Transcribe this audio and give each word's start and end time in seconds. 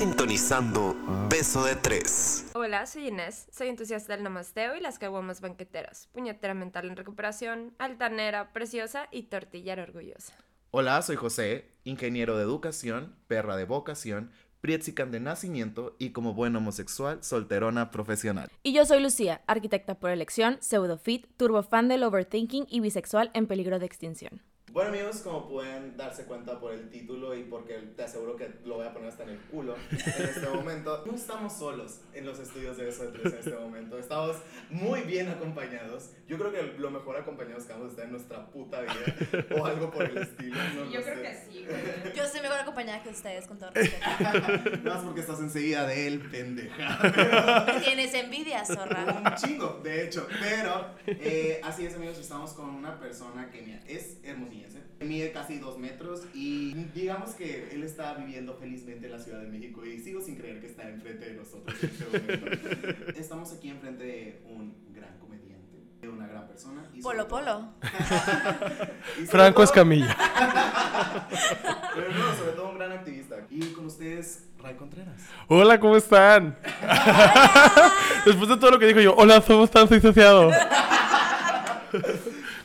sintonizando 0.00 0.96
Beso 1.28 1.62
de 1.62 1.76
Tres. 1.76 2.46
Hola, 2.54 2.86
soy 2.86 3.08
Inés, 3.08 3.48
soy 3.52 3.68
entusiasta 3.68 4.14
del 4.14 4.22
namasteo 4.22 4.74
y 4.74 4.80
las 4.80 4.98
caguamas 4.98 5.42
banqueteras, 5.42 6.08
puñetera 6.12 6.54
mental 6.54 6.88
en 6.88 6.96
recuperación, 6.96 7.74
altanera, 7.78 8.54
preciosa 8.54 9.08
y 9.10 9.24
tortillera 9.24 9.82
orgullosa. 9.82 10.32
Hola, 10.70 11.02
soy 11.02 11.16
José, 11.16 11.66
ingeniero 11.84 12.38
de 12.38 12.44
educación, 12.44 13.14
perra 13.26 13.56
de 13.56 13.66
vocación, 13.66 14.30
prietzican 14.62 15.10
de 15.10 15.20
nacimiento 15.20 15.96
y 15.98 16.12
como 16.12 16.32
buen 16.32 16.56
homosexual, 16.56 17.22
solterona 17.22 17.90
profesional. 17.90 18.48
Y 18.62 18.72
yo 18.72 18.86
soy 18.86 19.02
Lucía, 19.02 19.42
arquitecta 19.46 19.96
por 19.96 20.12
elección, 20.12 20.56
pseudofit, 20.60 21.26
turbofan 21.36 21.88
del 21.88 22.04
overthinking 22.04 22.66
y 22.70 22.80
bisexual 22.80 23.30
en 23.34 23.46
peligro 23.46 23.78
de 23.78 23.84
extinción. 23.84 24.40
Bueno 24.72 24.90
amigos, 24.90 25.16
como 25.22 25.48
pueden 25.48 25.96
darse 25.96 26.26
cuenta 26.26 26.60
por 26.60 26.72
el 26.72 26.88
título 26.90 27.34
y 27.34 27.42
porque 27.42 27.74
te 27.96 28.04
aseguro 28.04 28.36
que 28.36 28.48
lo 28.64 28.76
voy 28.76 28.86
a 28.86 28.92
poner 28.92 29.08
hasta 29.08 29.24
en 29.24 29.30
el 29.30 29.38
culo 29.40 29.74
en 29.90 30.24
este 30.24 30.48
momento, 30.54 31.02
no 31.06 31.14
estamos 31.16 31.54
solos 31.58 32.02
en 32.14 32.24
los 32.24 32.38
estudios 32.38 32.76
de 32.76 32.88
eso 32.88 33.02
de 33.02 33.18
tres 33.18 33.32
en 33.32 33.38
este 33.40 33.56
momento, 33.56 33.98
estamos 33.98 34.36
muy 34.68 35.00
bien 35.00 35.28
acompañados. 35.28 36.10
Yo 36.28 36.38
creo 36.38 36.52
que 36.52 36.62
lo 36.78 36.88
mejor 36.92 37.16
acompañados 37.16 37.64
que 37.64 37.72
vamos 37.72 37.88
a 37.88 37.90
estar 37.90 38.04
en 38.04 38.12
nuestra 38.12 38.46
puta 38.46 38.80
vida 38.82 39.48
o 39.58 39.64
algo 39.64 39.90
por 39.90 40.04
el 40.04 40.18
estilo. 40.18 40.56
No 40.76 40.88
Yo 40.88 41.02
creo 41.02 41.16
sé. 41.16 41.22
que 41.22 41.34
sí, 41.34 41.66
güey. 41.66 42.14
Yo 42.14 42.28
soy 42.28 42.40
mejor 42.40 42.60
acompañada 42.60 43.02
que 43.02 43.08
ustedes, 43.08 43.48
con 43.48 43.58
todo 43.58 43.72
respeto. 43.72 44.78
Más 44.84 45.02
porque 45.02 45.20
estás 45.20 45.40
enseguida 45.40 45.84
de 45.88 46.06
él, 46.06 46.20
pendeja. 46.30 47.64
Me 47.66 47.80
Tienes 47.80 48.14
envidia, 48.14 48.64
zorra. 48.64 49.20
Un 49.26 49.34
chingo, 49.34 49.80
de 49.82 50.04
hecho. 50.04 50.28
Pero 50.40 50.94
eh, 51.08 51.60
así 51.64 51.86
es, 51.86 51.96
amigos, 51.96 52.18
estamos 52.18 52.52
con 52.52 52.68
una 52.70 53.00
persona 53.00 53.50
que 53.50 53.62
mira, 53.62 53.80
es 53.88 54.18
hermosillense. 54.64 54.80
Mide 55.00 55.32
casi 55.32 55.58
dos 55.58 55.78
metros 55.78 56.22
y 56.34 56.74
digamos 56.94 57.30
que 57.30 57.70
él 57.72 57.82
está 57.82 58.14
viviendo 58.14 58.54
felizmente 58.54 59.06
en 59.06 59.12
la 59.12 59.18
Ciudad 59.18 59.40
de 59.40 59.48
México 59.48 59.84
y 59.84 59.98
sigo 59.98 60.20
sin 60.20 60.36
creer 60.36 60.60
que 60.60 60.66
está 60.66 60.88
enfrente 60.88 61.24
de 61.26 61.34
nosotros 61.34 61.74
en 61.82 61.90
este. 61.90 63.12
Estamos 63.20 63.52
aquí 63.52 63.70
enfrente 63.70 64.04
de 64.04 64.42
un 64.46 64.74
gran 64.92 65.16
comediante, 65.18 65.78
de 66.02 66.08
una 66.08 66.26
gran 66.26 66.46
persona. 66.46 66.84
y 66.92 67.00
Polo 67.00 67.26
todo- 67.26 67.38
Polo. 67.40 67.72
y 69.22 69.26
Franco 69.26 69.54
todo- 69.54 69.64
Escamilla. 69.64 70.14
Pero 71.94 72.08
no, 72.12 72.34
sobre 72.36 72.52
todo 72.52 72.70
un 72.70 72.78
gran 72.78 72.92
activista. 72.92 73.36
Y 73.48 73.60
con 73.72 73.86
ustedes, 73.86 74.48
Ray 74.58 74.74
Contreras. 74.74 75.22
Hola, 75.48 75.80
¿cómo 75.80 75.96
están? 75.96 76.56
Después 78.26 78.48
de 78.50 78.56
todo 78.58 78.72
lo 78.72 78.78
que 78.78 78.86
dijo 78.86 79.00
yo, 79.00 79.14
hola, 79.16 79.40
somos 79.40 79.70
tan 79.70 79.88
disociados. 79.88 80.54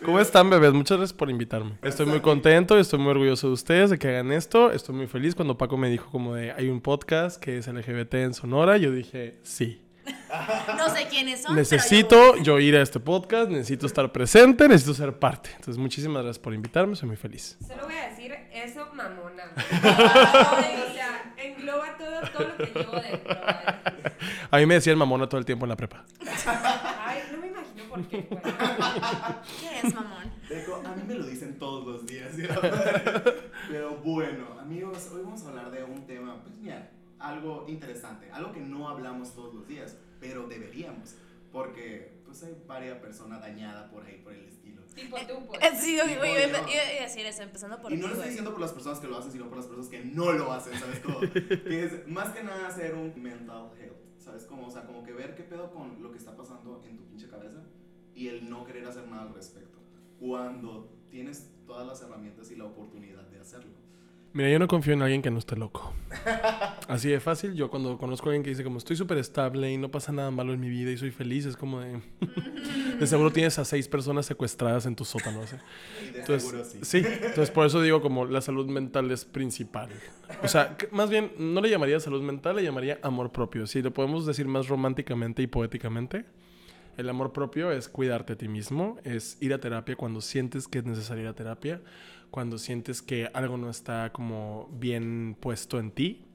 ¿Cómo 0.05 0.19
están, 0.19 0.51
bebés? 0.51 0.71
Muchas 0.71 0.99
gracias 0.99 1.17
por 1.17 1.31
invitarme. 1.31 1.79
Estoy 1.81 2.05
muy 2.05 2.19
contento, 2.19 2.77
estoy 2.77 2.99
muy 2.99 3.09
orgulloso 3.09 3.47
de 3.47 3.53
ustedes, 3.53 3.89
de 3.89 3.97
que 3.97 4.07
hagan 4.07 4.31
esto. 4.31 4.71
Estoy 4.71 4.93
muy 4.93 5.07
feliz 5.07 5.33
cuando 5.33 5.57
Paco 5.57 5.77
me 5.77 5.89
dijo 5.89 6.11
como 6.11 6.35
de, 6.35 6.51
hay 6.51 6.69
un 6.69 6.79
podcast 6.79 7.41
que 7.41 7.57
es 7.57 7.67
LGBT 7.67 8.13
en 8.15 8.33
Sonora. 8.35 8.77
Yo 8.77 8.91
dije, 8.91 9.39
sí. 9.41 9.81
No 10.77 10.89
sé 10.93 11.07
quiénes 11.09 11.41
son. 11.41 11.55
Necesito 11.55 12.37
yo 12.37 12.59
ir 12.59 12.75
a 12.75 12.83
este 12.83 12.99
podcast, 12.99 13.49
necesito 13.49 13.87
estar 13.87 14.11
presente, 14.11 14.67
necesito 14.67 14.93
ser 14.93 15.17
parte. 15.17 15.49
Entonces, 15.55 15.77
muchísimas 15.77 16.21
gracias 16.21 16.39
por 16.39 16.53
invitarme, 16.53 16.95
soy 16.95 17.07
muy 17.07 17.17
feliz. 17.17 17.57
Solo 17.67 17.85
voy 17.85 17.95
a 17.95 18.09
decir 18.09 18.31
eso 18.53 18.87
mamona. 18.93 19.45
o 19.57 20.93
sea, 20.93 21.33
engloba 21.37 21.97
todo, 21.97 22.21
todo 22.31 22.47
lo 22.47 22.57
que 22.57 22.79
llevo 22.79 22.91
dentro. 22.91 23.37
güey. 23.41 24.13
A 24.51 24.57
mí 24.57 24.65
me 24.67 24.75
decían 24.75 24.97
mamona 24.99 25.27
todo 25.27 25.39
el 25.39 25.45
tiempo 25.45 25.65
en 25.65 25.69
la 25.69 25.77
prepa. 25.77 26.05
Ay, 27.95 28.03
no 28.03 28.09
me 28.09 28.09
imagino 28.09 28.09
por 28.09 28.09
qué, 28.09 28.27
güey. 28.29 28.41
pero- 28.43 29.41
¿Qué 29.59 29.87
es, 29.87 29.93
mamón? 29.95 30.31
Dejo, 30.49 30.75
a 30.75 30.95
mí 30.95 31.03
me 31.07 31.15
lo 31.15 31.25
dicen 31.25 31.57
todos 31.59 31.85
los 31.85 32.05
días. 32.05 32.31
¿sí? 32.35 32.43
Pero 33.69 33.95
bueno, 33.97 34.59
amigos, 34.59 35.09
hoy 35.13 35.21
vamos 35.23 35.43
a 35.43 35.49
hablar 35.49 35.71
de 35.71 35.83
un 35.83 36.05
tema, 36.05 36.41
pues 36.43 36.55
mira, 36.57 36.91
algo 37.19 37.65
interesante, 37.67 38.31
algo 38.31 38.51
que 38.51 38.59
no 38.61 38.89
hablamos 38.89 39.33
todos 39.33 39.53
los 39.53 39.67
días, 39.67 39.97
pero 40.19 40.47
deberíamos, 40.47 41.15
porque 41.51 42.13
pues 42.25 42.43
hay 42.43 42.55
varias 42.67 42.97
personas 42.99 43.41
dañadas 43.41 43.89
por 43.91 44.03
ahí, 44.05 44.19
por 44.23 44.33
el 44.33 44.45
estilo. 44.45 44.81
Tipo 44.95 45.17
tú, 45.27 45.45
pues. 45.47 45.61
Eh, 45.61 45.71
Sí, 45.77 45.97
yo 45.97 46.05
iba, 46.05 46.23
a 46.23 47.01
decir 47.01 47.25
eso, 47.25 47.43
empezando 47.43 47.81
por 47.81 47.91
y 47.91 47.97
no 47.97 48.07
lo 48.07 48.13
estoy 48.13 48.27
diciendo 48.29 48.51
por 48.51 48.61
las 48.61 48.71
personas 48.71 48.99
que 48.99 49.07
lo 49.07 49.17
hacen, 49.17 49.31
sino 49.31 49.47
por 49.49 49.57
las 49.57 49.65
personas 49.65 49.89
que 49.89 50.05
no 50.05 50.31
lo 50.31 50.51
hacen, 50.53 50.77
¿sabes? 50.79 50.99
Como, 50.99 51.19
que 51.31 51.83
es 51.85 52.07
más 52.07 52.29
que 52.29 52.43
nada 52.43 52.67
hacer 52.67 52.93
un 52.95 53.11
mental 53.21 53.71
health, 53.79 53.97
¿sabes? 54.19 54.45
Como, 54.45 54.67
o 54.67 54.71
sea, 54.71 54.85
como 54.85 55.03
que 55.03 55.11
ver 55.11 55.35
qué 55.35 55.43
pedo 55.43 55.71
con 55.71 56.01
lo 56.01 56.11
que 56.11 56.17
está 56.17 56.35
pasando 56.35 56.81
en 56.87 56.97
tu 56.97 57.03
pinche 57.07 57.27
cabeza 57.27 57.61
y 58.15 58.29
el 58.29 58.49
no 58.49 58.65
querer 58.65 58.85
hacer 58.87 59.07
nada 59.07 59.23
al 59.23 59.33
respecto, 59.33 59.77
cuando 60.19 60.89
tienes 61.09 61.51
todas 61.67 61.85
las 61.85 62.01
herramientas 62.01 62.49
y 62.51 62.55
la 62.55 62.65
oportunidad 62.65 63.23
de 63.27 63.39
hacerlo. 63.39 63.85
Mira, 64.35 64.49
yo 64.49 64.59
no 64.59 64.67
confío 64.67 64.93
en 64.93 65.01
alguien 65.01 65.21
que 65.21 65.31
no 65.31 65.39
esté 65.39 65.55
loco. 65.55 65.93
Así 66.89 67.07
de 67.07 67.21
fácil. 67.21 67.53
Yo 67.53 67.69
cuando 67.69 67.97
conozco 67.97 68.27
a 68.27 68.31
alguien 68.31 68.43
que 68.43 68.49
dice 68.49 68.65
como 68.65 68.79
estoy 68.79 68.97
súper 68.97 69.17
estable 69.17 69.71
y 69.71 69.77
no 69.77 69.89
pasa 69.89 70.11
nada 70.11 70.29
malo 70.29 70.53
en 70.53 70.59
mi 70.59 70.67
vida 70.67 70.91
y 70.91 70.97
soy 70.97 71.11
feliz, 71.11 71.45
es 71.45 71.55
como 71.55 71.79
de... 71.79 72.01
De 72.99 73.07
seguro 73.07 73.31
tienes 73.31 73.57
a 73.59 73.65
seis 73.65 73.87
personas 73.87 74.25
secuestradas 74.25 74.85
en 74.85 74.95
tu 74.95 75.05
sótano. 75.05 75.45
¿sí? 75.47 75.55
De 76.11 76.19
Entonces, 76.19 76.43
seguro 76.43 76.65
sí. 76.65 76.79
sí, 76.81 76.97
entonces 77.05 77.49
por 77.51 77.65
eso 77.65 77.81
digo 77.81 78.01
como 78.01 78.25
la 78.25 78.41
salud 78.41 78.67
mental 78.67 79.09
es 79.09 79.23
principal. 79.23 79.89
O 80.43 80.49
sea, 80.49 80.77
más 80.91 81.09
bien 81.09 81.31
no 81.37 81.61
le 81.61 81.69
llamaría 81.69 81.97
salud 82.01 82.21
mental, 82.21 82.57
le 82.57 82.63
llamaría 82.63 82.99
amor 83.03 83.31
propio. 83.31 83.67
Si 83.67 83.81
lo 83.81 83.93
podemos 83.93 84.25
decir 84.25 84.47
más 84.47 84.67
románticamente 84.67 85.43
y 85.43 85.47
poéticamente, 85.47 86.25
el 86.97 87.09
amor 87.09 87.33
propio 87.33 87.71
es 87.71 87.89
cuidarte 87.89 88.33
a 88.33 88.37
ti 88.37 88.47
mismo, 88.47 88.97
es 89.03 89.37
ir 89.41 89.53
a 89.53 89.59
terapia 89.59 89.95
cuando 89.95 90.21
sientes 90.21 90.67
que 90.67 90.79
es 90.79 90.85
necesaria 90.85 91.23
ir 91.23 91.29
a 91.29 91.33
terapia, 91.33 91.81
cuando 92.31 92.57
sientes 92.57 93.01
que 93.01 93.29
algo 93.33 93.57
no 93.57 93.69
está 93.69 94.11
como 94.11 94.69
bien 94.73 95.37
puesto 95.39 95.79
en 95.79 95.91
ti 95.91 96.25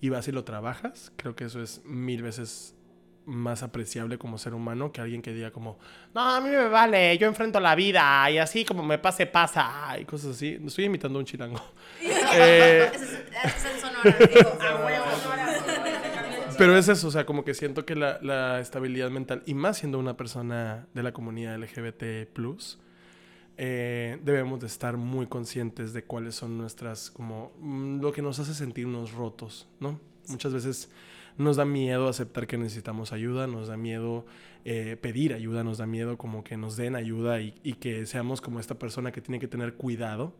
y 0.00 0.08
vas 0.08 0.28
y 0.28 0.32
lo 0.32 0.44
trabajas. 0.44 1.12
Creo 1.16 1.34
que 1.34 1.44
eso 1.44 1.62
es 1.62 1.82
mil 1.84 2.22
veces 2.22 2.74
más 3.28 3.62
apreciable 3.62 4.16
como 4.16 4.38
ser 4.38 4.54
humano 4.54 4.90
que 4.90 5.00
alguien 5.02 5.20
que 5.20 5.32
diga 5.32 5.50
como, 5.50 5.78
no, 6.14 6.20
a 6.20 6.40
mí 6.40 6.48
me 6.48 6.68
vale, 6.68 7.16
yo 7.18 7.26
enfrento 7.26 7.60
la 7.60 7.74
vida 7.74 8.30
y 8.30 8.38
así 8.38 8.64
como 8.64 8.82
me 8.82 8.98
pase, 8.98 9.26
pasa 9.26 9.96
y 10.00 10.04
cosas 10.04 10.36
así. 10.36 10.58
Estoy 10.64 10.86
imitando 10.86 11.18
a 11.18 11.20
un 11.20 11.26
chilango. 11.26 11.60
Eh, 12.00 12.90
Ese 12.94 13.04
es, 13.04 13.64
es 13.64 13.80
sonora. 13.80 14.16
Digo, 14.18 14.58
a 14.60 14.84
huevo. 14.84 15.88
Pero 16.58 16.76
es 16.76 16.88
eso, 16.88 17.08
o 17.08 17.10
sea, 17.10 17.24
como 17.24 17.44
que 17.44 17.54
siento 17.54 17.86
que 17.86 17.94
la, 17.94 18.18
la 18.20 18.60
estabilidad 18.60 19.10
mental, 19.10 19.42
y 19.46 19.54
más 19.54 19.78
siendo 19.78 19.98
una 19.98 20.16
persona 20.16 20.88
de 20.92 21.02
la 21.04 21.12
comunidad 21.12 21.56
LGBT, 21.56 22.28
eh, 23.56 24.18
debemos 24.24 24.60
de 24.60 24.66
estar 24.66 24.96
muy 24.96 25.26
conscientes 25.26 25.92
de 25.92 26.04
cuáles 26.04 26.34
son 26.34 26.58
nuestras, 26.58 27.10
como, 27.10 27.52
mm, 27.60 28.00
lo 28.00 28.12
que 28.12 28.22
nos 28.22 28.38
hace 28.40 28.54
sentirnos 28.54 29.12
rotos, 29.12 29.68
¿no? 29.80 30.00
Muchas 30.28 30.52
veces 30.52 30.90
nos 31.36 31.56
da 31.56 31.64
miedo 31.64 32.08
aceptar 32.08 32.46
que 32.46 32.58
necesitamos 32.58 33.12
ayuda, 33.12 33.46
nos 33.46 33.68
da 33.68 33.76
miedo 33.76 34.26
eh, 34.64 34.96
pedir 35.00 35.34
ayuda, 35.34 35.62
nos 35.62 35.78
da 35.78 35.86
miedo 35.86 36.18
como 36.18 36.42
que 36.42 36.56
nos 36.56 36.76
den 36.76 36.96
ayuda 36.96 37.40
y, 37.40 37.54
y 37.62 37.74
que 37.74 38.04
seamos 38.06 38.40
como 38.40 38.58
esta 38.58 38.78
persona 38.78 39.12
que 39.12 39.20
tiene 39.20 39.38
que 39.38 39.48
tener 39.48 39.74
cuidado 39.74 40.34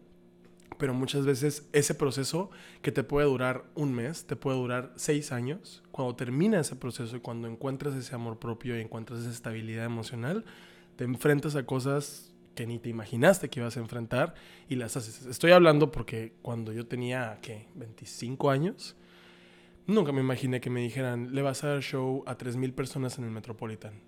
pero 0.78 0.94
muchas 0.94 1.26
veces 1.26 1.68
ese 1.72 1.94
proceso 1.94 2.50
que 2.82 2.92
te 2.92 3.02
puede 3.02 3.26
durar 3.26 3.64
un 3.74 3.92
mes, 3.92 4.26
te 4.26 4.36
puede 4.36 4.56
durar 4.56 4.92
seis 4.96 5.32
años, 5.32 5.82
cuando 5.90 6.14
termina 6.14 6.60
ese 6.60 6.76
proceso 6.76 7.16
y 7.16 7.20
cuando 7.20 7.48
encuentras 7.48 7.94
ese 7.94 8.14
amor 8.14 8.38
propio 8.38 8.78
y 8.78 8.80
encuentras 8.80 9.20
esa 9.20 9.30
estabilidad 9.30 9.84
emocional, 9.84 10.44
te 10.96 11.04
enfrentas 11.04 11.56
a 11.56 11.66
cosas 11.66 12.32
que 12.54 12.66
ni 12.66 12.78
te 12.78 12.88
imaginaste 12.88 13.48
que 13.48 13.60
ibas 13.60 13.76
a 13.76 13.80
enfrentar 13.80 14.34
y 14.68 14.76
las 14.76 14.96
haces. 14.96 15.26
Estoy 15.26 15.52
hablando 15.52 15.92
porque 15.92 16.34
cuando 16.42 16.72
yo 16.72 16.86
tenía, 16.86 17.38
¿qué? 17.42 17.68
25 17.74 18.50
años, 18.50 18.96
nunca 19.86 20.12
me 20.12 20.20
imaginé 20.20 20.60
que 20.60 20.70
me 20.70 20.80
dijeran, 20.80 21.34
le 21.34 21.42
vas 21.42 21.62
a 21.64 21.68
dar 21.68 21.82
show 21.82 22.24
a 22.26 22.36
3.000 22.36 22.72
personas 22.74 23.18
en 23.18 23.24
el 23.24 23.30
Metropolitan. 23.30 24.00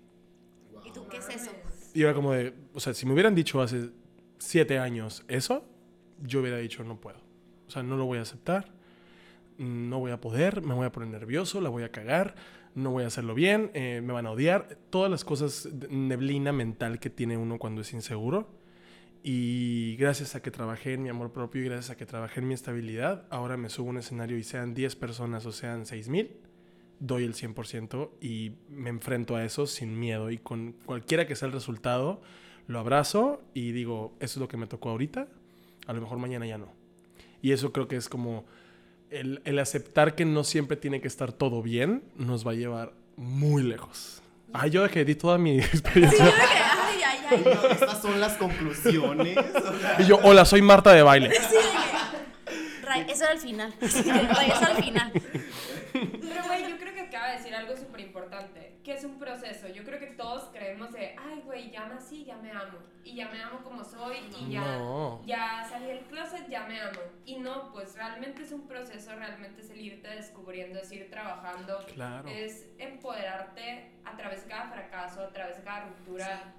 ¿Y 0.85 0.91
tú 0.91 1.07
qué 1.07 1.17
es 1.17 1.29
eso? 1.29 1.51
Y 1.93 2.03
era 2.03 2.13
como 2.13 2.31
de, 2.31 2.53
o 2.73 2.79
sea, 2.79 2.93
si 2.93 3.05
me 3.05 3.13
hubieran 3.13 3.35
dicho 3.35 3.61
hace 3.61 3.89
siete 4.37 4.79
años 4.79 5.23
eso, 5.27 5.65
yo 6.21 6.41
hubiera 6.41 6.57
dicho 6.57 6.83
no 6.83 6.99
puedo. 6.99 7.19
O 7.67 7.71
sea, 7.71 7.83
no 7.83 7.97
lo 7.97 8.05
voy 8.05 8.17
a 8.17 8.21
aceptar, 8.21 8.73
no 9.57 9.99
voy 9.99 10.11
a 10.11 10.19
poder, 10.19 10.61
me 10.61 10.73
voy 10.73 10.85
a 10.85 10.91
poner 10.91 11.09
nervioso, 11.09 11.61
la 11.61 11.69
voy 11.69 11.83
a 11.83 11.91
cagar, 11.91 12.35
no 12.75 12.91
voy 12.91 13.03
a 13.03 13.07
hacerlo 13.07 13.33
bien, 13.33 13.71
eh, 13.73 14.01
me 14.03 14.13
van 14.13 14.25
a 14.25 14.31
odiar. 14.31 14.77
Todas 14.89 15.09
las 15.09 15.23
cosas, 15.23 15.69
neblina 15.89 16.51
mental 16.51 16.99
que 16.99 17.09
tiene 17.09 17.37
uno 17.37 17.59
cuando 17.59 17.81
es 17.81 17.93
inseguro. 17.93 18.49
Y 19.23 19.95
gracias 19.97 20.35
a 20.35 20.41
que 20.41 20.49
trabajé 20.49 20.93
en 20.93 21.03
mi 21.03 21.09
amor 21.09 21.31
propio 21.31 21.61
y 21.61 21.65
gracias 21.65 21.91
a 21.91 21.95
que 21.95 22.07
trabajé 22.07 22.39
en 22.39 22.47
mi 22.47 22.55
estabilidad, 22.55 23.27
ahora 23.29 23.55
me 23.55 23.69
subo 23.69 23.87
a 23.87 23.89
un 23.91 23.97
escenario 23.99 24.37
y 24.37 24.43
sean 24.43 24.73
10 24.73 24.95
personas 24.95 25.45
o 25.45 25.51
sean 25.51 25.85
6 25.85 26.09
mil, 26.09 26.37
doy 26.99 27.25
el 27.25 27.35
100% 27.35 28.09
y 28.19 28.53
me 28.67 28.89
enfrento 28.89 29.35
a 29.35 29.45
eso 29.45 29.67
sin 29.67 29.99
miedo 29.99 30.31
y 30.31 30.39
con 30.39 30.73
cualquiera 30.85 31.27
que 31.27 31.35
sea 31.35 31.47
el 31.47 31.53
resultado, 31.53 32.21
lo 32.65 32.79
abrazo 32.79 33.43
y 33.53 33.73
digo, 33.73 34.15
eso 34.19 34.39
es 34.39 34.41
lo 34.41 34.47
que 34.47 34.57
me 34.57 34.65
tocó 34.65 34.89
ahorita, 34.89 35.27
a 35.87 35.93
lo 35.93 36.01
mejor 36.01 36.17
mañana 36.17 36.45
ya 36.45 36.57
no. 36.57 36.67
Y 37.41 37.51
eso 37.51 37.71
creo 37.71 37.87
que 37.87 37.95
es 37.95 38.07
como 38.09 38.45
el, 39.09 39.41
el 39.45 39.59
aceptar 39.59 40.15
que 40.15 40.25
no 40.25 40.43
siempre 40.43 40.77
tiene 40.77 41.01
que 41.01 41.07
estar 41.07 41.31
todo 41.33 41.61
bien, 41.61 42.03
nos 42.15 42.45
va 42.45 42.51
a 42.51 42.55
llevar 42.55 42.93
muy 43.17 43.63
lejos. 43.63 44.21
Ay, 44.53 44.69
yo 44.71 44.87
que 44.89 45.05
di 45.05 45.15
toda 45.15 45.37
mi 45.37 45.59
experiencia. 45.59 46.25
Ay, 46.25 46.99
ay, 47.05 47.19
ay. 47.29 47.43
No, 47.45 47.67
Estas 47.69 48.01
son 48.01 48.19
las 48.19 48.33
conclusiones. 48.37 49.37
o 49.37 49.79
sea, 49.79 49.95
Y 49.99 50.05
yo, 50.05 50.19
hola, 50.23 50.45
soy 50.45 50.61
Marta 50.61 50.91
de 50.93 51.01
baile. 51.01 51.31
Sí, 51.33 51.55
Ray, 52.83 53.05
eso 53.09 53.23
era 53.23 53.33
el 53.33 53.39
final. 53.39 53.73
Ray, 53.81 54.51
eso 54.51 54.65
al 54.65 54.83
final. 54.83 55.11
Pero, 55.93 56.43
güey, 56.47 56.69
yo 56.69 56.77
creo 56.77 56.93
que 56.93 57.01
acaba 57.01 57.31
de 57.31 57.37
decir 57.37 57.55
algo 57.55 57.75
súper 57.77 58.01
importante, 58.01 58.70
que 58.83 58.93
es 58.93 59.03
un 59.03 59.19
proceso. 59.19 59.67
Yo 59.67 59.83
creo 59.83 59.99
que 59.99 60.07
todos 60.07 60.45
creemos 60.51 60.91
de, 60.91 61.15
ay, 61.17 61.41
güey, 61.45 61.69
ya 61.69 61.87
nací, 61.87 62.25
ya 62.25 62.37
me 62.37 62.51
amo. 62.51 62.79
Y 63.03 63.15
ya 63.15 63.29
me 63.29 63.41
amo 63.41 63.59
como 63.63 63.83
soy 63.83 64.17
y 64.39 64.51
ya, 64.51 64.61
No. 64.77 65.21
ya 65.25 65.63
salí 65.69 65.85
del 65.87 65.99
closet, 66.05 66.47
ya 66.49 66.65
me 66.65 66.79
amo. 66.81 66.99
Y 67.25 67.37
no, 67.37 67.71
pues 67.71 67.95
realmente 67.95 68.41
es 68.43 68.51
un 68.51 68.67
proceso, 68.67 69.15
realmente 69.15 69.61
es 69.61 69.69
el 69.69 69.81
irte 69.81 70.07
descubriendo, 70.09 70.79
es 70.79 70.91
ir 70.91 71.09
trabajando. 71.11 71.85
Claro. 71.93 72.27
Es 72.29 72.67
empoderarte 72.79 73.91
a 74.05 74.15
través 74.17 74.43
de 74.43 74.49
cada 74.49 74.71
fracaso, 74.71 75.21
a 75.21 75.31
través 75.31 75.57
de 75.57 75.63
cada 75.63 75.85
ruptura. 75.87 76.53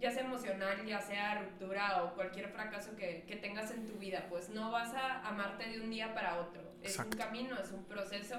Ya 0.00 0.12
sea 0.12 0.22
emocional, 0.24 0.84
ya 0.86 1.00
sea 1.00 1.42
ruptura 1.42 2.04
o 2.04 2.14
cualquier 2.14 2.48
fracaso 2.50 2.94
que, 2.96 3.24
que 3.26 3.34
tengas 3.36 3.72
en 3.72 3.84
tu 3.84 3.94
vida, 3.94 4.26
pues 4.28 4.48
no 4.48 4.70
vas 4.70 4.94
a 4.94 5.26
amarte 5.26 5.68
de 5.68 5.80
un 5.80 5.90
día 5.90 6.14
para 6.14 6.38
otro. 6.40 6.62
Es 6.82 6.90
Exacto. 6.92 7.16
un 7.16 7.22
camino, 7.24 7.58
es 7.58 7.72
un 7.72 7.84
proceso. 7.84 8.36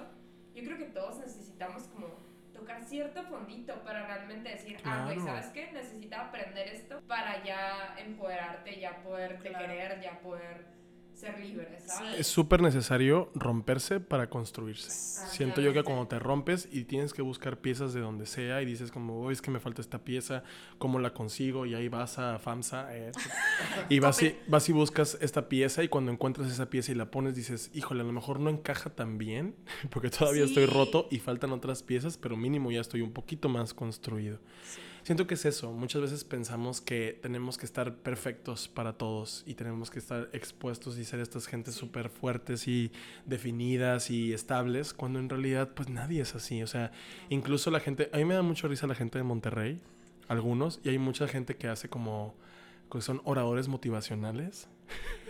Yo 0.55 0.63
creo 0.63 0.77
que 0.77 0.85
todos 0.85 1.17
necesitamos 1.19 1.83
como 1.89 2.07
tocar 2.59 2.83
cierto 2.83 3.23
fondito 3.23 3.73
para 3.83 4.05
realmente 4.05 4.49
decir, 4.49 4.77
ah, 4.83 5.03
güey, 5.05 5.15
Claro. 5.17 5.31
¿sabes 5.41 5.47
qué? 5.53 5.71
Necesitaba 5.71 6.25
aprender 6.27 6.67
esto 6.67 7.01
para 7.07 7.43
ya 7.43 7.95
empoderarte, 7.97 8.79
ya 8.79 9.01
poderte 9.03 9.49
Claro. 9.49 9.65
querer, 9.67 10.01
ya 10.01 10.19
poder 10.19 10.65
ser 11.19 11.37
libre, 11.39 11.79
¿sabes? 11.85 12.19
Es 12.21 12.27
súper 12.27 12.61
necesario 12.61 13.31
romperse 13.35 13.99
para 13.99 14.29
construirse. 14.29 14.91
Siento 15.29 15.61
yo 15.61 15.73
que 15.73 15.83
cuando 15.83 16.07
te 16.07 16.17
rompes 16.17 16.67
y 16.71 16.85
tienes 16.85 17.13
que 17.13 17.21
buscar 17.21 17.57
piezas 17.59 17.93
de 17.93 17.99
donde 17.99 18.25
sea 18.25 18.61
y 18.61 18.65
dices 18.65 18.89
como, 18.89 19.21
"Oh, 19.21 19.31
es 19.31 19.41
que 19.41 19.51
me 19.51 19.59
falta 19.59 19.81
esta 19.81 19.99
pieza, 19.99 20.43
¿cómo 20.79 20.97
la 20.97 21.13
consigo? 21.13 21.65
Y 21.67 21.75
ahí 21.75 21.87
vas 21.87 22.17
a 22.17 22.39
FAMSA 22.39 22.95
eh, 22.97 23.11
y 23.89 23.99
vas 23.99 24.23
y, 24.23 24.35
vas 24.47 24.67
y 24.69 24.71
buscas 24.71 25.17
esta 25.21 25.47
pieza 25.49 25.83
y 25.83 25.87
cuando 25.89 26.11
encuentras 26.11 26.49
esa 26.51 26.69
pieza 26.69 26.91
y 26.91 26.95
la 26.95 27.11
pones 27.11 27.35
dices, 27.35 27.69
híjole, 27.75 28.01
a 28.01 28.05
lo 28.05 28.13
mejor 28.13 28.39
no 28.39 28.49
encaja 28.49 28.89
tan 28.89 29.17
bien 29.17 29.55
porque 29.91 30.09
todavía 30.09 30.45
estoy 30.45 30.65
Sí. 30.65 30.73
roto 30.73 31.07
y 31.11 31.19
faltan 31.19 31.51
otras 31.51 31.83
piezas, 31.83 32.17
pero 32.17 32.35
mínimo 32.37 32.71
ya 32.71 32.81
estoy 32.81 33.01
un 33.01 33.11
poquito 33.11 33.49
más 33.49 33.73
construido. 33.73 34.39
Siento 35.09 35.25
que 35.25 35.33
es 35.33 35.45
eso. 35.45 35.71
Muchas 35.71 36.03
veces 36.03 36.23
pensamos 36.23 36.81
que 36.81 37.17
tenemos 37.19 37.57
que 37.57 37.65
estar 37.65 37.95
perfectos 37.95 38.67
para 38.67 38.93
todos 38.93 39.43
y 39.47 39.55
tenemos 39.55 39.89
que 39.89 39.97
estar 39.97 40.29
expuestos 40.33 40.99
y 40.99 41.03
ser 41.03 41.19
estas 41.19 41.47
gentes 41.47 41.73
súper 41.73 42.09
fuertes 42.09 42.67
y 42.67 42.91
definidas 43.25 44.11
y 44.11 44.33
estables, 44.33 44.93
cuando 44.93 45.17
en 45.17 45.27
realidad 45.27 45.69
pues 45.73 45.89
nadie 45.89 46.21
es 46.21 46.35
así. 46.35 46.61
O 46.61 46.67
sea, 46.67 46.91
incluso 47.29 47.71
la 47.71 47.79
gente, 47.79 48.11
a 48.13 48.17
mí 48.17 48.25
me 48.25 48.35
da 48.35 48.43
mucha 48.43 48.67
risa 48.67 48.85
la 48.85 48.93
gente 48.93 49.17
de 49.17 49.23
Monterrey, 49.23 49.81
algunos, 50.27 50.79
y 50.83 50.89
hay 50.89 50.99
mucha 50.99 51.27
gente 51.27 51.55
que 51.55 51.67
hace 51.67 51.89
como, 51.89 52.35
que 52.91 53.01
son 53.01 53.19
oradores 53.23 53.67
motivacionales. 53.67 54.67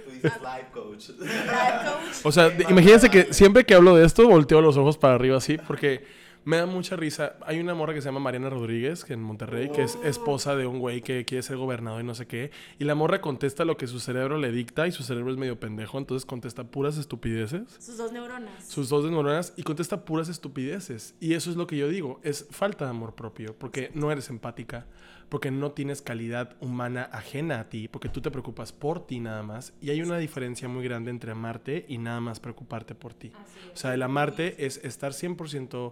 Tú 0.04 0.12
dices 0.12 0.34
life 0.42 0.68
coach. 0.74 1.10
Life 1.22 1.86
coach. 1.86 2.26
O 2.26 2.34
sea, 2.34 2.52
imagínense 2.70 3.10
que 3.10 3.34
siempre 3.34 3.66
que 3.66 3.76
hablo 3.76 3.96
de 3.96 4.06
esto 4.06 4.28
volteo 4.28 4.60
los 4.60 4.76
ojos 4.76 4.98
para 4.98 5.16
arriba 5.16 5.38
así 5.38 5.58
porque 5.58 6.19
me 6.46 6.58
da 6.58 6.66
mucha 6.66 6.96
risa. 6.96 7.36
Hay 7.46 7.60
una 7.60 7.74
morra 7.74 7.94
que 7.94 8.02
se 8.02 8.08
llama 8.08 8.20
Mariana 8.20 8.50
Rodríguez, 8.50 9.06
que 9.06 9.14
en 9.14 9.22
Monterrey, 9.22 9.70
que 9.70 9.84
es 9.84 9.98
esposa 10.04 10.56
de 10.56 10.66
un 10.66 10.80
güey 10.80 11.02
que 11.02 11.26
quiere 11.26 11.42
ser 11.42 11.58
gobernador 11.58 12.02
y 12.02 12.06
no 12.06 12.16
sé 12.16 12.28
qué. 12.28 12.52
Y 12.80 12.86
la 12.86 12.96
morra 12.96 13.22
contesta 13.22 13.66
lo 13.66 13.78
que 13.78 13.88
su 13.88 14.00
cerebro 14.00 14.38
le 14.38 14.52
dicta 14.52 14.88
y 14.88 14.92
su 14.92 15.04
cerebro 15.04 15.32
es 15.32 15.38
medio 15.38 15.60
pendejo, 15.60 15.98
entonces 15.98 16.26
contesta 16.26 16.64
puras 16.64 16.98
estupideces. 16.98 17.78
Sus 17.80 17.98
dos 17.98 18.12
neuronas. 18.12 18.68
Sus 18.68 18.90
dos 18.90 19.06
neuronas 19.06 19.54
y 19.58 19.64
contesta 19.64 20.06
puras 20.06 20.30
estupideces. 20.30 21.16
Y 21.20 21.34
eso 21.34 21.50
es 21.50 21.56
lo 21.56 21.68
que 21.68 21.78
yo 21.78 21.88
digo, 21.90 22.20
es 22.24 22.48
falta 22.52 22.86
de 22.86 22.92
amor 22.92 23.16
propio, 23.16 23.56
porque 23.58 23.92
no 23.94 24.12
eres 24.12 24.30
empática, 24.30 24.86
porque 25.30 25.52
no 25.52 25.72
tienes 25.72 26.02
calidad 26.02 26.56
humana 26.60 27.10
ajena 27.12 27.60
a 27.60 27.70
ti, 27.70 27.88
porque 27.88 28.10
tú 28.10 28.22
te 28.22 28.32
preocupas 28.32 28.74
por 28.74 29.06
ti 29.06 29.20
nada 29.20 29.44
más. 29.44 29.74
Y 29.82 29.92
hay 29.92 30.02
una 30.02 30.18
diferencia 30.18 30.68
muy 30.68 30.84
grande 30.84 31.12
entre 31.12 31.32
amarte 31.32 31.86
y 31.88 31.98
nada 31.98 32.20
más 32.20 32.40
preocuparte 32.40 32.96
por 32.96 33.14
ti. 33.14 33.32
O 33.74 33.78
sea, 33.78 33.94
el 33.94 34.02
amarte 34.02 34.66
es 34.66 34.78
estar 34.84 35.12
100% 35.12 35.92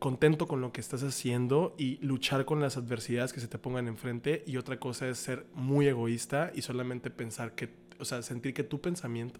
contento 0.00 0.48
con 0.48 0.60
lo 0.60 0.72
que 0.72 0.80
estás 0.80 1.04
haciendo 1.04 1.76
y 1.78 1.98
luchar 1.98 2.46
con 2.46 2.58
las 2.58 2.76
adversidades 2.76 3.32
que 3.32 3.38
se 3.38 3.46
te 3.46 3.58
pongan 3.58 3.86
enfrente. 3.86 4.42
Y 4.46 4.56
otra 4.56 4.80
cosa 4.80 5.06
es 5.08 5.18
ser 5.18 5.46
muy 5.54 5.86
egoísta 5.86 6.50
y 6.54 6.62
solamente 6.62 7.10
pensar 7.10 7.54
que, 7.54 7.68
o 8.00 8.04
sea, 8.04 8.22
sentir 8.22 8.52
que 8.54 8.64
tu 8.64 8.80
pensamiento 8.80 9.38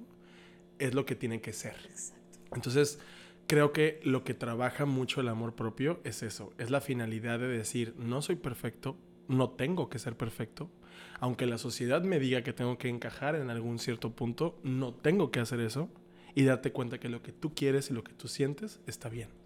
es 0.79 0.95
lo 0.95 1.05
que 1.07 1.17
tiene 1.17 1.41
que 1.41 1.53
ser. 1.53 1.75
Entonces, 2.55 3.01
creo 3.47 3.73
que 3.73 4.01
lo 4.05 4.23
que 4.23 4.35
trabaja 4.35 4.85
mucho 4.85 5.21
el 5.21 5.29
amor 5.29 5.55
propio 5.55 6.01
es 6.05 6.23
eso, 6.23 6.53
es 6.59 6.71
la 6.71 6.81
finalidad 6.81 7.39
de 7.39 7.49
decir, 7.49 7.95
no 7.99 8.23
soy 8.23 8.37
perfecto, 8.37 8.97
no 9.29 9.51
tengo 9.51 9.89
que 9.89 9.99
ser 9.99 10.17
perfecto, 10.17 10.71
aunque 11.21 11.47
la 11.47 11.59
sociedad 11.59 12.03
me 12.03 12.21
diga 12.21 12.43
que 12.43 12.53
tengo 12.53 12.77
que 12.79 12.89
encajar 12.89 13.35
en 13.35 13.51
algún 13.51 13.79
cierto 13.79 14.13
punto, 14.13 14.61
no 14.63 14.93
tengo 14.93 15.31
que 15.31 15.41
hacer 15.41 15.61
eso 15.61 15.89
y 16.35 16.45
darte 16.45 16.71
cuenta 16.71 17.01
que 17.01 17.09
lo 17.09 17.23
que 17.23 17.33
tú 17.33 17.55
quieres 17.55 17.91
y 17.91 17.95
lo 17.95 18.05
que 18.05 18.13
tú 18.13 18.29
sientes 18.29 18.81
está 18.87 19.09
bien. 19.09 19.40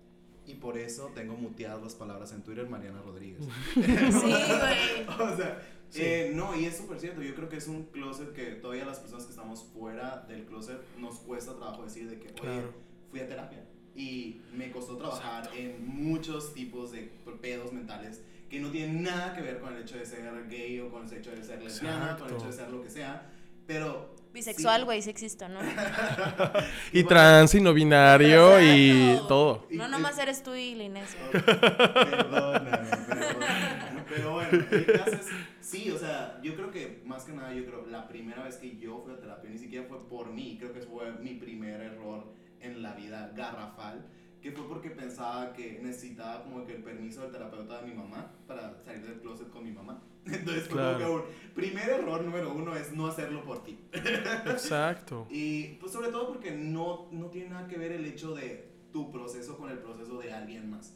Y 0.46 0.54
por 0.54 0.76
eso 0.76 1.10
tengo 1.14 1.34
muteadas 1.36 1.82
las 1.82 1.94
palabras 1.94 2.32
en 2.32 2.42
Twitter, 2.42 2.68
Mariana 2.68 3.00
Rodríguez. 3.02 3.40
Sí, 3.74 3.80
güey. 3.80 5.30
o 5.32 5.36
sea, 5.36 5.62
eh, 5.96 6.32
no, 6.34 6.54
y 6.58 6.66
es 6.66 6.76
súper 6.76 6.98
cierto. 7.00 7.22
Yo 7.22 7.34
creo 7.34 7.48
que 7.48 7.56
es 7.56 7.66
un 7.68 7.84
closet 7.84 8.32
que 8.32 8.46
todavía 8.56 8.84
las 8.84 8.98
personas 8.98 9.24
que 9.24 9.30
estamos 9.30 9.64
fuera 9.72 10.24
del 10.28 10.44
closet 10.44 10.78
nos 10.98 11.20
cuesta 11.20 11.54
trabajo 11.56 11.84
decir 11.84 12.08
de 12.10 12.18
que, 12.18 12.28
oye, 12.28 12.40
Claro. 12.40 12.72
fui 13.10 13.20
a 13.20 13.26
terapia. 13.28 13.64
Y 13.96 14.40
me 14.52 14.70
costó 14.72 14.96
trabajar 14.96 15.48
en 15.56 15.86
muchos 15.86 16.52
tipos 16.52 16.90
de 16.92 17.12
pedos 17.40 17.72
mentales 17.72 18.20
que 18.50 18.58
no 18.60 18.70
tienen 18.70 19.02
nada 19.04 19.34
que 19.34 19.40
ver 19.42 19.60
con 19.60 19.72
el 19.74 19.82
hecho 19.82 19.96
de 19.96 20.04
ser 20.04 20.48
gay 20.48 20.80
o 20.80 20.90
con 20.90 21.06
el 21.08 21.12
hecho 21.14 21.30
de 21.30 21.42
ser 21.44 21.62
lesbiana, 21.62 22.16
con 22.18 22.26
el 22.28 22.34
Exacto. 22.34 22.36
hecho 22.36 22.46
de 22.46 22.52
ser 22.52 22.70
lo 22.70 22.82
que 22.82 22.90
sea. 22.90 23.30
Pero. 23.66 24.14
Bisexual, 24.34 24.80
sí. 24.80 24.84
güey, 24.84 25.00
sexista, 25.00 25.48
¿no? 25.48 25.60
Y 26.92 27.04
trans 27.04 27.54
y 27.54 27.60
no 27.60 27.72
binario 27.72 28.60
y 28.60 29.16
todo. 29.28 29.66
No 29.70 29.86
nomás 29.86 30.18
eres 30.18 30.42
tú 30.42 30.54
y 30.54 30.74
la 30.74 30.82
Inés. 30.82 31.16
Perdóname, 31.30 32.70
perdóname. 33.08 34.04
Pero 34.08 34.32
bueno, 34.32 34.50
el 34.70 34.86
caso 34.86 35.12
es, 35.12 35.28
sí, 35.60 35.88
o 35.90 35.98
sea, 35.98 36.40
yo 36.42 36.56
creo 36.56 36.70
que 36.72 37.02
más 37.04 37.24
que 37.24 37.32
nada, 37.32 37.54
yo 37.54 37.64
creo 37.64 37.86
la 37.86 38.08
primera 38.08 38.42
vez 38.42 38.56
que 38.56 38.76
yo 38.76 39.00
fui 39.04 39.14
a 39.14 39.20
terapia 39.20 39.50
ni 39.50 39.58
siquiera 39.58 39.86
fue 39.88 40.06
por 40.08 40.32
mí, 40.32 40.56
creo 40.58 40.72
que 40.72 40.80
fue 40.80 41.12
mi 41.12 41.34
primer 41.34 41.80
error 41.80 42.24
en 42.60 42.82
la 42.82 42.92
vida 42.94 43.32
garrafal, 43.36 44.04
que 44.44 44.52
fue 44.52 44.68
porque 44.68 44.90
pensaba 44.90 45.54
que 45.54 45.80
necesitaba 45.82 46.44
como 46.44 46.66
que 46.66 46.74
el 46.74 46.82
permiso 46.82 47.22
del 47.22 47.32
terapeuta 47.32 47.80
de 47.80 47.88
mi 47.88 47.94
mamá 47.94 48.30
para 48.46 48.78
salir 48.84 49.00
del 49.06 49.20
closet 49.22 49.48
con 49.48 49.64
mi 49.64 49.72
mamá. 49.72 50.02
Entonces 50.26 50.64
fue 50.68 50.76
como 50.82 50.98
Claro. 50.98 50.98
que 50.98 51.06
un 51.06 51.54
primer 51.54 51.88
error 51.88 52.22
número 52.22 52.52
uno 52.54 52.76
es 52.76 52.92
no 52.92 53.06
hacerlo 53.06 53.42
por 53.42 53.64
ti. 53.64 53.78
Exacto. 53.94 55.26
Y 55.30 55.76
pues 55.80 55.92
sobre 55.92 56.08
todo 56.08 56.28
porque 56.28 56.50
no, 56.50 57.08
no 57.10 57.28
tiene 57.30 57.48
nada 57.48 57.66
que 57.66 57.78
ver 57.78 57.92
el 57.92 58.04
hecho 58.04 58.34
de 58.34 58.68
tu 58.92 59.10
proceso 59.10 59.56
con 59.56 59.70
el 59.70 59.78
proceso 59.78 60.18
de 60.18 60.30
alguien 60.34 60.68
más. 60.68 60.94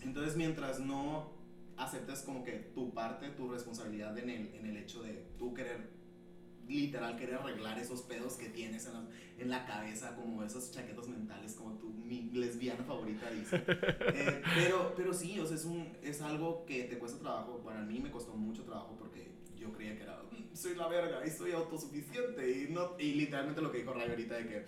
Entonces 0.00 0.34
mientras 0.34 0.80
no 0.80 1.34
aceptes 1.76 2.22
como 2.22 2.44
que 2.44 2.52
tu 2.74 2.94
parte, 2.94 3.28
tu 3.28 3.50
responsabilidad 3.50 4.16
en 4.16 4.30
el, 4.30 4.54
en 4.54 4.64
el 4.64 4.78
hecho 4.78 5.02
de 5.02 5.26
tú 5.38 5.52
querer, 5.52 5.90
literal, 6.68 7.16
querer 7.16 7.36
arreglar 7.36 7.78
esos 7.78 8.02
pedos 8.02 8.34
que 8.34 8.48
tienes 8.48 8.86
en 8.86 8.92
la, 8.94 9.04
en 9.38 9.50
la 9.50 9.66
cabeza, 9.66 10.14
como 10.16 10.42
esos 10.42 10.70
chaquetos 10.70 11.08
mentales, 11.08 11.54
como 11.54 11.74
tu 11.78 11.88
mi 11.90 12.30
lesbiana 12.32 12.84
favorita 12.84 13.30
dice. 13.30 13.62
Eh, 14.16 14.42
pero, 14.54 14.92
pero 14.96 15.12
sí, 15.12 15.38
o 15.40 15.46
sea, 15.46 15.56
es, 15.56 15.64
un, 15.64 15.92
es 16.02 16.20
algo 16.22 16.64
que 16.66 16.84
te 16.84 16.98
cuesta 16.98 17.18
trabajo. 17.18 17.58
Para 17.64 17.82
mí 17.82 17.98
me 18.00 18.10
costó 18.10 18.34
mucho 18.34 18.62
trabajo 18.64 18.94
porque 18.98 19.32
yo 19.56 19.72
creía 19.72 19.96
que 19.96 20.02
era, 20.02 20.22
"Mm, 20.30 20.54
soy 20.54 20.74
la 20.74 20.86
verga 20.88 21.26
y 21.26 21.30
soy 21.30 21.52
autosuficiente. 21.52 22.50
Y, 22.62 22.72
no, 22.72 22.92
y 22.98 23.14
literalmente 23.14 23.60
lo 23.60 23.70
que 23.72 23.78
dijo 23.78 23.92
Ray 23.92 24.10
ahorita 24.10 24.34
de 24.36 24.46
que 24.48 24.66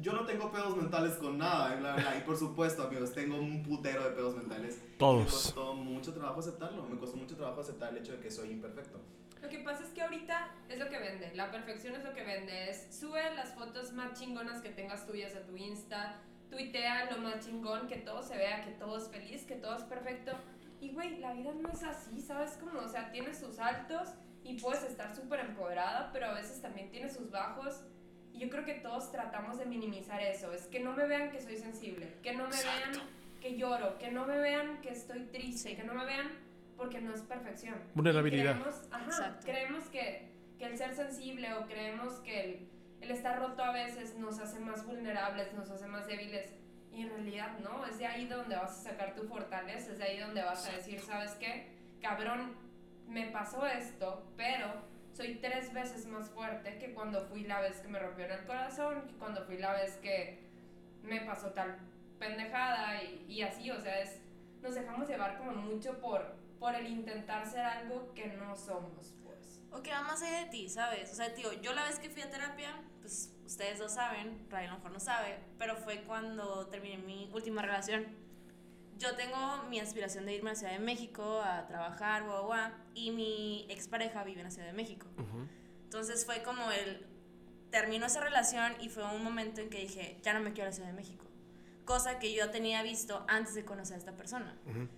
yo 0.00 0.12
no 0.12 0.24
tengo 0.26 0.50
pedos 0.52 0.76
mentales 0.76 1.14
con 1.14 1.38
nada. 1.38 1.74
Y, 1.74 1.80
bla, 1.80 1.94
bla, 1.94 2.02
bla. 2.02 2.18
y 2.18 2.22
por 2.22 2.36
supuesto, 2.36 2.82
amigos, 2.84 3.12
tengo 3.12 3.36
un 3.38 3.62
putero 3.62 4.04
de 4.04 4.10
pedos 4.10 4.36
mentales. 4.36 4.80
Todos. 4.98 5.18
me 5.24 5.24
costó 5.30 5.74
mucho 5.74 6.12
trabajo 6.14 6.40
aceptarlo. 6.40 6.86
Me 6.86 6.98
costó 6.98 7.16
mucho 7.16 7.36
trabajo 7.36 7.60
aceptar 7.60 7.92
el 7.92 7.98
hecho 7.98 8.12
de 8.12 8.20
que 8.20 8.30
soy 8.30 8.50
imperfecto. 8.50 9.00
Lo 9.42 9.48
que 9.48 9.58
pasa 9.60 9.84
es 9.84 9.90
que 9.90 10.02
ahorita 10.02 10.48
es 10.68 10.78
lo 10.78 10.88
que 10.88 10.98
vende, 10.98 11.32
la 11.34 11.50
perfección 11.50 11.94
es 11.94 12.02
lo 12.04 12.12
que 12.12 12.24
vende, 12.24 12.70
es 12.70 12.88
sube 12.90 13.22
las 13.34 13.54
fotos 13.54 13.92
más 13.92 14.18
chingonas 14.18 14.60
que 14.60 14.70
tengas 14.70 15.06
tuyas 15.06 15.34
a 15.36 15.44
tu 15.44 15.56
Insta, 15.56 16.16
tuitea 16.50 17.10
lo 17.10 17.18
más 17.18 17.44
chingón, 17.46 17.86
que 17.86 17.96
todo 17.96 18.22
se 18.22 18.36
vea, 18.36 18.64
que 18.64 18.72
todo 18.72 18.98
es 18.98 19.08
feliz, 19.08 19.44
que 19.44 19.54
todo 19.54 19.76
es 19.76 19.84
perfecto. 19.84 20.32
Y 20.80 20.90
güey, 20.92 21.18
la 21.18 21.32
vida 21.34 21.52
no 21.54 21.68
es 21.70 21.82
así, 21.82 22.20
¿sabes 22.20 22.56
cómo? 22.58 22.80
O 22.80 22.88
sea, 22.88 23.10
tiene 23.12 23.34
sus 23.34 23.58
altos 23.58 24.08
y 24.44 24.58
puedes 24.60 24.82
estar 24.84 25.14
súper 25.14 25.40
empoderada, 25.40 26.10
pero 26.12 26.26
a 26.26 26.34
veces 26.34 26.60
también 26.62 26.90
tiene 26.90 27.08
sus 27.08 27.30
bajos. 27.30 27.82
Y 28.32 28.40
yo 28.40 28.50
creo 28.50 28.64
que 28.64 28.74
todos 28.74 29.10
tratamos 29.10 29.58
de 29.58 29.66
minimizar 29.66 30.20
eso, 30.20 30.52
es 30.52 30.66
que 30.66 30.80
no 30.80 30.92
me 30.92 31.06
vean 31.06 31.30
que 31.30 31.40
soy 31.40 31.56
sensible, 31.56 32.14
que 32.22 32.34
no 32.34 32.44
me 32.48 32.56
vean 32.56 32.92
que 33.40 33.56
lloro, 33.56 33.98
que 33.98 34.10
no 34.10 34.26
me 34.26 34.38
vean 34.38 34.80
que 34.80 34.90
estoy 34.90 35.24
triste, 35.26 35.70
Sí. 35.70 35.76
que 35.76 35.84
no 35.84 35.94
me 35.94 36.04
vean 36.04 36.28
porque 36.78 37.00
no 37.00 37.12
es 37.12 37.22
perfección. 37.22 37.74
Vulnerabilidad. 37.94 38.54
Creemos, 38.54 38.88
ajá, 38.90 39.04
Exacto. 39.04 39.46
creemos 39.46 39.84
que, 39.90 40.30
que 40.58 40.64
el 40.64 40.78
ser 40.78 40.94
sensible 40.94 41.52
o 41.54 41.66
creemos 41.66 42.14
que 42.20 42.44
el, 42.44 42.68
el 43.00 43.10
estar 43.10 43.38
roto 43.38 43.62
a 43.62 43.72
veces 43.72 44.16
nos 44.16 44.38
hace 44.38 44.60
más 44.60 44.86
vulnerables, 44.86 45.52
nos 45.52 45.68
hace 45.70 45.86
más 45.88 46.06
débiles. 46.06 46.54
Y 46.92 47.02
en 47.02 47.10
realidad 47.10 47.58
no, 47.58 47.84
es 47.84 47.98
de 47.98 48.06
ahí 48.06 48.26
donde 48.26 48.56
vas 48.56 48.70
a 48.70 48.90
sacar 48.90 49.14
tu 49.14 49.24
fortaleza, 49.24 49.92
es 49.92 49.98
de 49.98 50.04
ahí 50.04 50.18
donde 50.18 50.42
vas 50.42 50.66
a 50.68 50.72
decir, 50.72 51.00
¿sabes 51.00 51.32
qué? 51.32 51.76
Cabrón, 52.00 52.56
me 53.06 53.26
pasó 53.26 53.66
esto, 53.66 54.24
pero 54.36 54.66
soy 55.12 55.34
tres 55.36 55.72
veces 55.72 56.06
más 56.06 56.30
fuerte 56.30 56.78
que 56.78 56.94
cuando 56.94 57.20
fui 57.26 57.42
la 57.42 57.60
vez 57.60 57.80
que 57.80 57.88
me 57.88 57.98
rompieron 57.98 58.38
el 58.38 58.46
corazón, 58.46 59.02
que 59.08 59.14
cuando 59.14 59.44
fui 59.44 59.58
la 59.58 59.72
vez 59.72 59.96
que 59.96 60.48
me 61.02 61.20
pasó 61.22 61.50
tal 61.50 61.76
pendejada 62.18 63.02
y, 63.02 63.26
y 63.28 63.42
así, 63.42 63.70
o 63.70 63.80
sea, 63.80 64.00
es, 64.00 64.20
nos 64.62 64.74
dejamos 64.74 65.08
llevar 65.08 65.38
como 65.38 65.52
mucho 65.52 65.98
por, 66.00 66.36
por 66.58 66.74
el 66.74 66.86
intentar 66.86 67.48
ser 67.48 67.64
algo 67.64 68.12
que 68.14 68.28
no 68.28 68.56
somos, 68.56 69.14
pues. 69.24 69.62
O 69.70 69.82
que 69.82 69.90
va 69.90 70.02
más 70.02 70.22
allá 70.22 70.44
de 70.44 70.50
ti, 70.50 70.68
¿sabes? 70.68 71.12
O 71.12 71.14
sea, 71.14 71.34
tío, 71.34 71.52
yo 71.60 71.72
la 71.72 71.84
vez 71.84 71.98
que 71.98 72.10
fui 72.10 72.22
a 72.22 72.30
terapia, 72.30 72.74
pues 73.00 73.32
ustedes 73.44 73.78
lo 73.78 73.88
saben, 73.88 74.46
Ray 74.50 74.66
a 74.66 74.70
lo 74.70 74.76
mejor 74.76 74.92
no 74.92 75.00
sabe, 75.00 75.38
pero 75.58 75.76
fue 75.76 76.02
cuando 76.02 76.66
terminé 76.66 76.98
mi 76.98 77.30
última 77.32 77.62
relación. 77.62 78.06
Yo 78.98 79.14
tengo 79.14 79.62
mi 79.70 79.78
aspiración 79.78 80.26
de 80.26 80.34
irme 80.34 80.50
a 80.50 80.52
la 80.54 80.58
Ciudad 80.58 80.72
de 80.72 80.80
México 80.80 81.40
a 81.40 81.66
trabajar, 81.66 82.24
guau, 82.24 82.46
guau, 82.46 82.72
y 82.94 83.12
mi 83.12 83.66
expareja 83.68 84.24
vive 84.24 84.40
en 84.40 84.46
la 84.46 84.50
Ciudad 84.50 84.66
de 84.66 84.72
México. 84.72 85.06
Ujú. 85.16 85.46
Entonces 85.84 86.26
fue 86.26 86.42
como 86.42 86.70
el. 86.70 87.06
Terminó 87.70 88.06
esa 88.06 88.20
relación 88.20 88.72
y 88.80 88.88
fue 88.88 89.04
un 89.04 89.22
momento 89.22 89.60
en 89.60 89.68
que 89.68 89.78
dije, 89.80 90.18
ya 90.22 90.32
no 90.32 90.40
me 90.40 90.52
quiero 90.52 90.68
a 90.68 90.70
la 90.70 90.72
Ciudad 90.72 90.88
de 90.88 90.94
México. 90.94 91.26
Cosa 91.84 92.18
que 92.18 92.34
yo 92.34 92.50
tenía 92.50 92.82
visto 92.82 93.24
antes 93.28 93.54
de 93.54 93.64
conocer 93.64 93.96
a 93.96 93.98
esta 93.98 94.16
persona. 94.16 94.58
Ujú. 94.66 94.88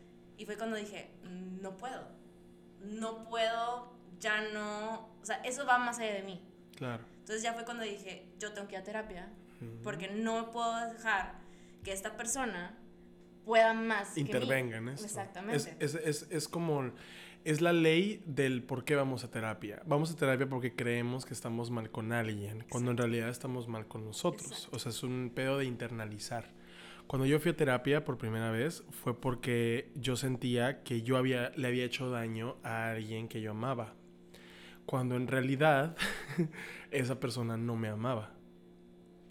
Y 0.40 0.47
fue 0.47 0.56
cuando 0.56 0.76
dije, 0.76 1.11
"Mm, 1.23 1.61
no 1.61 1.76
puedo. 1.76 2.09
No 2.82 3.25
puedo, 3.25 3.92
ya 4.20 4.40
no. 4.54 5.11
O 5.20 5.25
sea, 5.26 5.37
eso 5.44 5.66
va 5.66 5.76
más 5.76 5.99
allá 5.99 6.14
de 6.14 6.23
mí. 6.23 6.42
Claro. 6.76 7.04
Entonces 7.18 7.42
ya 7.42 7.52
fue 7.52 7.66
cuando 7.66 7.85
dije, 7.85 8.25
yo 8.38 8.52
tengo 8.54 8.66
que 8.66 8.75
ir 8.76 8.80
a 8.80 8.85
terapia 8.85 9.28
porque 9.82 10.09
no 10.09 10.50
puedo 10.50 10.75
dejar 10.90 11.35
que 11.85 11.92
esta 11.92 12.16
persona 12.16 12.75
pueda 13.44 13.75
más. 13.75 14.14
que 14.14 14.25
mí". 14.25 14.30
intervenga 14.30 14.78
en 14.78 14.88
esto. 14.88 15.04
Exactamente. 15.04 15.76
Es, 15.78 15.94
es, 15.94 16.23
es, 16.23 16.26
es 16.30 16.49
como, 16.49 16.90
es 17.44 17.61
la 17.61 17.75
ley 17.75 18.23
del 18.25 18.62
por 18.62 18.85
qué 18.87 18.94
vamos 18.97 19.25
a 19.25 19.30
terapia. 19.30 19.82
Vamos 19.85 20.11
a 20.11 20.16
terapia 20.16 20.49
porque 20.49 20.75
creemos 20.75 21.26
que 21.26 21.35
estamos 21.35 21.70
mal 21.70 21.90
con 21.90 22.12
alguien, 22.12 22.64
cuando 22.70 22.92
en 22.92 22.97
realidad 22.97 23.28
estamos 23.28 23.68
mal 23.68 23.87
con 23.87 24.06
nosotros. 24.06 24.50
Exacto. 24.50 24.76
O 24.76 24.78
sea, 24.78 24.88
es 24.90 25.02
un 25.02 25.32
pedo 25.35 25.59
de 25.59 25.66
internalizar. 25.66 26.59
Cuando 27.11 27.26
yo 27.26 27.40
fui 27.40 27.50
a 27.50 27.57
terapia 27.57 28.05
por 28.05 28.19
primera 28.19 28.52
vez 28.52 28.85
fue 29.02 29.21
porque 29.21 29.90
yo 29.97 30.14
sentía 30.14 30.85
que 30.85 31.02
yo 31.02 31.17
había, 31.17 31.50
le 31.57 31.67
había 31.67 31.85
hecho 31.85 32.09
daño 32.09 32.59
a 32.62 32.90
alguien 32.90 33.26
que 33.26 33.40
yo 33.40 33.50
amaba. 33.50 33.95
Cuando 34.87 35.17
en 35.17 35.26
realidad 35.26 35.97
esa 36.93 37.19
persona 37.19 37.57
no 37.57 37.75
me 37.75 37.88
amaba. 37.88 38.31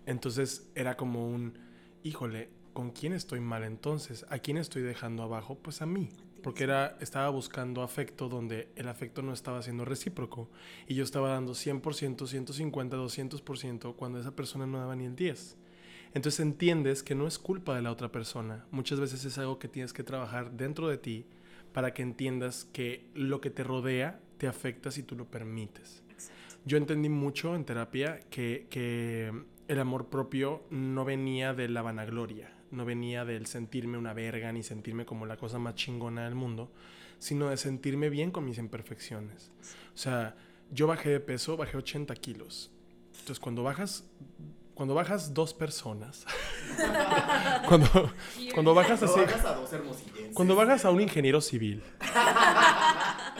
Entonces 0.06 0.70
era 0.76 0.98
como 0.98 1.26
un, 1.26 1.58
híjole, 2.04 2.50
¿con 2.74 2.92
quién 2.92 3.14
estoy 3.14 3.40
mal 3.40 3.64
entonces? 3.64 4.26
¿A 4.30 4.40
quién 4.40 4.58
estoy 4.58 4.82
dejando 4.82 5.24
abajo? 5.24 5.58
Pues 5.58 5.82
a 5.82 5.86
mí. 5.86 6.10
Porque 6.44 6.66
era, 6.66 6.98
estaba 7.00 7.30
buscando 7.30 7.82
afecto 7.82 8.28
donde 8.28 8.74
el 8.76 8.90
afecto 8.90 9.22
no 9.22 9.32
estaba 9.32 9.62
siendo 9.62 9.86
recíproco. 9.86 10.50
Y 10.86 10.96
yo 10.96 11.06
estaba 11.06 11.30
dando 11.30 11.54
100%, 11.54 12.28
150, 12.28 12.98
200% 12.98 13.96
cuando 13.96 14.20
esa 14.20 14.36
persona 14.36 14.68
no 14.68 14.80
daba 14.80 14.98
ni 14.98 15.06
el 15.06 15.16
10. 15.16 15.56
Entonces 16.14 16.40
entiendes 16.40 17.04
que 17.04 17.16
no 17.16 17.28
es 17.28 17.38
culpa 17.38 17.76
de 17.76 17.82
la 17.82 17.92
otra 17.92 18.12
persona. 18.12 18.66
Muchas 18.72 19.00
veces 19.00 19.26
es 19.26 19.38
algo 19.38 19.60
que 19.60 19.68
tienes 19.68 19.94
que 19.94 20.04
trabajar 20.04 20.52
dentro 20.52 20.88
de 20.88 20.98
ti 20.98 21.26
para 21.74 21.94
que 21.94 22.02
entiendas 22.02 22.68
que 22.74 23.06
lo 23.14 23.42
que 23.42 23.52
te 23.52 23.64
rodea 23.64 24.20
te 24.38 24.48
afecta 24.48 24.92
si 24.92 25.04
tú 25.04 25.16
lo 25.16 25.26
permites. 25.26 26.04
Yo 26.66 26.78
entendí 26.78 27.10
mucho 27.10 27.56
en 27.56 27.64
terapia 27.64 28.20
que, 28.30 28.68
que 28.70 29.32
el 29.68 29.80
amor 29.80 30.08
propio 30.10 30.64
no 30.72 31.06
venía 31.06 31.54
de 31.54 31.70
la 31.70 31.82
vanagloria, 31.82 32.52
no 32.72 32.86
venía 32.86 33.24
del 33.24 33.46
sentirme 33.46 33.98
una 33.98 34.14
verga 34.14 34.52
ni 34.52 34.64
sentirme 34.64 35.06
como 35.06 35.26
la 35.26 35.38
cosa 35.38 35.60
más 35.60 35.76
chingona 35.76 36.26
del 36.26 36.36
mundo, 36.36 36.72
sino 37.20 37.50
de 37.50 37.58
sentirme 37.58 38.10
bien 38.10 38.32
con 38.32 38.46
mis 38.46 38.58
imperfecciones. 38.58 39.52
O 39.94 39.98
sea, 39.98 40.36
yo 40.72 40.88
bajé 40.88 41.10
de 41.10 41.20
peso, 41.20 41.56
bajé 41.56 41.78
80 41.78 42.16
kilos. 42.16 42.72
Entonces, 43.12 43.40
cuando 43.40 43.64
bajas, 43.64 44.10
cuando 44.80 44.94
bajas 44.94 45.34
dos 45.34 45.54
personas, 45.54 46.26
cuando, 47.68 48.14
cuando 48.54 48.74
bajas 48.74 48.98
Cuando 49.02 49.14
así, 49.14 49.26
bajas 49.26 49.46
a 49.46 49.56
dos 49.56 49.70
cuando 50.34 50.56
bajas 50.56 50.86
a 50.86 50.90
un 50.92 51.02
ingeniero 51.02 51.42
civil, 51.42 51.84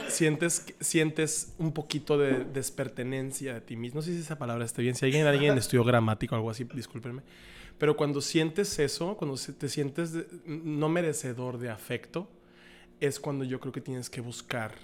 sientes, 0.08 0.66
sientes 0.80 1.54
un 1.56 1.72
poquito 1.72 2.18
de 2.18 2.44
despertenencia 2.44 3.54
de 3.54 3.62
ti 3.62 3.74
mismo. 3.74 4.00
No 4.00 4.02
sé 4.02 4.12
si 4.12 4.20
esa 4.20 4.36
palabra 4.36 4.66
esté 4.66 4.82
bien. 4.82 4.94
Si 4.94 5.06
alguien, 5.06 5.26
alguien 5.26 5.56
estudió 5.56 5.82
gramática 5.82 6.34
o 6.34 6.36
algo 6.36 6.50
así, 6.50 6.64
discúlpenme. 6.64 7.22
Pero 7.78 7.96
cuando 7.96 8.20
sientes 8.20 8.78
eso, 8.78 9.16
cuando 9.16 9.38
te 9.38 9.70
sientes 9.70 10.12
de- 10.12 10.26
no 10.44 10.90
merecedor 10.90 11.56
de 11.56 11.70
afecto, 11.70 12.28
es 13.00 13.18
cuando 13.18 13.44
yo 13.44 13.60
creo 13.60 13.72
que 13.72 13.80
tienes 13.80 14.10
que 14.10 14.20
buscar 14.20 14.74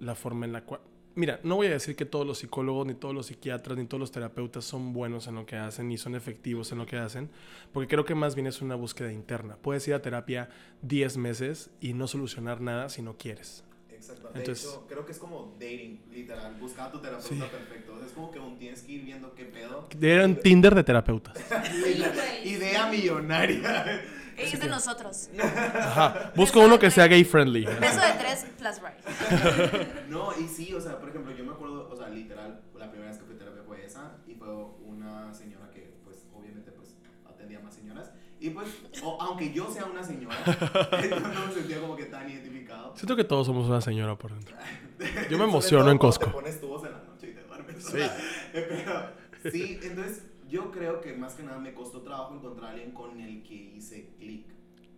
la 0.00 0.16
forma 0.16 0.46
en 0.46 0.52
la 0.52 0.64
cual... 0.64 0.80
Mira, 1.14 1.40
no 1.42 1.56
voy 1.56 1.66
a 1.66 1.70
decir 1.70 1.94
que 1.94 2.06
todos 2.06 2.26
los 2.26 2.38
psicólogos, 2.38 2.86
ni 2.86 2.94
todos 2.94 3.14
los 3.14 3.26
psiquiatras, 3.26 3.76
ni 3.76 3.84
todos 3.84 4.00
los 4.00 4.12
terapeutas 4.12 4.64
son 4.64 4.94
buenos 4.94 5.26
en 5.26 5.34
lo 5.34 5.44
que 5.44 5.56
hacen, 5.56 5.88
ni 5.88 5.98
son 5.98 6.14
efectivos 6.14 6.72
en 6.72 6.78
lo 6.78 6.86
que 6.86 6.96
hacen, 6.96 7.28
porque 7.72 7.88
creo 7.88 8.06
que 8.06 8.14
más 8.14 8.34
bien 8.34 8.46
es 8.46 8.62
una 8.62 8.76
búsqueda 8.76 9.12
interna. 9.12 9.58
Puedes 9.60 9.86
ir 9.88 9.94
a 9.94 10.00
terapia 10.00 10.48
10 10.80 11.18
meses 11.18 11.70
y 11.82 11.92
no 11.92 12.06
solucionar 12.06 12.62
nada 12.62 12.88
si 12.88 13.02
no 13.02 13.18
quieres. 13.18 13.62
Exacto. 14.02 14.30
De 14.32 14.40
Entonces- 14.40 14.64
hecho, 14.68 14.86
creo 14.88 15.06
que 15.06 15.12
es 15.12 15.18
como 15.18 15.54
dating, 15.60 16.00
literal. 16.10 16.54
Buscar 16.56 16.88
a 16.88 16.90
tu 16.90 17.00
terapeuta 17.00 17.28
Sí. 17.28 17.40
perfecto. 17.40 17.94
O 17.94 17.98
sea, 17.98 18.06
es 18.08 18.12
como 18.12 18.30
que 18.32 18.38
aún 18.40 18.58
tienes 18.58 18.82
que 18.82 18.92
ir 18.92 19.04
viendo 19.04 19.32
qué 19.34 19.44
pedo. 19.44 19.88
Era 20.00 20.24
un 20.26 20.36
Tinder 20.36 20.74
de 20.74 20.82
terapeutas. 20.82 21.36
Idea 22.44 22.86
millonaria. 22.90 24.02
Es 24.36 24.58
de 24.58 24.66
nosotros. 24.66 25.28
Ajá. 25.40 26.32
Busco 26.34 26.60
uno 26.60 26.78
que 26.78 26.90
sea 26.90 27.06
gay 27.06 27.22
friendly. 27.22 27.64
Beso 27.64 28.00
de 28.00 28.12
tres 28.18 28.46
plus 28.58 28.80
Ray. 28.82 28.94
No, 30.08 30.30
y 30.38 30.48
sí, 30.48 30.74
o 30.74 30.80
sea, 30.80 30.98
por 30.98 31.10
ejemplo, 31.10 31.32
yo 31.36 31.44
me 31.44 31.52
acuerdo, 31.52 31.88
o 31.88 31.96
sea, 31.96 32.08
literal, 32.08 32.60
la 32.76 32.90
primera 32.90 33.10
vez 33.10 33.18
que 33.20 33.24
fui 33.26 33.34
a 33.36 33.38
terapia 33.38 33.62
fue 33.66 33.84
esa. 33.84 34.16
Y 34.26 34.34
fue 34.34 34.48
una 34.84 35.32
señora 35.32 35.70
que, 35.70 35.94
pues, 36.04 36.26
obviamente, 36.34 36.72
pues, 36.72 36.94
atendía 37.28 37.60
más 37.60 37.74
señoras. 37.74 38.10
Y 38.42 38.50
pues, 38.50 38.68
o- 39.04 39.16
aunque 39.22 39.52
yo 39.52 39.70
sea 39.70 39.84
una 39.86 40.02
señora, 40.02 40.36
yo 41.08 41.20
no 41.20 41.46
me 41.46 41.52
sentía 41.54 41.80
como 41.80 41.94
que 41.96 42.06
tan 42.06 42.28
identificado. 42.28 42.94
Siento 42.96 43.14
que 43.16 43.24
todos 43.24 43.46
somos 43.46 43.68
una 43.68 43.80
señora 43.80 44.16
por 44.18 44.32
dentro. 44.32 44.56
Yo 45.30 45.38
me 45.38 45.44
emociono 45.44 45.90
en 45.90 45.98
Costco. 45.98 46.26
Te 46.26 46.32
pones 46.32 46.60
tubos 46.60 46.84
en 46.84 46.92
la 46.92 47.02
noche 47.04 47.30
y 47.30 47.34
te 47.34 47.42
duermes. 47.44 47.84
Sí. 47.84 47.98
Pero, 48.52 49.50
sí, 49.52 49.78
entonces 49.82 50.26
yo 50.48 50.70
creo 50.70 51.00
que 51.00 51.12
más 51.14 51.34
que 51.34 51.42
nada 51.42 51.58
me 51.58 51.72
costó 51.72 52.02
trabajo 52.02 52.34
encontrar 52.36 52.70
a 52.70 52.72
alguien 52.74 52.92
con 52.92 53.18
el 53.20 53.42
que 53.42 53.54
hice 53.54 54.10
clic. 54.18 54.46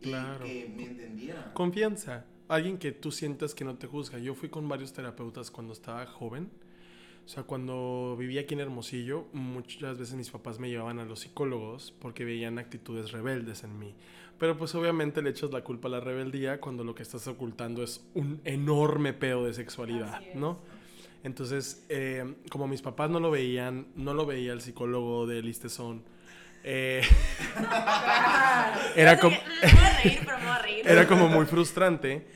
Y 0.00 0.04
Claro. 0.04 0.44
que 0.44 0.70
me 0.74 0.84
entendiera. 0.84 1.52
Confianza. 1.54 2.24
Alguien 2.48 2.76
que 2.78 2.92
tú 2.92 3.10
sientas 3.12 3.54
que 3.54 3.64
no 3.64 3.76
te 3.76 3.86
juzga. 3.86 4.18
Yo 4.18 4.34
fui 4.34 4.48
con 4.50 4.68
varios 4.68 4.92
terapeutas 4.92 5.50
cuando 5.50 5.72
estaba 5.72 6.04
joven. 6.06 6.50
O 7.25 7.28
sea, 7.28 7.43
cuando 7.45 8.16
vivía 8.19 8.43
aquí 8.43 8.54
en 8.54 8.61
Hermosillo, 8.61 9.26
muchas 9.33 9.99
veces 9.99 10.14
mis 10.14 10.31
papás 10.31 10.59
me 10.59 10.69
llevaban 10.69 10.99
a 10.99 11.07
los 11.07 11.21
psicólogos 11.21 11.95
porque 11.99 12.25
veían 12.25 12.59
actitudes 12.59 13.12
rebeldes 13.12 13.64
en 13.64 13.78
mí. 13.78 13.95
Pero 14.38 14.59
pues 14.59 14.75
obviamente 14.75 15.23
le 15.23 15.31
echas 15.31 15.50
la 15.50 15.62
culpa 15.62 15.88
a 15.88 15.93
la 15.93 16.00
rebeldía 16.00 16.61
cuando 16.61 16.85
lo 16.85 16.95
que 16.95 17.02
estás 17.02 17.26
ocultando 17.26 17.83
es 17.83 18.04
un 18.14 18.40
enorme 18.45 19.14
pedo 19.14 19.47
de 19.47 19.54
sexualidad. 19.54 20.21
¿no? 20.35 20.59
Entonces, 21.23 21.87
eh, 21.88 22.35
como 22.50 22.66
mis 22.69 22.83
papás 22.83 23.09
no 23.09 23.21
lo 23.21 23.31
veían, 23.31 23.87
no 23.97 24.12
lo 24.12 24.26
veía 24.26 24.52
el 24.52 24.61
psicólogo 24.61 25.26
de 25.26 25.40
Listezón. 25.40 26.02
eh, 26.62 27.02
era 28.97 29.19
como... 29.19 29.37
Me 29.62 29.73
voy 29.73 29.81
a 29.81 30.02
reír, 30.02 30.19
pero 30.25 30.38
me 30.38 30.45
voy 30.45 30.52
a 30.52 30.59
reír. 30.59 30.87
Era 30.87 31.09
como 31.09 31.28
muy 31.28 31.47
frustrante. 31.47 32.26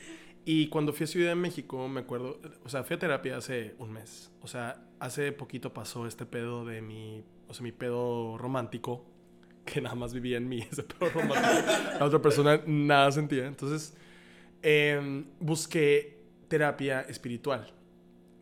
Y 0.51 0.65
cuando 0.69 0.93
fui 0.93 1.03
a 1.03 1.07
Ciudad 1.07 1.29
de 1.29 1.35
México, 1.35 1.87
me 1.87 1.99
acuerdo, 1.99 2.39
o 2.63 2.69
sea, 2.69 2.83
fui 2.83 2.95
a 2.95 2.99
terapia 2.99 3.37
hace 3.37 3.75
un 3.77 3.91
mes. 3.91 4.31
O 4.41 4.47
sea, 4.47 4.83
hace 4.99 5.31
poquito 5.31 5.75
pasó 5.75 6.07
este 6.07 6.25
pedo 6.25 6.65
de 6.65 6.81
mi, 6.81 7.23
o 7.47 7.53
sea, 7.53 7.61
mi 7.61 7.71
pedo 7.71 8.35
romántico, 8.35 9.05
que 9.63 9.79
nada 9.79 9.93
más 9.93 10.11
vivía 10.11 10.37
en 10.37 10.49
mí, 10.49 10.61
ese 10.71 10.81
pedo 10.81 11.11
romántico. 11.11 11.71
La 11.99 12.03
otra 12.03 12.19
persona 12.19 12.63
nada 12.65 13.11
sentía. 13.11 13.45
Entonces, 13.45 13.95
em, 14.63 15.25
busqué 15.39 16.17
terapia 16.47 17.01
espiritual. 17.01 17.71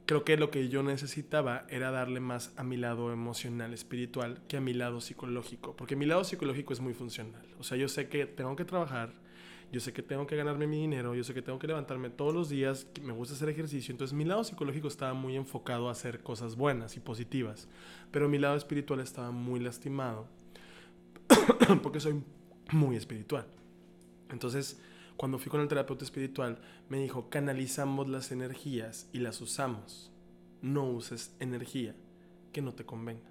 Creo 0.05 0.23
que 0.23 0.37
lo 0.37 0.49
que 0.49 0.69
yo 0.69 0.83
necesitaba 0.83 1.65
era 1.67 1.91
darle 1.91 2.21
más 2.21 2.53
a 2.55 2.63
mi 2.63 2.77
lado 2.77 3.11
emocional, 3.11 3.73
espiritual, 3.73 4.39
que 4.47 4.55
a 4.55 4.61
mi 4.61 4.71
lado 4.73 5.01
psicológico. 5.01 5.75
Porque 5.75 5.97
mi 5.97 6.05
lado 6.05 6.23
psicológico 6.23 6.71
es 6.71 6.79
muy 6.79 6.93
funcional. 6.93 7.45
O 7.59 7.63
sea, 7.63 7.77
yo 7.77 7.89
sé 7.89 8.07
que 8.07 8.25
tengo 8.25 8.55
que 8.55 8.63
trabajar, 8.63 9.26
yo 9.71 9.79
sé 9.81 9.91
que 9.91 10.01
tengo 10.01 10.25
que 10.25 10.35
ganarme 10.35 10.65
mi 10.65 10.77
dinero, 10.77 11.13
yo 11.13 11.23
sé 11.23 11.33
que 11.33 11.41
tengo 11.41 11.59
que 11.59 11.67
levantarme 11.67 12.09
todos 12.09 12.33
los 12.33 12.49
días, 12.49 12.87
me 13.01 13.11
gusta 13.11 13.35
hacer 13.35 13.49
ejercicio. 13.49 13.91
Entonces 13.91 14.15
mi 14.15 14.23
lado 14.23 14.43
psicológico 14.43 14.87
estaba 14.87 15.13
muy 15.13 15.35
enfocado 15.35 15.89
a 15.89 15.91
hacer 15.91 16.23
cosas 16.23 16.55
buenas 16.55 16.95
y 16.95 16.99
positivas. 16.99 17.67
Pero 18.11 18.29
mi 18.29 18.37
lado 18.37 18.55
espiritual 18.55 19.01
estaba 19.01 19.31
muy 19.31 19.59
lastimado 19.59 20.27
porque 21.83 21.99
soy 21.99 22.23
muy 22.71 22.95
espiritual. 22.95 23.45
Entonces, 24.29 24.79
cuando 25.17 25.39
fui 25.39 25.49
con 25.49 25.61
el 25.61 25.67
terapeuta 25.67 26.05
espiritual, 26.05 26.59
me 26.89 26.99
dijo, 26.99 27.29
canalizamos 27.29 28.07
las 28.07 28.31
energías 28.31 29.09
y 29.11 29.19
las 29.19 29.41
usamos. 29.41 30.11
No 30.61 30.89
uses 30.89 31.35
energía 31.39 31.95
que 32.53 32.61
no 32.61 32.73
te 32.73 32.85
convenga. 32.85 33.29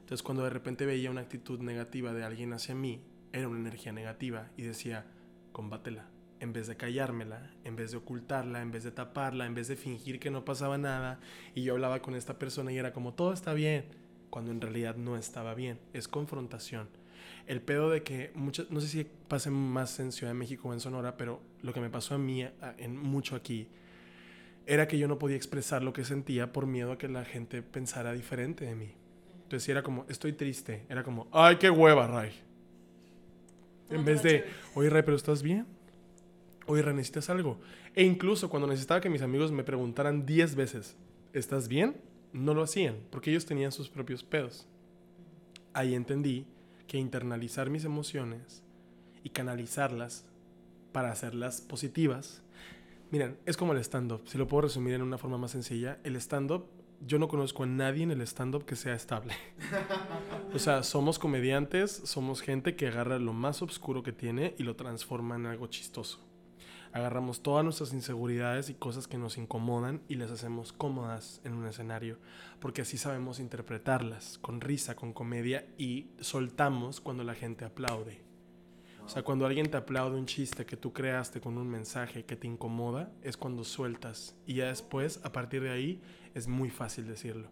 Entonces, 0.00 0.22
cuando 0.22 0.44
de 0.44 0.50
repente 0.50 0.86
veía 0.86 1.10
una 1.10 1.20
actitud 1.20 1.60
negativa 1.60 2.12
de 2.14 2.24
alguien 2.24 2.52
hacia 2.52 2.74
mí, 2.74 3.02
era 3.32 3.48
una 3.48 3.60
energía 3.60 3.92
negativa 3.92 4.50
y 4.56 4.62
decía, 4.62 5.06
combátela, 5.58 6.06
en 6.38 6.52
vez 6.52 6.68
de 6.68 6.76
callármela, 6.76 7.50
en 7.64 7.74
vez 7.74 7.90
de 7.90 7.96
ocultarla, 7.96 8.62
en 8.62 8.70
vez 8.70 8.84
de 8.84 8.92
taparla, 8.92 9.44
en 9.44 9.56
vez 9.56 9.66
de 9.66 9.74
fingir 9.74 10.20
que 10.20 10.30
no 10.30 10.44
pasaba 10.44 10.78
nada, 10.78 11.18
y 11.52 11.64
yo 11.64 11.72
hablaba 11.72 12.00
con 12.00 12.14
esta 12.14 12.38
persona 12.38 12.70
y 12.70 12.78
era 12.78 12.92
como, 12.92 13.12
todo 13.12 13.32
está 13.32 13.54
bien, 13.54 13.86
cuando 14.30 14.52
en 14.52 14.60
realidad 14.60 14.94
no 14.94 15.16
estaba 15.16 15.54
bien, 15.54 15.80
es 15.92 16.06
confrontación. 16.06 16.88
El 17.48 17.60
pedo 17.60 17.90
de 17.90 18.04
que, 18.04 18.30
muchas, 18.36 18.70
no 18.70 18.80
sé 18.80 18.86
si 18.86 19.04
pase 19.26 19.50
más 19.50 19.98
en 19.98 20.12
Ciudad 20.12 20.32
de 20.32 20.38
México 20.38 20.68
o 20.68 20.72
en 20.74 20.78
Sonora, 20.78 21.16
pero 21.16 21.42
lo 21.60 21.72
que 21.72 21.80
me 21.80 21.90
pasó 21.90 22.14
a 22.14 22.18
mí 22.18 22.46
en 22.76 22.96
mucho 22.96 23.34
aquí, 23.34 23.66
era 24.64 24.86
que 24.86 24.96
yo 24.96 25.08
no 25.08 25.18
podía 25.18 25.34
expresar 25.34 25.82
lo 25.82 25.92
que 25.92 26.04
sentía 26.04 26.52
por 26.52 26.66
miedo 26.66 26.92
a 26.92 26.98
que 26.98 27.08
la 27.08 27.24
gente 27.24 27.62
pensara 27.62 28.12
diferente 28.12 28.64
de 28.64 28.76
mí. 28.76 28.94
Entonces 29.42 29.64
si 29.64 29.72
era 29.72 29.82
como, 29.82 30.06
estoy 30.08 30.34
triste, 30.34 30.86
era 30.88 31.02
como, 31.02 31.26
ay, 31.32 31.56
qué 31.56 31.68
hueva, 31.68 32.06
Ray. 32.06 32.47
En 33.90 34.04
vez 34.04 34.22
de, 34.22 34.44
oye, 34.74 34.90
Ray, 34.90 35.02
pero 35.02 35.16
¿estás 35.16 35.42
bien? 35.42 35.66
Oye, 36.66 36.82
Ray, 36.82 36.94
¿necesitas 36.94 37.30
algo? 37.30 37.58
E 37.94 38.04
incluso 38.04 38.50
cuando 38.50 38.68
necesitaba 38.68 39.00
que 39.00 39.10
mis 39.10 39.22
amigos 39.22 39.50
me 39.52 39.64
preguntaran 39.64 40.26
10 40.26 40.54
veces, 40.54 40.96
¿estás 41.32 41.68
bien? 41.68 41.96
No 42.32 42.54
lo 42.54 42.62
hacían, 42.62 42.96
porque 43.10 43.30
ellos 43.30 43.46
tenían 43.46 43.72
sus 43.72 43.88
propios 43.88 44.22
pedos. 44.22 44.66
Ahí 45.72 45.94
entendí 45.94 46.46
que 46.86 46.98
internalizar 46.98 47.70
mis 47.70 47.84
emociones 47.84 48.62
y 49.22 49.30
canalizarlas 49.30 50.24
para 50.92 51.10
hacerlas 51.10 51.60
positivas. 51.60 52.42
Miren, 53.10 53.38
es 53.46 53.56
como 53.56 53.72
el 53.72 53.78
stand-up. 53.78 54.22
Si 54.26 54.36
lo 54.36 54.46
puedo 54.46 54.62
resumir 54.62 54.94
en 54.94 55.02
una 55.02 55.18
forma 55.18 55.38
más 55.38 55.52
sencilla, 55.52 55.98
el 56.04 56.16
stand-up, 56.16 56.66
yo 57.00 57.18
no 57.18 57.28
conozco 57.28 57.62
a 57.62 57.66
nadie 57.66 58.02
en 58.02 58.10
el 58.10 58.20
stand-up 58.22 58.64
que 58.64 58.76
sea 58.76 58.94
estable. 58.94 59.34
o 60.54 60.58
sea, 60.58 60.82
somos 60.82 61.18
comediantes, 61.18 62.02
somos 62.04 62.40
gente 62.40 62.76
que 62.76 62.88
agarra 62.88 63.18
lo 63.18 63.32
más 63.32 63.62
oscuro 63.62 64.02
que 64.02 64.12
tiene 64.12 64.54
y 64.58 64.62
lo 64.62 64.76
transforma 64.76 65.36
en 65.36 65.46
algo 65.46 65.66
chistoso. 65.68 66.20
Agarramos 66.92 67.42
todas 67.42 67.64
nuestras 67.64 67.92
inseguridades 67.92 68.70
y 68.70 68.74
cosas 68.74 69.06
que 69.06 69.18
nos 69.18 69.36
incomodan 69.36 70.00
y 70.08 70.14
las 70.14 70.30
hacemos 70.30 70.72
cómodas 70.72 71.40
en 71.44 71.52
un 71.52 71.66
escenario, 71.66 72.18
porque 72.60 72.82
así 72.82 72.96
sabemos 72.96 73.40
interpretarlas, 73.40 74.38
con 74.38 74.60
risa, 74.60 74.96
con 74.96 75.12
comedia 75.12 75.66
y 75.76 76.10
soltamos 76.20 77.00
cuando 77.00 77.24
la 77.24 77.34
gente 77.34 77.64
aplaude. 77.64 78.28
O 79.04 79.10
sea, 79.10 79.22
cuando 79.22 79.46
alguien 79.46 79.70
te 79.70 79.78
aplaude 79.78 80.18
un 80.18 80.26
chiste 80.26 80.66
que 80.66 80.76
tú 80.76 80.92
creaste 80.92 81.40
con 81.40 81.56
un 81.56 81.66
mensaje 81.66 82.26
que 82.26 82.36
te 82.36 82.46
incomoda, 82.46 83.10
es 83.22 83.38
cuando 83.38 83.64
sueltas. 83.64 84.36
Y 84.44 84.56
ya 84.56 84.66
después, 84.66 85.20
a 85.24 85.32
partir 85.32 85.62
de 85.62 85.70
ahí, 85.70 86.02
es 86.38 86.48
muy 86.48 86.70
fácil 86.70 87.06
decirlo. 87.06 87.50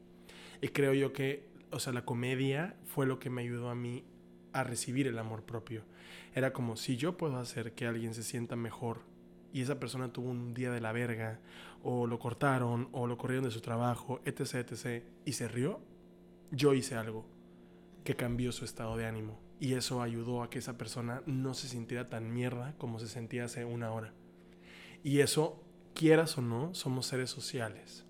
Y 0.61 0.69
creo 0.69 0.95
yo 0.95 1.13
que, 1.13 1.49
o 1.71 1.81
sea, 1.81 1.93
la 1.93 2.05
comedia 2.05 2.77
fue 2.85 3.07
lo 3.07 3.19
que 3.19 3.31
me 3.31 3.43
ayudó 3.43 3.69
a 3.69 3.75
mí 3.75 4.05
a 4.53 4.65
recibir 4.65 5.07
el 5.07 5.19
amor 5.19 5.43
propio. 5.43 5.85
Era 6.35 6.53
como, 6.53 6.77
si 6.77 6.97
yo 6.97 7.17
puedo 7.17 7.37
hacer 7.39 7.73
que 7.73 7.87
alguien 7.87 8.15
se 8.15 8.23
sienta 8.23 8.57
mejor 8.57 9.01
y 9.53 9.63
esa 9.63 9.79
persona 9.79 10.13
tuvo 10.13 10.31
un 10.31 10.55
día 10.55 10.71
de 10.71 10.81
la 10.81 10.93
verga, 10.93 11.41
o 11.83 12.07
lo 12.07 12.19
cortaron, 12.19 12.89
o 12.93 13.07
lo 13.07 13.17
corrieron 13.17 13.45
de 13.45 13.51
su 13.51 13.61
trabajo, 13.61 14.21
etc., 14.25 14.71
etc., 14.71 15.05
y 15.25 15.33
se 15.33 15.49
rió, 15.49 15.81
yo 16.51 16.75
hice 16.75 16.95
algo 16.95 17.27
que 18.05 18.17
cambió 18.17 18.53
su 18.53 18.65
estado 18.65 18.97
de 18.97 19.07
ánimo. 19.07 19.39
Y 19.61 19.75
eso 19.75 20.03
ayudó 20.03 20.43
a 20.43 20.51
que 20.51 20.59
esa 20.59 20.77
persona 20.77 21.23
no 21.27 21.55
se 21.55 21.69
sintiera 21.69 22.09
tan 22.09 22.33
mierda 22.33 22.75
como 22.79 22.99
se 22.99 23.09
sentía 23.09 23.45
hace 23.45 23.65
una 23.65 23.93
hora. 23.93 24.13
Y 25.03 25.21
eso, 25.21 25.63
quieras 25.95 26.37
o 26.39 26.43
no, 26.43 26.75
somos 26.75 27.07
seres 27.07 27.31
sociales. 27.31 28.06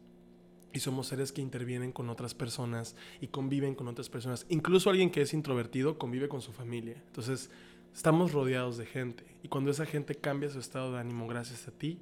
Y 0.76 0.80
somos 0.80 1.06
seres 1.06 1.32
que 1.32 1.40
intervienen 1.40 1.90
con 1.90 2.10
otras 2.10 2.34
personas 2.34 2.96
y 3.22 3.28
conviven 3.28 3.74
con 3.74 3.88
otras 3.88 4.10
personas. 4.10 4.44
Incluso 4.50 4.90
alguien 4.90 5.08
que 5.10 5.22
es 5.22 5.32
introvertido 5.32 5.96
convive 5.96 6.28
con 6.28 6.42
su 6.42 6.52
familia. 6.52 7.02
Entonces, 7.06 7.48
estamos 7.94 8.32
rodeados 8.32 8.76
de 8.76 8.84
gente. 8.84 9.24
Y 9.42 9.48
cuando 9.48 9.70
esa 9.70 9.86
gente 9.86 10.16
cambia 10.16 10.50
su 10.50 10.58
estado 10.58 10.92
de 10.92 10.98
ánimo 10.98 11.26
gracias 11.28 11.66
a 11.66 11.70
ti, 11.70 11.98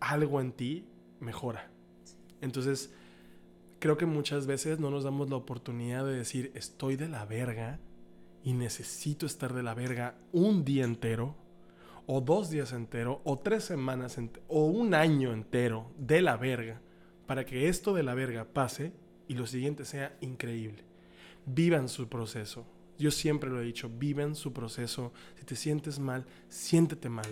algo 0.00 0.42
en 0.42 0.52
ti 0.52 0.84
mejora. 1.18 1.70
Entonces, 2.42 2.92
creo 3.78 3.96
que 3.96 4.04
muchas 4.04 4.46
veces 4.46 4.78
no 4.78 4.90
nos 4.90 5.04
damos 5.04 5.30
la 5.30 5.36
oportunidad 5.36 6.04
de 6.04 6.12
decir, 6.12 6.52
estoy 6.54 6.96
de 6.96 7.08
la 7.08 7.24
verga 7.24 7.80
y 8.42 8.52
necesito 8.52 9.24
estar 9.24 9.54
de 9.54 9.62
la 9.62 9.72
verga 9.72 10.14
un 10.30 10.62
día 10.62 10.84
entero, 10.84 11.36
o 12.04 12.20
dos 12.20 12.50
días 12.50 12.74
entero, 12.74 13.22
o 13.24 13.38
tres 13.38 13.64
semanas 13.64 14.20
o 14.48 14.66
un 14.66 14.92
año 14.92 15.32
entero 15.32 15.90
de 15.96 16.20
la 16.20 16.36
verga, 16.36 16.82
para 17.26 17.44
que 17.44 17.68
esto 17.68 17.94
de 17.94 18.02
la 18.02 18.14
verga 18.14 18.44
pase 18.44 18.92
y 19.28 19.34
lo 19.34 19.46
siguiente 19.46 19.84
sea 19.84 20.16
increíble. 20.20 20.84
Vivan 21.46 21.88
su 21.88 22.08
proceso. 22.08 22.66
Yo 22.98 23.10
siempre 23.10 23.50
lo 23.50 23.60
he 23.60 23.64
dicho, 23.64 23.90
vivan 23.90 24.34
su 24.34 24.52
proceso. 24.52 25.12
Si 25.36 25.44
te 25.44 25.56
sientes 25.56 25.98
mal, 25.98 26.26
siéntete 26.48 27.08
mal. 27.08 27.26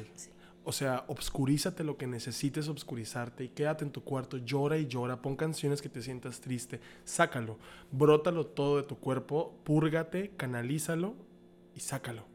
O 0.65 0.73
sea, 0.73 1.05
obscurízate 1.09 1.83
lo 1.83 1.97
que 1.97 2.07
necesites 2.07 2.69
obscurizarte 2.69 3.45
y 3.45 3.49
quédate 3.49 3.85
en 3.85 3.91
tu 3.91 4.05
cuarto, 4.05 4.37
llora 4.37 4.79
y 4.79 4.87
llora, 4.87 5.21
pon 5.21 5.35
canciones 5.35 5.83
que 5.83 5.89
te 5.89 6.03
sientas 6.03 6.41
triste, 6.41 6.81
sácalo, 7.05 7.59
brótalo 7.91 8.47
todo 8.47 8.77
de 8.77 8.85
tu 8.85 8.97
cuerpo, 8.97 9.59
púrgate, 9.65 10.31
canalízalo 10.37 11.17
y 11.75 11.81
sácalo. 11.81 12.27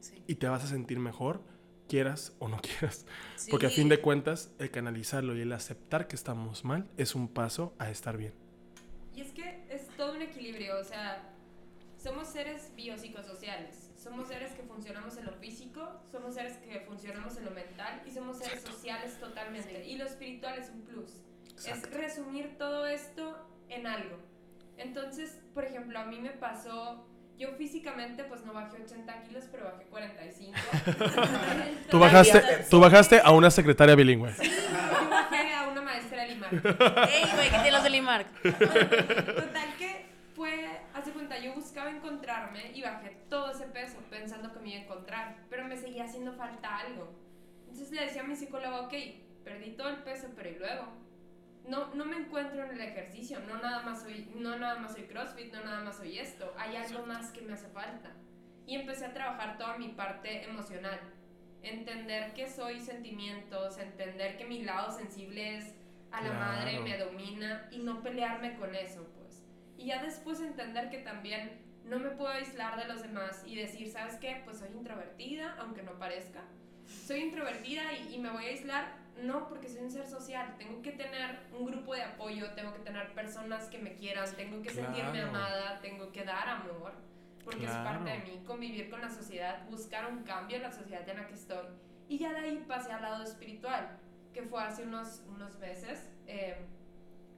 Sí. 0.00 0.20
Y 0.26 0.34
te 0.34 0.48
vas 0.48 0.64
a 0.64 0.68
sentir 0.68 0.98
mejor, 0.98 1.42
quieras 1.86 2.34
o 2.38 2.48
no 2.48 2.60
quieras. 2.62 3.06
Sí. 3.36 3.50
Porque 3.50 3.66
a 3.66 3.70
fin 3.70 3.88
de 3.88 4.00
cuentas, 4.00 4.52
el 4.58 4.70
canalizarlo 4.70 5.36
y 5.36 5.40
el 5.40 5.52
aceptar 5.52 6.06
que 6.08 6.16
estamos 6.16 6.64
mal 6.64 6.88
es 6.96 7.14
un 7.14 7.28
paso 7.28 7.74
a 7.78 7.90
estar 7.90 8.16
bien. 8.16 8.34
Y 9.14 9.22
es 9.22 9.32
que 9.32 9.64
es 9.70 9.88
todo 9.96 10.14
un 10.14 10.22
equilibrio, 10.22 10.78
o 10.78 10.84
sea, 10.84 11.32
somos 11.96 12.28
seres 12.28 12.70
biopsicosociales. 12.76 13.86
Somos 13.96 14.28
seres 14.28 14.52
que 14.52 14.62
funcionamos 14.62 15.16
en 15.16 15.26
lo 15.26 15.32
físico, 15.32 16.00
somos 16.12 16.34
seres 16.34 16.58
que 16.58 16.78
funcionamos 16.82 17.36
en 17.38 17.46
lo 17.46 17.50
mental 17.50 18.02
y 18.06 18.12
somos 18.12 18.38
seres 18.38 18.62
sociales 18.62 19.18
totalmente. 19.18 19.84
Y 19.84 19.96
lo 19.96 20.04
espiritual 20.04 20.56
es 20.56 20.70
un 20.70 20.82
plus. 20.82 21.22
Exacto. 21.50 21.88
Es 21.88 21.94
resumir 21.94 22.56
todo 22.56 22.86
esto 22.86 23.36
en 23.68 23.88
algo. 23.88 24.18
Entonces, 24.76 25.40
por 25.54 25.64
ejemplo, 25.64 25.98
a 25.98 26.04
mí 26.04 26.20
me 26.20 26.30
pasó, 26.30 27.08
yo 27.38 27.52
físicamente 27.52 28.24
pues 28.24 28.44
no 28.44 28.52
bajé 28.52 28.82
80 28.82 29.22
kilos, 29.24 29.44
pero 29.50 29.64
bajé 29.66 29.84
45. 29.84 30.58
Tú 31.90 31.98
bajaste, 31.98 32.42
tú 32.70 32.80
bajaste 32.80 33.20
a 33.22 33.30
una 33.32 33.50
secretaria 33.50 33.94
bilingüe. 33.94 34.30
Yo 34.30 35.10
bajé 35.10 35.54
a 35.54 35.68
una 35.68 35.82
maestra 35.82 36.22
de 36.22 36.28
Limar. 36.28 36.50
¡Ey, 36.52 37.24
güey, 37.34 37.50
que 37.50 37.56
tiene 37.56 37.72
los 37.72 37.82
de 37.82 37.90
Limark! 37.90 38.26
Total 38.42 39.76
que 39.78 40.06
fue, 40.34 40.80
hace 40.94 41.12
cuenta, 41.12 41.38
yo 41.38 41.54
buscaba 41.54 41.90
encontrarme 41.90 42.72
y 42.74 42.82
bajé 42.82 43.16
todo 43.28 43.52
ese 43.52 43.66
peso 43.66 43.98
pensando 44.10 44.52
que 44.52 44.60
me 44.60 44.70
iba 44.70 44.80
a 44.80 44.82
encontrar, 44.84 45.36
pero 45.50 45.64
me 45.66 45.76
seguía 45.76 46.04
haciendo 46.04 46.32
falta 46.32 46.78
algo. 46.78 47.12
Entonces 47.60 47.90
le 47.92 48.06
decía 48.06 48.22
a 48.22 48.24
mi 48.24 48.36
psicólogo, 48.36 48.82
ok, 48.82 48.94
perdí 49.44 49.72
todo 49.72 49.88
el 49.90 49.96
peso, 49.98 50.28
pero 50.34 50.48
¿y 50.50 50.54
luego? 50.56 51.05
No, 51.68 51.92
no 51.94 52.04
me 52.04 52.16
encuentro 52.16 52.64
en 52.64 52.70
el 52.72 52.80
ejercicio, 52.80 53.40
no 53.40 53.58
nada 53.60 53.82
más 53.82 54.02
soy, 54.02 54.30
no 54.36 54.56
nada 54.56 54.78
más 54.78 54.92
soy 54.92 55.02
CrossFit, 55.04 55.52
no 55.52 55.64
nada 55.64 55.82
más 55.82 55.96
soy 55.96 56.18
esto, 56.18 56.54
hay 56.56 56.76
algo 56.76 57.04
más 57.06 57.30
que 57.32 57.42
me 57.42 57.54
hace 57.54 57.68
falta. 57.68 58.12
Y 58.66 58.76
empecé 58.76 59.06
a 59.06 59.12
trabajar 59.14 59.58
toda 59.58 59.76
mi 59.76 59.88
parte 59.88 60.44
emocional, 60.44 60.98
entender 61.62 62.34
que 62.34 62.48
soy 62.48 62.80
sentimientos, 62.80 63.78
entender 63.78 64.36
que 64.36 64.44
mi 64.44 64.62
lado 64.62 64.92
sensible 64.92 65.56
es 65.56 65.74
a 66.12 66.20
la 66.20 66.28
Claro. 66.30 66.38
madre, 66.38 66.80
me 66.80 66.96
domina 66.98 67.68
y 67.72 67.78
no 67.80 68.02
pelearme 68.02 68.56
con 68.56 68.74
eso, 68.74 69.04
pues. 69.16 69.44
Y 69.76 69.86
ya 69.86 70.02
después 70.02 70.40
entender 70.40 70.88
que 70.90 70.98
también 70.98 71.60
no 71.84 71.98
me 71.98 72.10
puedo 72.10 72.30
aislar 72.30 72.76
de 72.78 72.86
los 72.86 73.02
demás 73.02 73.42
y 73.46 73.56
decir, 73.56 73.88
¿sabes 73.90 74.14
qué? 74.16 74.40
Pues 74.44 74.58
soy 74.58 74.68
introvertida, 74.74 75.56
aunque 75.58 75.82
no 75.82 75.98
parezca. 75.98 76.42
Soy 76.86 77.20
introvertida 77.20 77.82
y, 77.92 78.14
y 78.14 78.18
me 78.18 78.30
voy 78.30 78.44
a 78.44 78.48
aislar, 78.48 78.86
no, 79.22 79.48
porque 79.48 79.68
soy 79.68 79.82
un 79.82 79.90
ser 79.90 80.06
social. 80.06 80.54
Tengo 80.58 80.82
que 80.82 80.92
tener 80.92 81.38
un 81.58 81.66
grupo 81.66 81.94
de 81.94 82.02
apoyo, 82.02 82.52
tengo 82.52 82.72
que 82.74 82.80
tener 82.80 83.12
personas 83.14 83.68
que 83.68 83.78
me 83.78 83.94
quieran, 83.94 84.26
tengo 84.36 84.62
que 84.62 84.70
sentirme 84.84 85.20
amada, 85.28 85.80
tengo 85.80 86.12
que 86.12 86.24
dar 86.24 86.48
amor, 86.48 86.92
porque 87.44 87.64
es 87.64 87.70
parte 87.84 88.10
de 88.10 88.18
mí, 88.18 88.42
convivir 88.46 88.90
con 88.90 89.00
la 89.00 89.08
sociedad, 89.10 89.64
buscar 89.70 90.10
un 90.10 90.22
cambio 90.24 90.56
en 90.56 90.62
la 90.64 90.72
sociedad 90.72 91.08
en 91.08 91.16
la 91.18 91.26
que 91.26 91.34
estoy. 91.34 91.66
Y 92.08 92.18
ya 92.18 92.32
de 92.32 92.38
ahí 92.40 92.64
pasé 92.68 92.92
al 92.92 93.02
lado 93.02 93.22
espiritual, 93.24 93.98
que 94.32 94.42
fue 94.42 94.62
hace 94.62 94.82
unos, 94.84 95.22
unos 95.28 95.58
meses. 95.58 96.08
eh, 96.26 96.56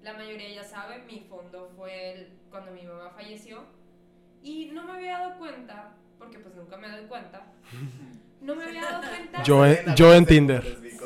la 0.03 0.13
mayoría 0.15 0.49
ya 0.55 0.65
sabe, 0.65 1.01
mi 1.01 1.21
fondo 1.21 1.69
fue 1.77 2.13
el- 2.13 2.39
cuando 2.51 2.71
mi 2.71 2.83
mamá 2.83 3.11
falleció. 3.11 3.65
Y 4.43 4.67
no 4.67 4.85
me 4.85 4.93
había 4.93 5.19
dado 5.19 5.39
cuenta, 5.39 5.93
porque 6.19 6.39
pues 6.39 6.55
nunca 6.55 6.77
me 6.77 6.89
doy 6.89 7.07
cuenta, 7.07 7.43
no 8.41 8.55
me 8.55 8.65
había 8.65 8.83
dado 8.83 9.09
cuenta. 9.09 9.43
Yo 9.43 9.67
en- 9.67 9.95
yo 9.95 10.15
en 10.15 10.27
Tinder. 10.27 10.63
Sí, 10.65 10.91
sí. 10.91 10.99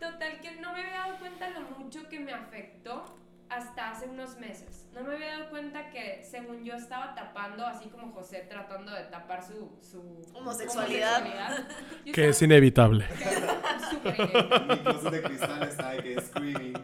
Total 0.00 0.40
que 0.40 0.52
no 0.60 0.72
me 0.72 0.80
había 0.80 0.98
dado 1.00 1.18
cuenta 1.18 1.50
lo 1.50 1.60
mucho 1.78 2.08
que 2.08 2.20
me 2.20 2.32
afectó 2.32 3.18
hasta 3.48 3.90
hace 3.92 4.06
unos 4.06 4.36
meses. 4.38 4.86
No 4.92 5.02
me 5.02 5.14
había 5.14 5.38
dado 5.38 5.50
cuenta 5.50 5.90
que 5.90 6.24
según 6.28 6.64
yo 6.64 6.74
estaba 6.74 7.14
tapando, 7.14 7.66
así 7.66 7.88
como 7.88 8.12
José 8.12 8.46
tratando 8.48 8.92
de 8.92 9.02
tapar 9.04 9.42
su, 9.44 9.76
su 9.80 10.00
Homosexualidad. 10.34 11.20
homosexualidad, 11.22 11.68
Que 12.12 12.28
es 12.28 12.28
estaba- 12.30 12.44
inevitable. 12.46 13.06
que 13.18 13.24
es 13.24 13.40
súper 13.90 14.14
inevitable. 14.20 14.74
Mi 14.76 14.80
closet 14.82 15.10
de 15.10 15.22
cristal 15.22 15.62
está 15.64 15.90
de 15.90 16.02
que 16.02 16.20
screaming. 16.20 16.74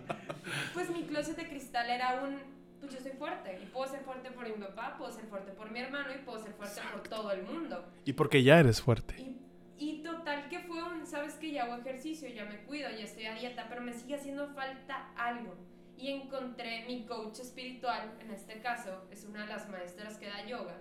Pues 0.75 0.91
mi 0.91 1.03
closet 1.05 1.37
de 1.37 1.49
cristal 1.49 1.89
era 1.91 2.23
un, 2.23 2.39
pues 2.81 2.93
yo 2.93 3.01
soy 3.01 3.13
fuerte 3.13 3.59
y 3.63 3.67
puedo 3.67 3.91
ser 3.91 4.01
fuerte 4.01 4.31
por 4.31 4.45
mi 4.45 4.65
papá, 4.65 4.97
puedo 4.97 5.13
ser 5.13 5.27
fuerte 5.27 5.53
por 5.53 5.71
mi 5.71 5.81
hermano 5.81 6.13
y 6.15 6.19
puedo 6.25 6.43
ser 6.43 6.53
fuerte 6.55 6.81
por 6.93 7.03
todo 7.03 7.31
el 7.33 7.43
mundo. 7.43 7.85
Y 8.05 8.15
porque 8.15 8.43
ya 8.43 8.59
eres 8.59 8.81
fuerte. 8.81 9.15
Y, 9.21 9.37
Y 9.79 10.03
total 10.03 10.49
que 10.49 10.61
fue 10.61 10.83
un, 10.83 11.07
sabes 11.07 11.35
que 11.35 11.53
ya 11.53 11.65
hago 11.65 11.77
ejercicio, 11.77 12.29
ya 12.29 12.45
me 12.45 12.59
cuido, 12.65 12.91
ya 12.91 13.05
estoy 13.05 13.27
a 13.27 13.35
dieta, 13.35 13.67
pero 13.69 13.81
me 13.81 13.93
sigue 13.93 14.15
haciendo 14.15 14.49
falta 14.49 15.11
algo. 15.17 15.55
Y 15.97 16.09
encontré 16.09 16.85
mi 16.87 17.05
coach 17.07 17.41
espiritual, 17.41 18.13
en 18.21 18.31
este 18.31 18.61
caso, 18.61 19.07
es 19.11 19.25
una 19.25 19.43
de 19.43 19.49
las 19.49 19.69
maestras 19.69 20.19
que 20.19 20.27
da 20.27 20.47
yoga, 20.47 20.77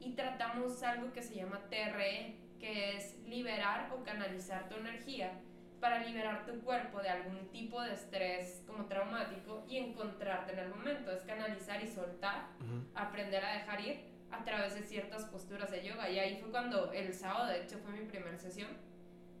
y 0.00 0.12
tratamos 0.14 0.82
algo 0.82 1.12
que 1.12 1.22
se 1.22 1.34
llama 1.34 1.60
TRE, 1.68 2.36
que 2.58 2.96
es 2.96 3.18
liberar 3.26 3.92
o 3.92 4.02
canalizar 4.02 4.68
tu 4.68 4.76
energía 4.76 5.40
para 5.80 6.00
liberar 6.00 6.46
tu 6.46 6.60
cuerpo 6.60 7.00
de 7.00 7.08
algún 7.08 7.48
tipo 7.50 7.80
de 7.82 7.92
estrés 7.92 8.62
como 8.66 8.86
traumático 8.86 9.64
y 9.68 9.78
encontrarte 9.78 10.52
en 10.52 10.58
el 10.60 10.68
momento. 10.68 11.10
Es 11.12 11.22
canalizar 11.22 11.82
y 11.82 11.86
soltar, 11.86 12.48
aprender 12.94 13.44
a 13.44 13.52
dejar 13.54 13.80
ir 13.80 14.00
a 14.30 14.44
través 14.44 14.74
de 14.74 14.82
ciertas 14.82 15.24
posturas 15.26 15.70
de 15.70 15.84
yoga. 15.84 16.08
Y 16.10 16.18
ahí 16.18 16.38
fue 16.40 16.50
cuando 16.50 16.92
el 16.92 17.12
sábado, 17.12 17.46
de 17.46 17.62
hecho, 17.62 17.78
fue 17.78 17.92
mi 17.92 18.06
primera 18.06 18.38
sesión. 18.38 18.70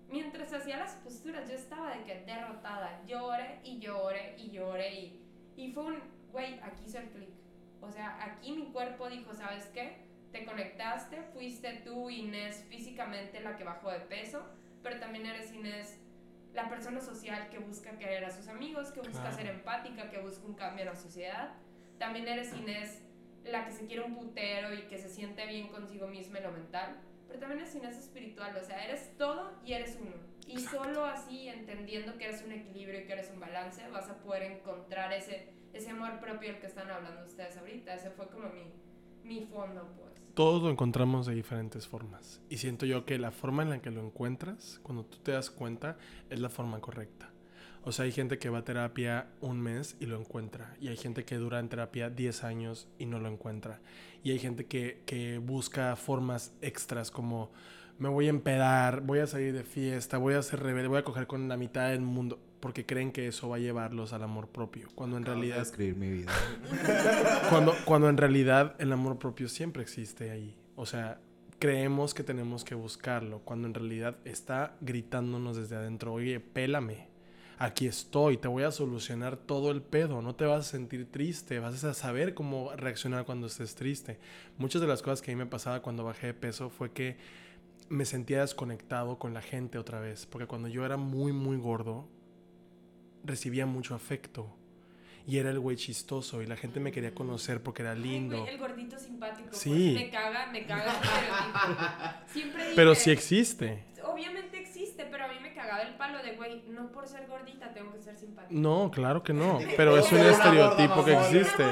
Mientras 0.08 0.52
hacía 0.52 0.76
las 0.76 0.94
posturas, 0.96 1.48
yo 1.48 1.56
estaba 1.56 1.96
de 1.96 2.04
que 2.04 2.20
derrotada. 2.20 3.02
Lloré 3.06 3.60
y 3.64 3.78
lloré 3.80 4.36
y 4.38 4.50
lloré. 4.50 4.94
Y, 4.94 5.20
y 5.56 5.72
fue 5.72 5.84
un, 5.84 6.02
güey, 6.30 6.60
aquí 6.60 6.84
hizo 6.86 6.98
el 6.98 7.08
clic. 7.10 7.30
O 7.80 7.90
sea, 7.90 8.22
aquí 8.22 8.52
mi 8.52 8.66
cuerpo 8.72 9.08
dijo, 9.08 9.34
¿sabes 9.34 9.66
qué? 9.66 10.06
Te 10.32 10.44
conectaste, 10.44 11.22
fuiste 11.32 11.82
tú, 11.84 12.10
Inés, 12.10 12.64
físicamente 12.68 13.40
la 13.40 13.56
que 13.56 13.64
bajó 13.64 13.90
de 13.90 14.00
peso, 14.00 14.44
pero 14.82 14.98
también 15.00 15.26
eres 15.26 15.52
Inés 15.52 16.00
la 16.56 16.68
persona 16.68 17.00
social 17.00 17.48
que 17.50 17.58
busca 17.58 17.98
querer 17.98 18.24
a 18.24 18.30
sus 18.30 18.48
amigos, 18.48 18.90
que 18.90 19.00
busca 19.00 19.20
Claro. 19.20 19.36
ser 19.36 19.46
empática, 19.48 20.10
que 20.10 20.18
busca 20.18 20.44
un 20.46 20.54
cambio 20.54 20.82
en 20.84 20.88
la 20.88 20.96
sociedad. 20.96 21.54
También 21.98 22.26
eres 22.26 22.52
Inés 22.56 23.02
la 23.44 23.64
que 23.66 23.72
se 23.72 23.86
quiere 23.86 24.02
un 24.02 24.16
putero 24.16 24.74
y 24.74 24.82
que 24.88 24.98
se 24.98 25.08
siente 25.08 25.46
bien 25.46 25.68
consigo 25.68 26.08
misma 26.08 26.38
en 26.38 26.44
lo 26.44 26.52
mental. 26.52 26.96
Pero 27.28 27.38
también 27.40 27.60
eres 27.60 27.74
Inés 27.74 27.96
espiritual, 27.98 28.56
o 28.56 28.64
sea, 28.64 28.84
eres 28.84 29.16
todo 29.18 29.52
y 29.64 29.74
eres 29.74 29.98
uno. 30.00 30.16
Y 30.48 30.58
solo 30.60 31.04
así, 31.04 31.48
entendiendo 31.48 32.16
que 32.16 32.24
eres 32.24 32.42
un 32.42 32.52
equilibrio 32.52 33.00
y 33.00 33.04
que 33.04 33.12
eres 33.12 33.30
un 33.30 33.40
balance, 33.40 33.86
vas 33.88 34.08
a 34.08 34.16
poder 34.18 34.44
encontrar 34.44 35.12
ese, 35.12 35.52
ese 35.74 35.90
amor 35.90 36.18
propio 36.20 36.50
del 36.52 36.60
que 36.60 36.66
están 36.68 36.90
hablando 36.90 37.24
ustedes 37.24 37.56
ahorita. 37.58 37.94
Ese 37.94 38.10
fue 38.10 38.28
como 38.28 38.48
mi, 38.48 38.72
mi 39.24 39.44
fondo, 39.46 39.92
pues. 39.98 40.15
Todos 40.36 40.62
lo 40.62 40.68
encontramos 40.68 41.24
de 41.24 41.34
diferentes 41.34 41.88
formas. 41.88 42.42
Y 42.50 42.58
siento 42.58 42.84
yo 42.84 43.06
que 43.06 43.18
la 43.18 43.30
forma 43.30 43.62
en 43.62 43.70
la 43.70 43.80
que 43.80 43.90
lo 43.90 44.04
encuentras, 44.04 44.80
cuando 44.82 45.02
tú 45.02 45.16
te 45.16 45.32
das 45.32 45.48
cuenta, 45.48 45.96
es 46.28 46.40
la 46.40 46.50
forma 46.50 46.78
correcta. 46.78 47.30
O 47.84 47.90
sea, 47.90 48.04
hay 48.04 48.12
gente 48.12 48.38
que 48.38 48.50
va 48.50 48.58
a 48.58 48.64
terapia 48.64 49.28
un 49.40 49.62
mes 49.62 49.96
y 49.98 50.04
lo 50.04 50.20
encuentra. 50.20 50.76
Y 50.78 50.88
hay 50.88 50.98
gente 50.98 51.24
que 51.24 51.36
dura 51.36 51.58
en 51.58 51.70
terapia 51.70 52.10
10 52.10 52.44
años 52.44 52.86
y 52.98 53.06
no 53.06 53.18
lo 53.18 53.30
encuentra. 53.30 53.80
Y 54.22 54.30
hay 54.30 54.38
gente 54.38 54.66
que, 54.66 55.00
que 55.06 55.38
busca 55.38 55.96
formas 55.96 56.52
extras 56.60 57.10
como 57.10 57.50
me 57.98 58.10
voy 58.10 58.26
a 58.26 58.28
empedar, 58.28 59.00
voy 59.00 59.20
a 59.20 59.26
salir 59.26 59.54
de 59.54 59.64
fiesta, 59.64 60.18
voy 60.18 60.34
a 60.34 60.42
ser 60.42 60.62
rebelde, 60.62 60.88
voy 60.88 60.98
a 60.98 61.04
coger 61.04 61.26
con 61.26 61.48
la 61.48 61.56
mitad 61.56 61.88
del 61.88 62.02
mundo. 62.02 62.38
Porque 62.66 62.84
creen 62.84 63.12
que 63.12 63.28
eso 63.28 63.48
va 63.48 63.56
a 63.56 63.58
llevarlos 63.60 64.12
al 64.12 64.24
amor 64.24 64.48
propio. 64.48 64.88
Cuando 64.96 65.16
en 65.16 65.22
Acabas 65.22 65.40
de 65.40 65.46
realidad 65.46 65.62
escribir 65.62 65.94
mi 65.94 66.10
vida. 66.10 66.32
cuando, 67.48 67.72
cuando 67.84 68.08
en 68.08 68.16
realidad 68.16 68.74
el 68.80 68.92
amor 68.92 69.20
propio 69.20 69.48
siempre 69.48 69.84
existe 69.84 70.32
ahí. 70.32 70.56
O 70.74 70.84
sea, 70.84 71.20
creemos 71.60 72.12
que 72.12 72.24
tenemos 72.24 72.64
que 72.64 72.74
buscarlo, 72.74 73.38
cuando 73.44 73.68
en 73.68 73.74
realidad 73.74 74.16
está 74.24 74.74
gritándonos 74.80 75.56
desde 75.56 75.76
adentro, 75.76 76.12
oye, 76.12 76.40
pélame, 76.40 77.06
aquí 77.56 77.86
estoy, 77.86 78.36
te 78.36 78.48
voy 78.48 78.64
a 78.64 78.72
solucionar 78.72 79.36
todo 79.36 79.70
el 79.70 79.80
pedo, 79.80 80.20
no 80.20 80.34
te 80.34 80.44
vas 80.44 80.66
a 80.66 80.70
sentir 80.72 81.08
triste, 81.08 81.60
vas 81.60 81.84
a 81.84 81.94
saber 81.94 82.34
cómo 82.34 82.72
reaccionar 82.74 83.26
cuando 83.26 83.46
estés 83.46 83.76
triste. 83.76 84.18
Muchas 84.58 84.82
de 84.82 84.88
las 84.88 85.02
cosas 85.02 85.22
que 85.22 85.30
a 85.30 85.36
mí 85.36 85.38
me 85.38 85.48
pasaba 85.48 85.82
cuando 85.82 86.02
bajé 86.02 86.26
de 86.26 86.34
peso 86.34 86.68
fue 86.68 86.90
que 86.90 87.16
me 87.90 88.06
sentía 88.06 88.40
desconectado 88.40 89.20
con 89.20 89.34
la 89.34 89.40
gente 89.40 89.78
otra 89.78 90.00
vez, 90.00 90.26
porque 90.26 90.48
cuando 90.48 90.66
yo 90.66 90.84
era 90.84 90.96
muy, 90.96 91.30
muy 91.30 91.58
gordo, 91.58 92.08
recibía 93.26 93.66
mucho 93.66 93.94
afecto. 93.94 94.48
Y 95.28 95.38
era 95.38 95.50
el 95.50 95.58
güey 95.58 95.76
chistoso 95.76 96.40
y 96.40 96.46
la 96.46 96.56
gente 96.56 96.78
me 96.78 96.92
quería 96.92 97.12
conocer 97.12 97.60
porque 97.60 97.82
era 97.82 97.92
Ay, 97.92 97.98
lindo. 98.00 98.38
güey, 98.42 98.54
el 98.54 98.58
gordito 98.58 98.96
simpático. 98.96 99.48
pues, 99.50 99.60
Sí. 99.60 99.92
me 99.96 100.08
caga, 100.10 100.46
me 100.52 100.64
caga 100.66 100.84
el 100.90 100.90
estereotipo. 100.96 102.32
Siempre 102.32 102.62
dije, 102.62 102.76
Pero 102.76 102.94
sí 102.94 103.10
existe. 103.10 103.82
Obviamente 104.04 104.60
existe, 104.60 105.04
pero 105.10 105.24
a 105.24 105.28
mí 105.28 105.34
me 105.42 105.52
cagaba 105.52 105.82
el 105.82 105.94
palo 105.96 106.22
de, 106.22 106.36
güey, 106.36 106.62
no 106.68 106.92
por 106.92 107.08
ser 107.08 107.26
gordita 107.26 107.72
tengo 107.74 107.92
que 107.92 108.00
ser 108.00 108.16
simpática. 108.16 108.54
No, 108.54 108.88
claro 108.92 109.24
que 109.24 109.32
no. 109.32 109.58
Pero 109.76 109.98
es 109.98 110.10
un 110.12 110.18
estereotipo 110.20 111.04
que 111.04 111.14
existe. 111.14 111.64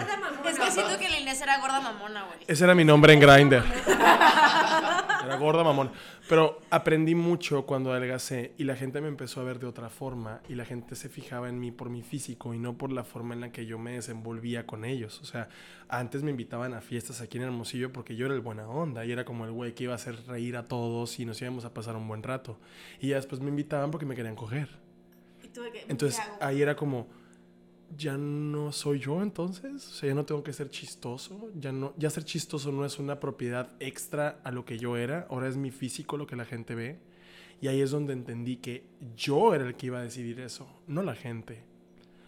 Es 0.48 0.58
que 0.58 0.70
siento 0.72 0.98
que 0.98 1.08
la 1.08 1.20
Inés 1.20 1.40
era 1.40 1.60
gorda 1.60 1.80
mamona, 1.80 2.24
güey. 2.24 2.38
Ese 2.48 2.64
era 2.64 2.74
mi 2.74 2.84
nombre 2.84 3.12
en 3.12 3.20
Grindr. 3.20 3.62
Era 5.24 5.36
gorda 5.36 5.64
mamón. 5.64 5.90
Pero 6.28 6.60
aprendí 6.70 7.14
mucho 7.14 7.66
cuando 7.66 7.92
adelgacé 7.92 8.52
y 8.58 8.64
la 8.64 8.76
gente 8.76 9.00
me 9.00 9.08
empezó 9.08 9.40
a 9.40 9.44
ver 9.44 9.58
de 9.58 9.66
otra 9.66 9.88
forma 9.90 10.40
y 10.48 10.54
la 10.54 10.64
gente 10.64 10.96
se 10.96 11.08
fijaba 11.08 11.48
en 11.48 11.58
mí 11.58 11.70
por 11.70 11.90
mi 11.90 12.02
físico 12.02 12.54
y 12.54 12.58
no 12.58 12.76
por 12.76 12.92
la 12.92 13.04
forma 13.04 13.34
en 13.34 13.40
la 13.40 13.52
que 13.52 13.66
yo 13.66 13.78
me 13.78 13.92
desenvolvía 13.92 14.66
con 14.66 14.84
ellos. 14.84 15.20
O 15.20 15.24
sea, 15.24 15.48
antes 15.88 16.22
me 16.22 16.30
invitaban 16.30 16.74
a 16.74 16.80
fiestas 16.80 17.20
aquí 17.20 17.38
en 17.38 17.44
Hermosillo 17.44 17.92
porque 17.92 18.16
yo 18.16 18.26
era 18.26 18.34
el 18.34 18.40
buena 18.40 18.68
onda 18.68 19.04
y 19.04 19.12
era 19.12 19.24
como 19.24 19.44
el 19.44 19.52
güey 19.52 19.74
que 19.74 19.84
iba 19.84 19.92
a 19.92 19.96
hacer 19.96 20.16
reír 20.26 20.56
a 20.56 20.64
todos 20.64 21.18
y 21.20 21.24
nos 21.24 21.40
íbamos 21.40 21.64
a 21.64 21.74
pasar 21.74 21.96
un 21.96 22.08
buen 22.08 22.22
rato. 22.22 22.58
Y 23.00 23.08
ya 23.08 23.16
después 23.16 23.40
me 23.40 23.48
invitaban 23.50 23.90
porque 23.90 24.06
me 24.06 24.14
querían 24.14 24.36
coger. 24.36 24.68
Y 25.42 25.90
Entonces 25.90 26.20
¿qué 26.20 26.30
hago? 26.30 26.36
ahí 26.40 26.62
era 26.62 26.74
como, 26.76 27.06
ya 27.96 28.16
no 28.16 28.72
soy 28.72 28.98
yo 28.98 29.22
entonces, 29.22 29.86
o 29.86 29.90
sea, 29.90 30.08
ya 30.08 30.14
no 30.14 30.24
tengo 30.24 30.42
que 30.42 30.52
ser 30.52 30.70
chistoso, 30.70 31.50
ya 31.54 31.72
no, 31.72 31.92
ya 31.96 32.10
ser 32.10 32.24
chistoso 32.24 32.72
no 32.72 32.84
es 32.84 32.98
una 32.98 33.20
propiedad 33.20 33.70
extra 33.80 34.40
a 34.44 34.50
lo 34.50 34.64
que 34.64 34.78
yo 34.78 34.96
era, 34.96 35.26
ahora 35.30 35.48
es 35.48 35.56
mi 35.56 35.70
físico 35.70 36.16
lo 36.16 36.26
que 36.26 36.36
la 36.36 36.44
gente 36.44 36.74
ve. 36.74 36.98
Y 37.60 37.68
ahí 37.68 37.80
es 37.80 37.90
donde 37.90 38.12
entendí 38.12 38.56
que 38.56 38.84
yo 39.16 39.54
era 39.54 39.66
el 39.66 39.74
que 39.76 39.86
iba 39.86 39.98
a 39.98 40.02
decidir 40.02 40.40
eso, 40.40 40.68
no 40.86 41.02
la 41.02 41.14
gente. 41.14 41.62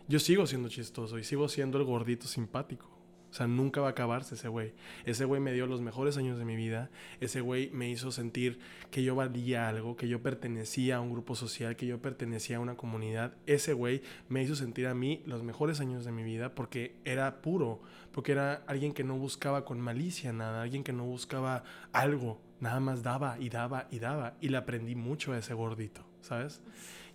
Yo 0.09 0.19
sigo 0.19 0.47
siendo 0.47 0.69
chistoso 0.69 1.19
y 1.19 1.25
sigo 1.25 1.49
siendo 1.49 1.79
el 1.79 1.85
gordito 1.85 2.27
simpático. 2.27 2.96
O 3.31 3.35
sea, 3.35 3.47
nunca 3.47 3.81
va 3.81 3.89
a 3.89 3.91
acabarse 3.91 4.35
ese 4.35 4.49
güey. 4.49 4.73
Ese 5.05 5.25
güey 5.25 5.41
me 5.41 5.53
dio 5.53 5.67
los 5.67 5.83
mejores 5.83 6.17
años 6.17 6.39
de 6.39 6.45
mi 6.45 6.57
vida. 6.57 6.91
Ese 7.21 7.41
güey 7.41 7.71
me 7.71 7.91
hizo 7.91 8.11
sentir 8.11 8.59
que 8.91 9.03
yo 9.03 9.15
valía 9.15 9.69
algo, 9.69 9.97
que 9.97 10.09
yo 10.09 10.23
pertenecía 10.23 10.97
a 10.97 11.01
un 11.01 11.13
grupo 11.13 11.35
social, 11.35 11.77
que 11.77 11.87
yo 11.87 12.01
pertenecía 12.01 12.57
a 12.57 12.61
una 12.61 12.77
comunidad. 12.77 13.35
Ese 13.47 13.73
güey 13.73 14.03
me 14.29 14.43
hizo 14.43 14.55
sentir 14.55 14.87
a 14.87 14.95
mí 14.95 15.23
los 15.27 15.43
mejores 15.43 15.81
años 15.81 16.05
de 16.05 16.13
mi 16.13 16.23
vida 16.23 16.55
porque 16.55 16.95
era 17.05 17.43
puro, 17.43 17.81
porque 18.13 18.33
era 18.33 18.63
alguien 18.67 18.95
que 18.95 19.05
no 19.05 19.17
buscaba 19.19 19.65
con 19.65 19.81
malicia 19.81 20.33
nada, 20.33 20.63
alguien 20.63 20.85
que 20.85 20.93
no 20.93 21.05
buscaba 21.05 21.65
algo, 21.93 22.41
nada 22.61 22.81
más 22.81 23.03
daba 23.03 23.39
y 23.39 23.49
daba 23.49 23.89
y 23.91 23.99
daba. 23.99 24.35
Y 24.41 24.49
le 24.49 24.57
aprendí 24.57 24.95
mucho 24.95 25.33
a 25.33 25.39
ese 25.39 25.55
gordito, 25.55 26.03
¿sabes? 26.21 26.63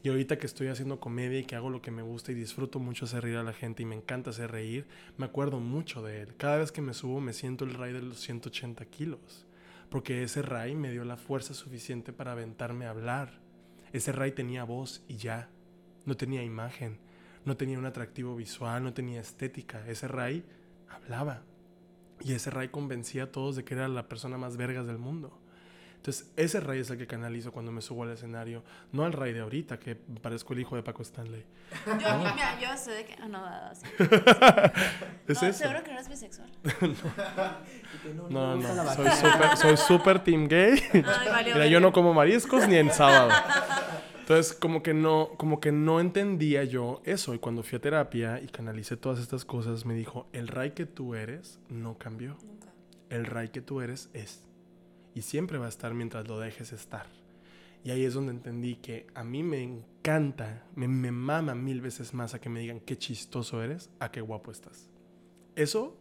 Y 0.03 0.09
ahorita 0.09 0.39
que 0.39 0.47
estoy 0.47 0.67
haciendo 0.67 0.99
comedia 0.99 1.39
y 1.39 1.43
que 1.43 1.55
hago 1.55 1.69
lo 1.69 1.81
que 1.81 1.91
me 1.91 2.01
gusta 2.01 2.31
y 2.31 2.35
disfruto 2.35 2.79
mucho 2.79 3.05
hacer 3.05 3.23
reír 3.23 3.37
a 3.37 3.43
la 3.43 3.53
gente 3.53 3.83
y 3.83 3.85
me 3.85 3.95
encanta 3.95 4.31
hacer 4.31 4.51
reír, 4.51 4.87
me 5.17 5.25
acuerdo 5.25 5.59
mucho 5.59 6.01
de 6.01 6.21
él. 6.21 6.35
Cada 6.37 6.57
vez 6.57 6.71
que 6.71 6.81
me 6.81 6.95
subo 6.95 7.21
me 7.21 7.33
siento 7.33 7.65
el 7.65 7.75
Ray 7.75 7.93
de 7.93 8.01
los 8.01 8.19
180 8.19 8.83
kilos. 8.85 9.45
Porque 9.89 10.23
ese 10.23 10.41
Ray 10.41 10.73
me 10.73 10.91
dio 10.91 11.03
la 11.03 11.17
fuerza 11.17 11.53
suficiente 11.53 12.13
para 12.13 12.31
aventarme 12.31 12.85
a 12.85 12.91
hablar. 12.91 13.41
Ese 13.93 14.11
Ray 14.11 14.31
tenía 14.31 14.63
voz 14.63 15.03
y 15.07 15.17
ya. 15.17 15.49
No 16.05 16.17
tenía 16.17 16.43
imagen. 16.43 16.97
No 17.45 17.57
tenía 17.57 17.77
un 17.77 17.85
atractivo 17.85 18.35
visual, 18.35 18.83
no 18.83 18.93
tenía 18.93 19.19
estética. 19.19 19.85
Ese 19.87 20.07
Ray 20.07 20.45
hablaba. 20.89 21.43
Y 22.21 22.33
ese 22.33 22.49
Ray 22.49 22.69
convencía 22.69 23.23
a 23.23 23.31
todos 23.31 23.55
de 23.55 23.63
que 23.63 23.73
era 23.73 23.87
la 23.87 24.07
persona 24.07 24.37
más 24.37 24.57
vergas 24.57 24.87
del 24.87 24.97
mundo. 24.97 25.40
Entonces, 26.01 26.31
ese 26.35 26.59
Ray 26.59 26.79
es 26.79 26.89
el 26.89 26.97
que 26.97 27.05
canalizo 27.05 27.51
cuando 27.51 27.71
me 27.71 27.79
subo 27.79 28.01
al 28.01 28.09
escenario. 28.09 28.63
No 28.91 29.05
al 29.05 29.13
Ray 29.13 29.33
de 29.33 29.41
ahorita, 29.41 29.77
que 29.77 29.95
parezco 29.95 30.53
el 30.53 30.61
hijo 30.61 30.75
de 30.75 30.81
Paco 30.81 31.03
Stanley. 31.03 31.45
Yo, 31.85 31.93
mira, 31.93 32.59
yo 32.59 32.75
sé 32.75 32.91
de 32.91 33.05
que. 33.05 33.15
Ah, 33.21 33.27
no. 33.27 33.45
Es 35.27 35.41
no, 35.41 35.47
eso. 35.47 35.59
seguro 35.59 35.83
que 35.83 35.91
no 35.91 35.97
eres 35.97 36.09
bisexual. 36.09 36.49
No, 38.31 38.55
no, 38.55 38.57
no. 38.57 38.95
Soy 38.95 39.11
súper 39.11 39.57
soy 39.57 39.77
súper 39.77 40.23
team 40.23 40.47
gay. 40.47 40.81
Ay. 40.93 41.45
Mira, 41.53 41.67
yo 41.67 41.79
no 41.79 41.93
como 41.93 42.15
mariscos 42.15 42.67
ni 42.67 42.77
en 42.77 42.91
sábado. 42.91 43.29
Entonces, 44.21 44.53
como 44.53 44.81
que 44.81 44.95
no, 44.95 45.29
como 45.37 45.59
que 45.59 45.71
no 45.71 45.99
entendía 45.99 46.63
yo 46.63 47.01
eso. 47.05 47.35
Y 47.35 47.39
cuando 47.39 47.61
fui 47.61 47.77
a 47.77 47.81
terapia 47.81 48.41
y 48.41 48.47
canalicé 48.47 48.97
todas 48.97 49.19
estas 49.19 49.45
cosas, 49.45 49.85
me 49.85 49.93
dijo, 49.93 50.27
el 50.33 50.47
Ray 50.47 50.71
que 50.71 50.87
tú 50.87 51.13
eres 51.13 51.59
no 51.69 51.99
cambió. 51.99 52.37
Nunca. 52.43 52.73
El 53.09 53.25
Ray 53.27 53.49
que 53.49 53.61
tú 53.61 53.81
eres 53.81 54.09
es. 54.13 54.47
Y 55.13 55.21
siempre 55.21 55.57
va 55.57 55.65
a 55.65 55.69
estar 55.69 55.93
mientras 55.93 56.27
lo 56.27 56.39
dejes 56.39 56.71
estar. 56.73 57.07
Y 57.83 57.91
ahí 57.91 58.05
es 58.05 58.13
donde 58.13 58.31
entendí 58.31 58.75
que 58.75 59.07
a 59.15 59.23
mí 59.23 59.43
me 59.43 59.63
encanta, 59.63 60.65
me, 60.75 60.87
me 60.87 61.11
mama 61.11 61.55
mil 61.55 61.81
veces 61.81 62.13
más 62.13 62.33
a 62.33 62.39
que 62.39 62.49
me 62.49 62.59
digan 62.59 62.79
qué 62.79 62.97
chistoso 62.97 63.63
eres, 63.63 63.89
a 63.99 64.11
qué 64.11 64.21
guapo 64.21 64.51
estás. 64.51 64.89
Eso 65.55 65.97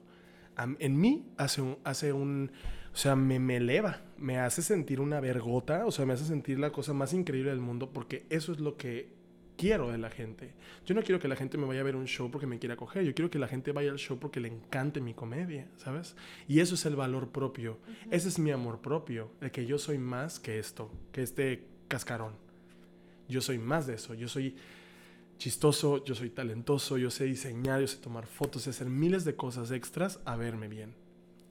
en 0.78 1.00
mí 1.00 1.26
hace 1.36 1.62
un, 1.62 1.78
hace 1.84 2.12
un, 2.12 2.50
o 2.92 2.96
sea, 2.96 3.16
me, 3.16 3.38
me 3.38 3.56
eleva, 3.56 4.02
me 4.18 4.38
hace 4.38 4.62
sentir 4.62 5.00
una 5.00 5.20
vergota, 5.20 5.86
o 5.86 5.90
sea, 5.90 6.06
me 6.06 6.12
hace 6.12 6.24
sentir 6.24 6.58
la 6.58 6.70
cosa 6.70 6.92
más 6.92 7.12
increíble 7.12 7.50
del 7.50 7.60
mundo 7.60 7.92
porque 7.92 8.26
eso 8.30 8.52
es 8.52 8.60
lo 8.60 8.76
que 8.76 9.19
quiero 9.60 9.90
de 9.90 9.98
la 9.98 10.08
gente. 10.08 10.54
Yo 10.86 10.94
no 10.94 11.02
quiero 11.02 11.20
que 11.20 11.28
la 11.28 11.36
gente 11.36 11.58
me 11.58 11.66
vaya 11.66 11.80
a 11.80 11.84
ver 11.84 11.94
un 11.94 12.06
show 12.06 12.30
porque 12.30 12.46
me 12.46 12.58
quiera 12.58 12.76
coger, 12.76 13.04
yo 13.04 13.14
quiero 13.14 13.30
que 13.30 13.38
la 13.38 13.46
gente 13.46 13.72
vaya 13.72 13.90
al 13.90 13.98
show 13.98 14.18
porque 14.18 14.40
le 14.40 14.48
encante 14.48 15.02
mi 15.02 15.12
comedia, 15.12 15.68
¿sabes? 15.76 16.16
Y 16.48 16.60
eso 16.60 16.76
es 16.76 16.86
el 16.86 16.96
valor 16.96 17.28
propio, 17.28 17.78
ese 18.10 18.28
es 18.28 18.38
mi 18.38 18.52
amor 18.52 18.80
propio, 18.80 19.30
de 19.38 19.50
que 19.50 19.66
yo 19.66 19.78
soy 19.78 19.98
más 19.98 20.40
que 20.40 20.58
esto, 20.58 20.90
que 21.12 21.22
este 21.22 21.66
cascarón. 21.88 22.32
Yo 23.28 23.42
soy 23.42 23.58
más 23.58 23.86
de 23.86 23.94
eso. 23.94 24.14
Yo 24.14 24.28
soy 24.28 24.56
chistoso, 25.36 26.02
yo 26.04 26.14
soy 26.14 26.30
talentoso, 26.30 26.96
yo 26.96 27.10
sé 27.10 27.24
diseñar, 27.24 27.80
yo 27.80 27.86
sé 27.86 27.98
tomar 27.98 28.26
fotos, 28.26 28.62
sé 28.62 28.70
hacer 28.70 28.88
miles 28.88 29.24
de 29.24 29.36
cosas 29.36 29.70
extras 29.70 30.20
a 30.24 30.36
verme 30.36 30.68
bien. 30.68 30.94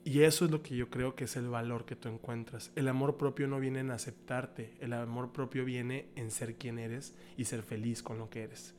Y 0.02 0.22
eso 0.22 0.46
es 0.46 0.50
lo 0.50 0.62
que 0.62 0.76
yo 0.76 0.88
creo 0.88 1.14
que 1.14 1.24
es 1.24 1.36
el 1.36 1.48
valor 1.48 1.84
que 1.84 1.94
tú 1.94 2.08
encuentras. 2.08 2.72
El 2.74 2.88
amor 2.88 3.18
propio 3.18 3.46
no 3.46 3.60
viene 3.60 3.80
en 3.80 3.90
aceptarte, 3.90 4.74
el 4.80 4.94
amor 4.94 5.32
propio 5.32 5.64
viene 5.64 6.08
en 6.16 6.30
ser 6.30 6.56
quien 6.56 6.78
eres 6.78 7.14
y 7.36 7.44
ser 7.44 7.62
feliz 7.62 8.02
con 8.02 8.18
lo 8.18 8.30
que 8.30 8.42
eres. 8.42 8.74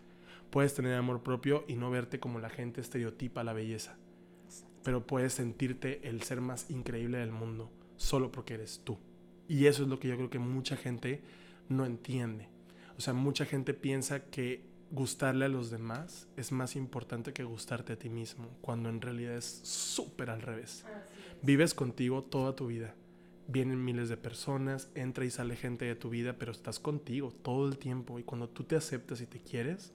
Puedes 0.49 0.73
tener 0.73 0.95
amor 0.95 1.21
propio 1.21 1.63
y 1.67 1.75
no 1.75 1.91
verte 1.91 2.19
como 2.19 2.39
la 2.39 2.49
gente 2.49 2.81
estereotipa 2.81 3.43
la 3.43 3.53
belleza, 3.53 3.97
pero 4.83 5.05
puedes 5.05 5.33
sentirte 5.33 6.07
el 6.09 6.23
ser 6.23 6.41
más 6.41 6.69
increíble 6.71 7.19
del 7.19 7.31
mundo 7.31 7.71
solo 7.97 8.31
porque 8.31 8.55
eres 8.55 8.81
tú. 8.83 8.97
Y 9.47 9.67
eso 9.67 9.83
es 9.83 9.89
lo 9.89 9.99
que 9.99 10.07
yo 10.07 10.17
creo 10.17 10.29
que 10.29 10.39
mucha 10.39 10.75
gente 10.75 11.21
no 11.69 11.85
entiende. 11.85 12.49
O 12.97 13.01
sea, 13.01 13.13
mucha 13.13 13.45
gente 13.45 13.73
piensa 13.73 14.25
que 14.25 14.70
gustarle 14.91 15.45
a 15.45 15.49
los 15.49 15.71
demás 15.71 16.27
es 16.35 16.51
más 16.51 16.75
importante 16.75 17.33
que 17.33 17.43
gustarte 17.43 17.93
a 17.93 17.99
ti 17.99 18.09
mismo, 18.09 18.49
cuando 18.61 18.89
en 18.89 19.01
realidad 19.01 19.35
es 19.35 19.45
súper 19.45 20.29
al 20.29 20.41
revés. 20.41 20.85
Vives 21.41 21.73
contigo 21.73 22.23
toda 22.23 22.55
tu 22.55 22.67
vida. 22.67 22.93
Vienen 23.47 23.83
miles 23.83 24.09
de 24.09 24.17
personas, 24.17 24.89
entra 24.93 25.25
y 25.25 25.31
sale 25.31 25.55
gente 25.55 25.85
de 25.85 25.95
tu 25.95 26.09
vida, 26.09 26.37
pero 26.37 26.51
estás 26.51 26.79
contigo 26.79 27.33
todo 27.41 27.67
el 27.67 27.77
tiempo. 27.77 28.19
Y 28.19 28.23
cuando 28.23 28.49
tú 28.49 28.63
te 28.63 28.75
aceptas 28.75 29.21
y 29.21 29.25
te 29.25 29.39
quieres, 29.39 29.93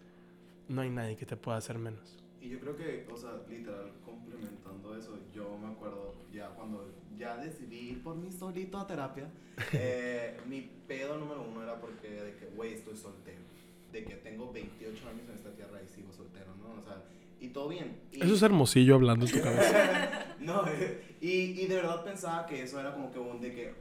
no 0.68 0.80
hay 0.80 0.90
nadie 0.90 1.16
que 1.16 1.26
te 1.26 1.36
pueda 1.36 1.58
hacer 1.58 1.78
menos. 1.78 2.18
Y 2.40 2.48
yo 2.48 2.60
creo 2.60 2.76
que, 2.76 3.06
o 3.12 3.16
sea, 3.16 3.42
literal, 3.48 3.92
complementando 4.04 4.96
eso, 4.96 5.18
yo 5.34 5.56
me 5.58 5.68
acuerdo 5.68 6.14
ya 6.32 6.48
cuando 6.50 6.90
ya 7.16 7.36
decidí 7.36 7.90
ir 7.90 8.02
por 8.02 8.16
mí 8.16 8.30
solito 8.30 8.78
a 8.78 8.86
terapia, 8.86 9.30
eh, 9.72 10.38
mi 10.46 10.70
pedo 10.86 11.16
número 11.18 11.42
uno 11.48 11.62
era 11.62 11.80
porque 11.80 12.08
de 12.08 12.36
que, 12.36 12.46
güey, 12.46 12.74
estoy 12.74 12.96
soltero. 12.96 13.55
De 13.96 14.04
que 14.04 14.16
tengo 14.16 14.52
28 14.52 15.08
años 15.08 15.22
en 15.26 15.36
esta 15.36 15.50
tierra 15.54 15.80
y 15.82 15.88
sigo 15.88 16.12
soltero, 16.12 16.54
¿no? 16.56 16.78
O 16.78 16.82
sea, 16.82 17.02
y 17.40 17.48
todo 17.48 17.68
bien. 17.68 17.98
Y- 18.12 18.22
Eso 18.22 18.34
es 18.34 18.42
hermosillo 18.42 18.94
hablando 18.96 19.24
en 19.24 19.32
tu 19.32 19.40
cabeza. 19.40 20.36
no, 20.40 20.66
eh, 20.68 21.16
y, 21.22 21.30
y 21.62 21.66
de 21.66 21.76
verdad 21.76 22.04
pensaba 22.04 22.44
que 22.44 22.62
eso 22.62 22.78
era 22.78 22.92
como 22.92 23.10
que 23.10 23.18
un 23.18 23.40
de 23.40 23.54
que 23.54 23.74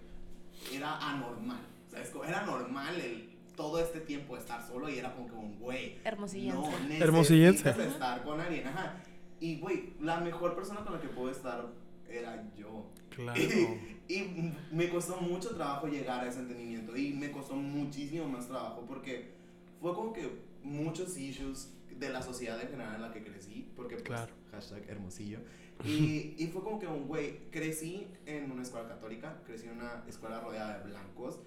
era 0.73 0.97
anormal. 1.09 1.59
¿Sabes? 1.91 2.13
Era 2.25 2.45
normal 2.45 2.95
el, 3.01 3.29
todo 3.57 3.77
este 3.79 3.99
tiempo 3.99 4.37
estar 4.37 4.65
solo 4.65 4.87
y 4.87 4.99
era 4.99 5.13
como 5.13 5.27
que 5.27 5.33
un 5.35 5.59
güey. 5.59 5.97
Hermosillense. 6.05 7.73
No, 7.75 7.83
estar 7.83 8.23
con 8.23 8.39
alguien. 8.39 8.67
Ajá. 8.67 9.03
Y 9.41 9.59
güey, 9.59 9.95
la 9.99 10.21
mejor 10.21 10.55
persona 10.55 10.79
con 10.85 10.93
la 10.93 11.01
que 11.01 11.09
puedo 11.09 11.29
estar 11.29 11.65
era 12.09 12.41
yo. 12.57 12.85
Claro. 13.09 13.37
Y, 13.37 14.13
y 14.13 14.53
me 14.71 14.87
costó 14.87 15.17
mucho 15.17 15.49
trabajo 15.55 15.87
llegar 15.87 16.23
a 16.23 16.29
ese 16.29 16.39
entendimiento 16.39 16.95
y 16.95 17.11
me 17.11 17.31
costó 17.31 17.55
muchísimo 17.55 18.29
más 18.29 18.47
trabajo 18.47 18.85
porque 18.87 19.34
fue 19.85 19.93
como 19.93 20.13
que 20.13 20.27
muchos 20.63 21.15
issues 21.15 21.71
de 21.95 22.09
la 22.09 22.23
sociedad 22.23 22.59
en 22.59 22.69
general 22.69 22.95
en 22.95 23.01
la 23.03 23.11
que 23.11 23.23
crecí, 23.23 23.69
porque 23.75 23.97
pues, 23.97 24.07
Claro. 24.07 24.33
hashtag 24.51 24.89
hermosillo. 24.89 25.37
Y, 25.85 26.33
y 26.39 26.47
fue 26.51 26.63
como 26.63 26.79
que 26.79 26.87
un 26.87 27.05
güey, 27.05 27.51
crecí 27.51 28.07
en 28.25 28.49
una 28.49 28.63
escuela 28.63 28.87
católica, 28.87 29.43
crecí 29.45 29.67
en 29.67 29.73
una 29.73 30.03
escuela 30.07 30.39
rodeada 30.39 30.79
de 30.79 30.89
blancos, 30.89 31.37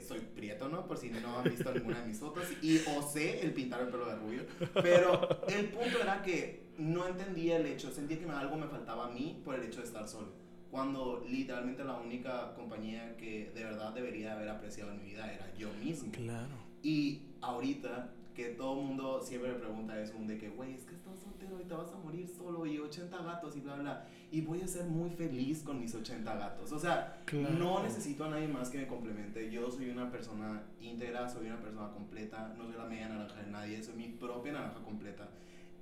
soy 0.00 0.20
prieto, 0.20 0.68
¿no? 0.70 0.86
Por 0.86 0.96
si 0.96 1.10
no 1.10 1.36
han 1.36 1.44
visto 1.44 1.70
ninguna 1.74 2.00
de 2.00 2.06
mis 2.06 2.18
fotos, 2.18 2.44
y 2.62 2.78
osé 2.96 3.42
el 3.42 3.52
pintar 3.52 3.82
el 3.82 3.88
pelo 3.88 4.06
de 4.06 4.14
rubio, 4.14 4.42
pero 4.82 5.28
el 5.48 5.66
punto 5.66 6.00
era 6.00 6.22
que 6.22 6.68
no 6.78 7.06
entendía 7.06 7.58
el 7.58 7.66
hecho, 7.66 7.90
sentía 7.92 8.18
que 8.18 8.30
algo 8.30 8.56
me 8.56 8.68
faltaba 8.68 9.08
a 9.08 9.10
mí 9.10 9.42
por 9.44 9.56
el 9.56 9.64
hecho 9.64 9.80
de 9.80 9.86
estar 9.88 10.08
solo. 10.08 10.28
Cuando 10.70 11.26
literalmente 11.28 11.84
la 11.84 11.98
única 11.98 12.54
compañía 12.54 13.16
que 13.18 13.50
de 13.54 13.64
verdad 13.64 13.92
debería 13.92 14.32
haber 14.34 14.48
apreciado 14.48 14.92
en 14.92 15.02
mi 15.02 15.10
vida 15.10 15.30
era 15.30 15.52
yo 15.54 15.68
mismo. 15.84 16.10
Claro. 16.12 16.54
Y 16.82 17.31
ahorita 17.42 18.14
que 18.34 18.46
todo 18.46 18.80
el 18.80 18.86
mundo 18.86 19.20
siempre 19.22 19.52
me 19.52 19.58
pregunta 19.58 20.00
eso, 20.00 20.14
de 20.20 20.38
que, 20.38 20.48
güey, 20.48 20.72
es 20.74 20.84
que 20.84 20.94
estás 20.94 21.18
soltero 21.18 21.60
y 21.60 21.64
te 21.64 21.74
vas 21.74 21.92
a 21.92 21.98
morir 21.98 22.26
solo 22.26 22.64
y 22.64 22.78
80 22.78 23.22
gatos 23.22 23.54
y 23.56 23.60
bla, 23.60 23.74
bla. 23.76 24.06
Y 24.30 24.40
voy 24.40 24.62
a 24.62 24.66
ser 24.66 24.86
muy 24.86 25.10
feliz 25.10 25.62
con 25.62 25.78
mis 25.78 25.94
80 25.94 26.34
gatos. 26.34 26.72
O 26.72 26.78
sea, 26.78 27.20
Claro. 27.26 27.50
no 27.58 27.82
necesito 27.82 28.24
a 28.24 28.30
nadie 28.30 28.48
más 28.48 28.70
que 28.70 28.78
me 28.78 28.86
complemente. 28.86 29.50
Yo 29.50 29.70
soy 29.70 29.90
una 29.90 30.10
persona 30.10 30.62
íntegra, 30.80 31.28
soy 31.28 31.46
una 31.46 31.60
persona 31.60 31.90
completa, 31.90 32.54
no 32.56 32.64
soy 32.64 32.76
la 32.78 32.86
media 32.86 33.10
naranja 33.10 33.42
de 33.42 33.50
nadie, 33.50 33.82
soy 33.82 33.96
mi 33.96 34.08
propia 34.08 34.52
naranja 34.52 34.80
completa. 34.82 35.28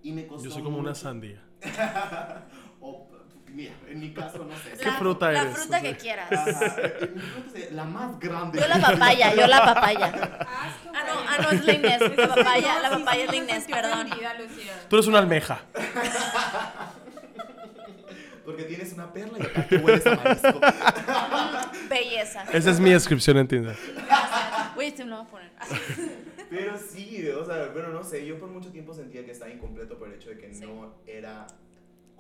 Y 0.03 0.11
me 0.13 0.27
costó 0.27 0.49
Yo 0.49 0.51
soy 0.51 0.63
como 0.65 0.79
una 0.79 0.95
sandía. 0.95 1.41
o, 2.81 3.07
mira, 3.55 3.73
en 3.89 4.01
mi 4.01 4.13
caso, 4.13 4.45
no 4.45 4.55
sé. 4.57 4.73
¿Qué 4.83 4.91
fruta 4.93 5.31
La 5.33 5.43
eres? 5.43 5.55
fruta 5.59 5.79
O 5.79 5.81
sea, 5.81 5.91
que 5.93 5.97
quieras. 5.99 6.31
Ajá, 6.33 6.77
en 7.01 7.15
mi 7.15 7.21
fruta 7.21 7.59
es 7.59 7.73
la 7.73 7.85
más 7.85 8.19
grande. 8.19 8.61
Yo 8.61 8.69
la 8.69 8.81
papaya, 8.81 9.35
yo 9.35 9.47
la 9.47 9.65
papaya. 9.65 10.07
Asco, 10.41 10.91
Ah, 10.95 11.05
no, 11.07 11.21
ah, 11.29 11.37
no, 11.43 11.51
es 11.51 11.65
la 11.65 11.73
Inés. 11.75 12.01
La 12.17 12.29
papaya, 12.29 12.75
No, 12.75 12.81
la 12.83 12.91
papaya 12.91 13.15
sí, 13.15 13.23
es 13.23 13.31
la 13.31 13.37
Inés, 13.37 13.55
sentí 13.65 13.73
perdón. 13.73 14.09
Tú 14.89 14.97
eres 14.97 15.07
una 15.07 15.19
almeja. 15.19 15.61
Porque 18.45 18.65
tienes 18.65 18.93
una 18.95 19.13
perla 19.13 19.39
y 19.39 19.43
aparte 19.47 19.77
hueles 19.77 20.07
a 20.07 20.17
marisco. 20.17 20.61
Belleza. 21.89 22.45
Esa 22.53 22.71
es 22.71 22.81
mi 22.81 22.91
descripción 22.91 23.37
en 23.37 23.47
Tinder. 23.47 23.77
Güey, 24.75 24.89
este 24.89 25.05
me 25.05 25.11
lo 25.11 25.17
voy 25.19 25.27
a 25.27 25.31
poner. 25.31 25.51
Pero 26.49 26.77
sí, 26.79 27.29
o 27.29 27.45
sea, 27.45 27.69
bueno, 27.73 27.91
no 27.91 28.03
sé, 28.03 28.27
yo 28.27 28.41
por 28.41 28.49
mucho 28.49 28.71
tiempo 28.73 28.93
sentía 28.93 29.25
que 29.25 29.31
estaba 29.31 29.53
incompleto 29.53 29.97
por 29.99 30.09
el 30.09 30.15
hecho 30.15 30.31
de 30.31 30.39
que 30.39 30.53
Sí. 30.53 30.63
no 30.63 30.97
era 31.07 31.47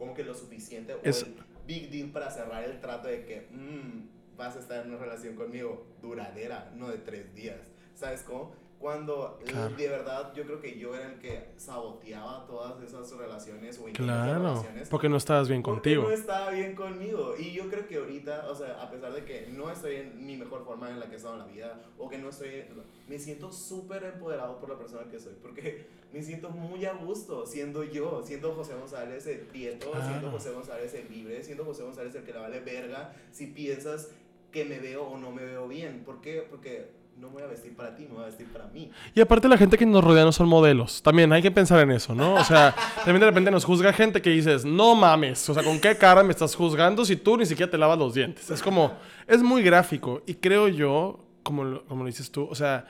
como 0.01 0.15
que 0.15 0.25
lo 0.25 0.35
suficiente 0.35 0.95
o 0.95 1.01
Es- 1.05 1.23
el 1.23 1.35
big 1.67 1.91
deal 1.91 2.09
para 2.11 2.31
cerrar 2.31 2.65
el 2.65 2.81
trato 2.81 3.07
de 3.07 3.25
que 3.27 3.47
mm, 3.53 4.37
vas 4.37 4.57
a 4.57 4.61
estar 4.61 4.83
en 4.85 4.89
una 4.95 4.99
relación 4.99 5.37
conmigo 5.37 5.87
duradera, 6.01 6.73
no 6.75 6.89
de 6.89 6.97
tres 6.99 7.35
días. 7.35 7.61
¿Sabes 7.95 8.23
cómo? 8.23 8.55
Cuando 8.81 9.39
eh, 9.43 9.45
Claro. 9.51 9.77
de 9.77 9.89
verdad 9.89 10.33
yo 10.35 10.43
creo 10.45 10.59
que 10.59 10.79
yo 10.79 10.95
era 10.95 11.07
el 11.13 11.19
que 11.19 11.49
saboteaba 11.59 12.47
todas 12.47 12.83
esas 12.83 13.13
relaciones 13.13 13.79
o 13.79 13.85
Claro. 13.93 14.39
relaciones. 14.43 14.89
Porque 14.89 15.11
no 15.11 15.19
estabas 15.19 15.49
bien 15.51 15.61
contigo. 15.63 16.05
no 16.05 16.11
estaba 16.11 16.51
bien 16.51 16.75
conmigo. 16.75 17.35
Y 17.39 17.53
yo 17.53 17.69
creo 17.69 17.87
que 17.87 17.97
ahorita, 17.99 18.49
o 18.49 18.55
sea, 18.55 18.83
a 18.83 18.91
pesar 18.91 19.13
de 19.13 19.25
que 19.25 19.49
no 19.53 19.71
estoy 19.71 19.97
en 19.97 20.25
mi 20.25 20.37
mejor 20.39 20.65
forma 20.65 20.89
en 20.89 20.99
la 20.99 21.07
que 21.07 21.13
he 21.13 21.17
estado 21.17 21.35
en 21.35 21.41
la 21.41 21.47
vida, 21.47 21.81
o 21.99 22.09
que 22.09 22.17
no 22.17 22.31
estoy, 22.31 22.65
me 23.07 23.19
siento 23.19 23.53
súper 23.53 24.03
empoderado 24.05 24.59
por 24.59 24.71
la 24.71 24.79
persona 24.79 25.03
que 25.11 25.19
soy, 25.21 25.35
porque 25.43 25.85
me 26.15 26.23
siento 26.23 26.49
muy 26.49 26.85
a 26.87 26.95
gusto 26.95 27.45
siendo 27.47 27.85
yo, 27.85 28.23
siendo 28.25 28.55
José 28.55 28.75
González 28.75 29.27
el 29.27 29.41
prieto, 29.41 29.91
Claro. 29.91 30.07
siendo 30.07 30.31
José 30.31 30.53
González 30.53 30.95
el 30.95 31.07
libre, 31.11 31.45
siendo 31.45 31.67
José 31.67 31.83
González 31.83 32.15
el 32.15 32.25
que 32.25 32.33
le 32.33 32.39
vale 32.39 32.61
verga 32.61 33.15
si 33.31 33.49
piensas 33.49 34.09
que 34.51 34.65
me 34.65 34.79
veo 34.79 35.05
o 35.05 35.19
no 35.19 35.31
me 35.33 35.45
veo 35.45 35.69
bien. 35.69 36.03
¿Por 36.03 36.21
qué? 36.23 36.47
Porque 36.49 36.99
no 37.21 37.29
me 37.29 37.35
voy 37.35 37.43
a 37.43 37.47
vestir 37.49 37.77
para 37.77 37.95
ti, 37.95 38.05
me 38.05 38.15
voy 38.15 38.23
a 38.23 38.27
vestir 38.27 38.47
para 38.51 38.67
mí. 38.69 38.91
Y 39.15 39.21
aparte 39.21 39.47
la 39.47 39.59
gente 39.59 39.77
que 39.77 39.85
nos 39.85 40.03
rodea 40.03 40.25
no 40.25 40.33
son 40.33 40.49
modelos. 40.49 41.03
También 41.03 41.31
hay 41.35 41.43
que 41.43 41.51
pensar 41.51 41.79
en 41.81 41.91
eso, 41.91 42.15
¿no? 42.15 42.35
O 42.35 42.45
sea, 42.45 42.75
también 43.05 43.21
de 43.21 43.27
repente 43.27 43.51
nos 43.51 43.65
juzga 43.65 43.93
gente 43.93 44.23
que 44.23 44.31
dices, 44.31 44.65
no 44.65 44.95
mames, 44.95 45.47
o 45.51 45.55
sea, 45.55 45.63
¿con 45.63 45.79
qué 45.81 45.97
cara 45.97 46.23
me 46.23 46.31
estás 46.31 46.55
juzgando 46.57 47.05
si 47.05 47.17
tú 47.17 47.37
ni 47.37 47.45
siquiera 47.45 47.71
te 47.71 47.77
lavas 47.77 47.99
los 47.99 48.15
dientes? 48.15 48.49
Es 48.49 48.63
como, 48.63 48.93
es 49.27 49.43
muy 49.43 49.63
gráfico. 49.63 50.23
Y 50.27 50.35
creo 50.35 50.69
yo, 50.69 51.27
como 51.43 51.83
como 51.85 52.05
lo 52.05 52.07
dices 52.07 52.31
tú, 52.31 52.49
o 52.51 52.55
sea, 52.55 52.87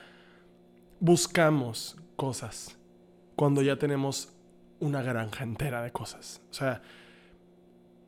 buscamos 1.01 1.97
cosas 2.15 2.77
cuando 3.35 3.61
ya 3.61 3.75
tenemos 3.77 4.33
una 4.79 5.01
granja 5.01 5.43
entera 5.43 5.81
de 5.81 5.91
cosas. 5.91 6.41
O 6.51 6.53
sea, 6.53 6.81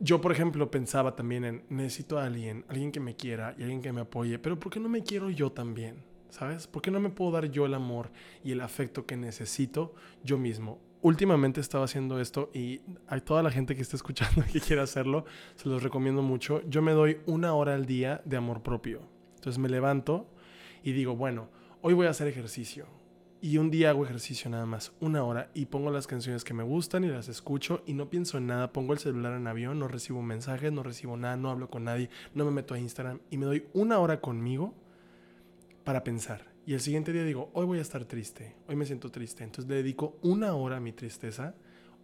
yo, 0.00 0.20
por 0.22 0.32
ejemplo, 0.32 0.70
pensaba 0.70 1.14
también 1.14 1.44
en, 1.44 1.64
necesito 1.68 2.18
a 2.18 2.24
alguien, 2.24 2.64
alguien 2.68 2.92
que 2.92 3.00
me 3.00 3.14
quiera 3.14 3.54
y 3.58 3.62
alguien 3.62 3.82
que 3.82 3.92
me 3.92 4.02
apoye, 4.02 4.38
pero 4.38 4.58
¿por 4.58 4.72
qué 4.72 4.80
no 4.80 4.88
me 4.88 5.02
quiero 5.02 5.28
yo 5.28 5.52
también? 5.52 6.13
¿Sabes? 6.34 6.66
¿Por 6.66 6.82
qué 6.82 6.90
no 6.90 6.98
me 6.98 7.10
puedo 7.10 7.30
dar 7.30 7.48
yo 7.48 7.64
el 7.64 7.74
amor 7.74 8.10
y 8.42 8.50
el 8.50 8.60
afecto 8.60 9.06
que 9.06 9.16
necesito 9.16 9.94
yo 10.24 10.36
mismo? 10.36 10.80
Últimamente 11.00 11.60
estaba 11.60 11.84
haciendo 11.84 12.18
esto 12.18 12.50
y 12.52 12.80
a 13.06 13.20
toda 13.20 13.40
la 13.44 13.52
gente 13.52 13.76
que 13.76 13.82
esté 13.82 13.94
escuchando 13.94 14.42
que 14.52 14.60
quiera 14.60 14.82
hacerlo, 14.82 15.26
se 15.54 15.68
los 15.68 15.84
recomiendo 15.84 16.22
mucho. 16.22 16.60
Yo 16.68 16.82
me 16.82 16.90
doy 16.90 17.18
una 17.26 17.54
hora 17.54 17.76
al 17.76 17.86
día 17.86 18.20
de 18.24 18.36
amor 18.36 18.64
propio. 18.64 19.02
Entonces 19.36 19.60
me 19.60 19.68
levanto 19.68 20.26
y 20.82 20.90
digo, 20.90 21.14
bueno, 21.14 21.50
hoy 21.82 21.94
voy 21.94 22.08
a 22.08 22.10
hacer 22.10 22.26
ejercicio. 22.26 22.86
Y 23.40 23.58
un 23.58 23.70
día 23.70 23.90
hago 23.90 24.04
ejercicio 24.04 24.50
nada 24.50 24.66
más, 24.66 24.92
una 24.98 25.22
hora, 25.22 25.50
y 25.54 25.66
pongo 25.66 25.92
las 25.92 26.08
canciones 26.08 26.42
que 26.42 26.54
me 26.54 26.64
gustan 26.64 27.04
y 27.04 27.08
las 27.10 27.28
escucho 27.28 27.84
y 27.86 27.94
no 27.94 28.10
pienso 28.10 28.38
en 28.38 28.48
nada. 28.48 28.72
Pongo 28.72 28.92
el 28.92 28.98
celular 28.98 29.34
en 29.34 29.46
avión, 29.46 29.78
no 29.78 29.86
recibo 29.86 30.20
mensajes, 30.20 30.72
no 30.72 30.82
recibo 30.82 31.16
nada, 31.16 31.36
no 31.36 31.50
hablo 31.50 31.70
con 31.70 31.84
nadie, 31.84 32.10
no 32.34 32.44
me 32.44 32.50
meto 32.50 32.74
a 32.74 32.80
Instagram 32.80 33.20
y 33.30 33.38
me 33.38 33.46
doy 33.46 33.68
una 33.72 34.00
hora 34.00 34.20
conmigo 34.20 34.74
para 35.84 36.02
pensar. 36.02 36.52
Y 36.66 36.72
el 36.72 36.80
siguiente 36.80 37.12
día 37.12 37.24
digo, 37.24 37.50
hoy 37.52 37.66
voy 37.66 37.78
a 37.78 37.82
estar 37.82 38.04
triste, 38.06 38.56
hoy 38.66 38.74
me 38.74 38.86
siento 38.86 39.10
triste. 39.10 39.44
Entonces 39.44 39.68
le 39.68 39.76
dedico 39.76 40.16
una 40.22 40.54
hora 40.54 40.78
a 40.78 40.80
mi 40.80 40.92
tristeza, 40.92 41.54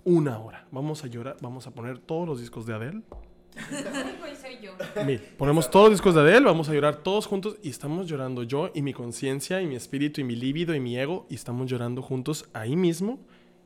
una 0.04 0.38
hora. 0.38 0.68
Vamos 0.70 1.02
a 1.02 1.06
llorar, 1.06 1.36
vamos 1.40 1.66
a 1.66 1.72
poner 1.72 1.98
todos 1.98 2.28
los 2.28 2.40
discos 2.40 2.66
de 2.66 2.74
Adele. 2.74 3.02
Mira, 5.06 5.22
ponemos 5.36 5.70
todos 5.70 5.86
los 5.86 5.98
discos 5.98 6.14
de 6.14 6.20
Adele, 6.20 6.46
vamos 6.46 6.68
a 6.68 6.74
llorar 6.74 6.96
todos 6.96 7.26
juntos 7.26 7.56
y 7.62 7.70
estamos 7.70 8.06
llorando 8.06 8.44
yo 8.44 8.70
y 8.74 8.82
mi 8.82 8.92
conciencia 8.92 9.60
y 9.60 9.66
mi 9.66 9.74
espíritu 9.74 10.20
y 10.20 10.24
mi 10.24 10.36
líbido 10.36 10.74
y 10.74 10.80
mi 10.80 10.96
ego 10.96 11.26
y 11.28 11.34
estamos 11.34 11.68
llorando 11.68 12.00
juntos 12.00 12.48
ahí 12.52 12.76
mismo 12.76 13.18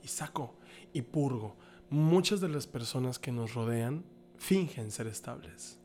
y 0.02 0.08
saco 0.08 0.54
y 0.92 1.02
purgo. 1.02 1.56
Muchas 1.90 2.40
de 2.40 2.48
las 2.48 2.66
personas 2.66 3.18
que 3.18 3.30
nos 3.30 3.54
rodean 3.54 4.04
fingen 4.38 4.90
ser 4.90 5.06
estables 5.06 5.78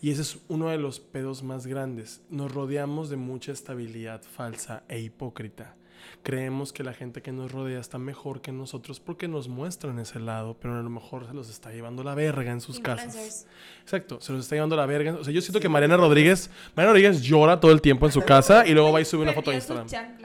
Y 0.00 0.10
ese 0.10 0.22
es 0.22 0.38
uno 0.48 0.68
de 0.68 0.78
los 0.78 1.00
pedos 1.00 1.42
más 1.42 1.66
grandes. 1.66 2.22
Nos 2.30 2.52
rodeamos 2.52 3.10
de 3.10 3.16
mucha 3.16 3.52
estabilidad 3.52 4.22
falsa 4.22 4.84
e 4.88 5.00
hipócrita. 5.00 5.74
Creemos 6.22 6.72
que 6.72 6.82
la 6.84 6.92
gente 6.92 7.22
que 7.22 7.32
nos 7.32 7.52
rodea 7.52 7.80
está 7.80 7.98
mejor 7.98 8.40
que 8.40 8.52
nosotros 8.52 9.00
porque 9.00 9.28
nos 9.28 9.48
muestran 9.48 9.98
ese 9.98 10.20
lado, 10.20 10.56
pero 10.60 10.76
a 10.76 10.82
lo 10.82 10.90
mejor 10.90 11.26
se 11.26 11.32
los 11.34 11.48
está 11.48 11.70
llevando 11.72 12.02
la 12.04 12.14
verga 12.14 12.50
en 12.52 12.60
sus 12.60 12.80
casas. 12.80 13.46
Exacto, 13.82 14.20
se 14.20 14.32
los 14.32 14.42
está 14.42 14.56
llevando 14.56 14.76
la 14.76 14.86
verga. 14.86 15.14
O 15.14 15.24
sea, 15.24 15.32
yo 15.32 15.40
siento 15.40 15.60
que 15.60 15.68
Mariana 15.68 15.96
Rodríguez, 15.96 16.50
Mariana 16.74 16.92
Rodríguez 16.92 17.22
llora 17.22 17.60
todo 17.60 17.72
el 17.72 17.80
tiempo 17.80 18.06
en 18.06 18.12
su 18.12 18.22
casa 18.22 18.66
y 18.66 18.72
luego 18.74 18.92
va 18.92 19.00
y 19.00 19.04
sube 19.04 19.22
una 19.22 19.32
foto 19.32 19.50
a 19.50 19.54
Instagram. 19.54 19.86
O 19.86 19.88
sea, 19.88 20.16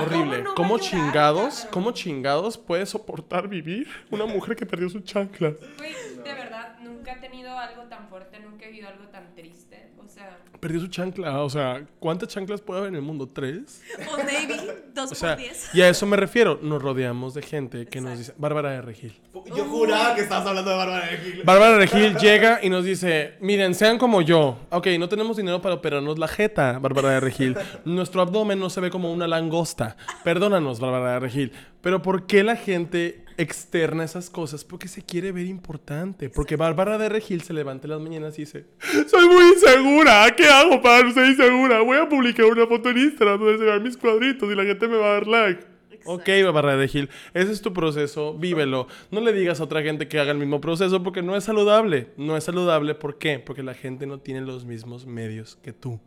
Horrible. 0.00 0.42
no 0.42 0.44
va 0.44 0.52
a 0.52 0.54
¿Cómo 0.54 0.78
chingados, 0.78 1.66
cómo 1.70 1.92
chingados 1.92 2.56
puede 2.58 2.86
soportar 2.86 3.48
vivir 3.48 3.88
una 4.10 4.26
mujer 4.26 4.56
que 4.56 4.66
perdió 4.66 4.88
su 4.88 5.00
chancla? 5.00 5.54
Güey, 5.78 5.92
de 6.22 6.34
verdad, 6.34 6.78
nunca 6.80 7.12
he 7.14 7.20
tenido 7.20 7.56
algo 7.58 7.82
tan 7.84 8.08
fuerte, 8.08 8.38
nunca 8.40 8.66
he 8.66 8.70
vivido 8.70 8.88
algo 8.88 9.04
tan 9.08 9.34
triste. 9.34 9.90
O 9.98 10.08
sea, 10.08 10.38
Perdió 10.60 10.80
su 10.80 10.88
chancla. 10.88 11.42
O 11.42 11.48
sea, 11.50 11.84
¿cuántas 11.98 12.28
chanclas 12.28 12.60
puede 12.60 12.80
haber 12.80 12.90
en 12.90 12.96
el 12.96 13.02
mundo? 13.02 13.26
¿Tres? 13.26 13.82
O 14.12 14.16
maybe 14.18 14.56
dos 14.94 15.10
O 15.12 15.14
sea, 15.14 15.30
por 15.30 15.38
diez. 15.38 15.70
y 15.74 15.80
a 15.80 15.88
eso 15.88 16.06
me 16.06 16.16
refiero. 16.16 16.58
Nos 16.62 16.82
rodeamos 16.82 17.34
de 17.34 17.42
gente 17.42 17.86
que 17.86 18.00
nos 18.00 18.18
dice... 18.18 18.34
Bárbara 18.36 18.70
de 18.72 18.82
Regil. 18.82 19.18
Yo 19.56 19.64
juraba 19.64 20.14
que 20.14 20.20
estabas 20.22 20.46
hablando 20.46 20.70
de 20.70 20.76
Bárbara 20.76 21.04
de 21.06 21.16
Regil. 21.16 21.42
Bárbara 21.44 21.72
de 21.72 21.78
Regil 21.78 22.16
llega 22.20 22.60
y 22.62 22.68
nos 22.68 22.84
dice, 22.84 23.34
miren, 23.40 23.74
sean 23.74 23.98
como 23.98 24.20
yo. 24.22 24.58
Ok, 24.70 24.88
no 24.98 25.08
tenemos 25.08 25.36
dinero 25.36 25.62
para 25.62 25.76
operarnos 25.76 26.18
la 26.18 26.28
jeta, 26.28 26.78
Bárbara 26.78 27.10
de 27.10 27.20
Regil. 27.20 27.56
Nuestro 27.84 28.20
abdomen 28.20 28.58
no 28.60 28.68
se 28.70 28.80
ve 28.80 28.90
como 28.90 29.12
una 29.12 29.26
langosta. 29.26 29.96
Perdónanos, 30.24 30.78
Bárbara 30.78 31.14
de 31.14 31.20
Regil. 31.20 31.52
Pero 31.80 32.02
¿por 32.02 32.26
qué 32.26 32.44
la 32.44 32.56
gente 32.56 33.24
externa 33.40 34.04
esas 34.04 34.30
cosas? 34.30 34.64
Porque 34.64 34.88
se 34.88 35.02
quiere 35.02 35.32
ver 35.32 35.46
importante. 35.46 36.28
Porque 36.28 36.56
Bárbara 36.56 36.98
de 36.98 37.08
Regil 37.08 37.42
se 37.42 37.52
levanta 37.52 37.86
en 37.86 37.90
las 37.90 38.00
mañanas 38.00 38.38
y 38.38 38.42
dice, 38.42 38.66
soy 39.08 39.28
muy 39.28 39.44
insegura. 39.54 40.34
¿Qué 40.36 40.46
hago 40.46 40.80
para 40.82 41.04
no 41.04 41.12
ser 41.12 41.26
insegura? 41.26 41.80
Voy 41.80 41.96
a 41.96 42.08
publicar 42.08 42.46
una 42.46 42.66
foto 42.66 42.90
en 42.90 42.98
Instagram 42.98 43.40
donde 43.40 43.58
se 43.58 43.64
vean 43.64 43.82
mis 43.82 43.96
cuadritos 43.96 44.50
y 44.50 44.54
la 44.54 44.64
gente 44.64 44.88
me 44.88 44.96
va 44.96 45.06
a 45.06 45.12
dar 45.14 45.26
like. 45.26 45.70
Ok, 46.04 46.28
Bárbara 46.44 46.76
de 46.76 46.88
Gil, 46.88 47.10
ese 47.34 47.52
es 47.52 47.60
tu 47.60 47.72
proceso, 47.72 48.34
vívelo. 48.34 48.86
No 49.10 49.20
le 49.20 49.32
digas 49.32 49.60
a 49.60 49.64
otra 49.64 49.82
gente 49.82 50.08
que 50.08 50.18
haga 50.18 50.32
el 50.32 50.38
mismo 50.38 50.60
proceso 50.60 51.02
porque 51.02 51.22
no 51.22 51.36
es 51.36 51.44
saludable. 51.44 52.08
No 52.16 52.36
es 52.36 52.44
saludable, 52.44 52.94
¿por 52.94 53.18
qué? 53.18 53.38
Porque 53.38 53.62
la 53.62 53.74
gente 53.74 54.06
no 54.06 54.18
tiene 54.18 54.40
los 54.40 54.64
mismos 54.64 55.06
medios 55.06 55.56
que 55.56 55.72
tú. 55.72 56.00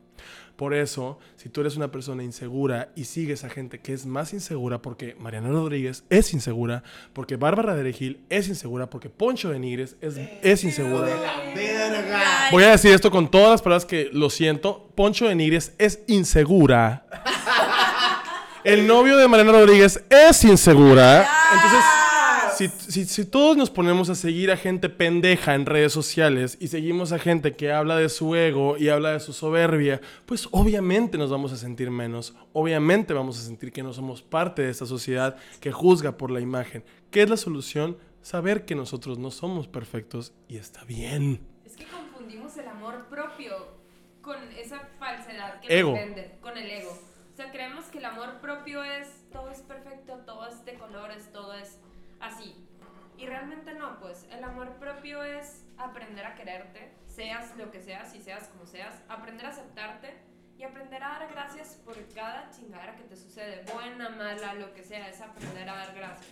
Por 0.56 0.76
eso, 0.76 1.18
si 1.36 1.50
tú 1.50 1.62
eres 1.62 1.76
una 1.78 1.92
persona 1.92 2.24
insegura 2.24 2.89
y 2.96 3.06
sigues 3.06 3.44
a 3.44 3.50
gente 3.50 3.80
que 3.80 3.92
es 3.92 4.06
más 4.06 4.34
insegura, 4.34 4.82
porque 4.82 5.16
Mariana 5.20 5.50
Rodríguez 5.50 6.04
es 6.10 6.32
insegura, 6.32 6.84
porque 7.13 7.38
Bárbara 7.38 7.76
de 7.76 7.82
Regil 7.82 8.20
es 8.30 8.48
insegura, 8.48 8.88
porque 8.89 9.10
Poncho 9.10 9.50
de 9.50 9.58
Nigres 9.58 9.96
es, 10.00 10.16
es 10.44 10.63
insegura. 10.63 11.08
De 11.08 11.16
la 11.16 11.54
verga. 11.56 12.24
Voy 12.52 12.63
a 12.63 12.72
decir 12.72 12.94
esto 12.94 13.10
con 13.10 13.32
todas 13.32 13.50
las 13.50 13.62
palabras 13.63 13.86
que 13.86 14.10
lo 14.13 14.30
siento. 14.30 14.89
Poncho 14.96 15.28
de 15.28 15.34
Nigres 15.34 15.74
es 15.80 16.02
insegura. 16.08 17.08
El 18.63 18.86
novio 18.86 19.18
de 19.18 19.28
Mariana 19.28 19.54
Rodríguez 19.54 20.04
es 20.10 20.44
insegura. 20.44 21.28
Entonces, 21.54 21.84
si, 22.56 22.68
si- 22.70 23.06
si 23.06 23.26
todos 23.26 23.58
nos 23.58 23.70
ponemos 23.70 24.10
a 24.10 24.16
seguir 24.16 24.52
a 24.52 24.58
gente 24.58 24.89
pendeja 24.89 25.56
en 25.56 25.66
redes 25.66 25.92
sociales 25.94 26.58
y 26.60 26.68
seguimos 26.68 27.12
a 27.12 27.20
gente 27.20 27.56
que 27.56 27.72
habla 27.72 27.98
de 27.98 28.10
su 28.10 28.36
ego 28.36 28.78
y 28.78 28.89
habla 28.89 29.12
de 29.13 29.20
su 29.20 29.34
soberbia, 29.34 30.00
pues 30.26 30.48
obviamente 30.52 31.18
nos 31.18 31.30
vamos 31.32 31.52
a 31.52 31.58
sentir 31.58 31.89
menos. 31.92 32.34
Obviamente 32.54 33.13
vamos 33.13 33.39
a 33.39 33.42
sentir 33.44 33.72
que 33.72 33.84
no 33.84 33.94
somos 33.94 34.22
parte 34.22 34.62
de 34.62 34.70
esta 34.70 34.86
sociedad 34.86 35.36
que 35.60 35.72
juzga 35.72 36.18
por 36.18 36.32
la 36.32 36.39
imagen. 36.39 36.84
¿Qué 37.12 37.22
es 37.24 37.30
la 37.30 37.38
solución? 37.38 37.98
Saber 38.22 38.66
que 38.66 38.76
nosotros 38.76 39.18
no 39.20 39.32
somos 39.32 39.68
perfectos 39.68 40.34
y 40.48 40.58
está 40.58 40.84
bien. 40.86 41.42
es 41.66 41.76
que 41.76 41.86
confundimos 41.86 42.56
el 42.58 42.68
amor 42.68 43.08
propio 43.10 43.54
con 44.22 44.38
esa 44.58 44.80
falsedad 45.00 45.60
que 45.60 45.80
Ego. 45.80 45.92
nos 45.92 46.39
con 46.39 46.58
el 46.58 46.70
ego. 46.72 46.92
O 46.92 47.36
sea, 47.36 47.52
creemos 47.52 47.86
que 47.86 47.98
el 47.98 48.06
amor 48.06 48.39
propio 48.42 48.84
es 48.84 49.10
todo 49.32 49.50
es 49.50 49.60
perfecto, 49.62 50.20
todo 50.26 50.48
es 50.48 50.63
de 50.66 50.76
colores, 50.76 51.30
todo 51.34 51.54
es 51.56 51.80
así. 52.24 52.56
Y 53.18 53.26
realmente 53.26 53.74
no, 53.74 54.00
pues 54.00 54.26
el 54.32 54.44
amor 54.44 54.74
propio 54.80 55.24
es 55.24 55.66
aprender 55.78 56.26
a 56.26 56.36
quererte, 56.36 56.92
seas 57.08 57.56
lo 57.58 57.72
que 57.72 57.82
seas 57.82 58.14
y 58.16 58.22
seas 58.22 58.48
como 58.48 58.66
seas, 58.66 58.96
aprender 59.08 59.46
a 59.46 59.50
aceptarte 59.50 60.14
y 60.58 60.64
aprender 60.64 61.04
a 61.04 61.20
dar 61.20 61.32
gracias 61.32 61.80
por 61.86 61.96
cada 62.14 62.50
chingadera 62.52 62.96
que 62.96 63.04
te 63.04 63.16
sucede, 63.16 63.64
buena, 63.74 64.10
mala, 64.10 64.54
lo 64.56 64.74
que 64.74 64.84
sea, 64.84 65.10
es 65.10 65.22
aprender 65.22 65.70
a 65.70 65.76
dar 65.76 65.96
gracias. 65.96 66.28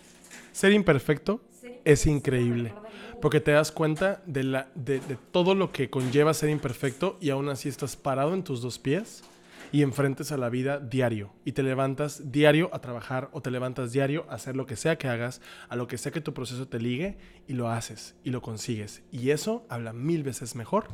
Ser 0.52 0.72
imperfecto 0.72 1.42
Ser 1.52 1.82
es 1.86 2.06
increíble. 2.06 2.74
Porque 3.22 3.40
te 3.40 3.52
das 3.52 3.72
cuenta 3.72 4.22
de, 4.26 4.44
la, 4.44 4.68
de, 4.74 5.00
de 5.00 5.16
todo 5.32 5.54
lo 5.54 5.72
que 5.72 5.90
conlleva 5.90 6.34
ser 6.34 6.50
imperfecto 6.50 7.18
y 7.22 7.30
aún 7.30 7.50
así 7.50 7.70
estás 7.70 7.96
parado 7.96 8.34
en 8.34 8.44
tus 8.44 8.62
dos 8.62 8.80
pies 8.80 9.24
y 9.72 9.84
enfrentes 9.84 10.32
a 10.32 10.38
la 10.38 10.50
vida 10.50 10.80
diario. 10.80 11.34
Y 11.46 11.54
te 11.54 11.64
levantas 11.64 12.32
diario 12.32 12.70
a 12.74 12.80
trabajar 12.80 13.30
o 13.32 13.42
te 13.42 13.52
levantas 13.52 13.92
diario 13.92 14.26
a 14.30 14.36
hacer 14.36 14.56
lo 14.56 14.66
que 14.66 14.76
sea 14.76 14.98
que 14.98 15.08
hagas, 15.08 15.42
a 15.70 15.76
lo 15.76 15.88
que 15.88 15.98
sea 15.98 16.12
que 16.12 16.22
tu 16.22 16.34
proceso 16.34 16.68
te 16.68 16.80
ligue 16.80 17.18
y 17.48 17.54
lo 17.54 17.70
haces 17.70 18.16
y 18.24 18.32
lo 18.32 18.42
consigues. 18.42 19.04
Y 19.12 19.30
eso 19.30 19.66
habla 19.70 19.94
mil 19.94 20.24
veces 20.24 20.56
mejor 20.56 20.88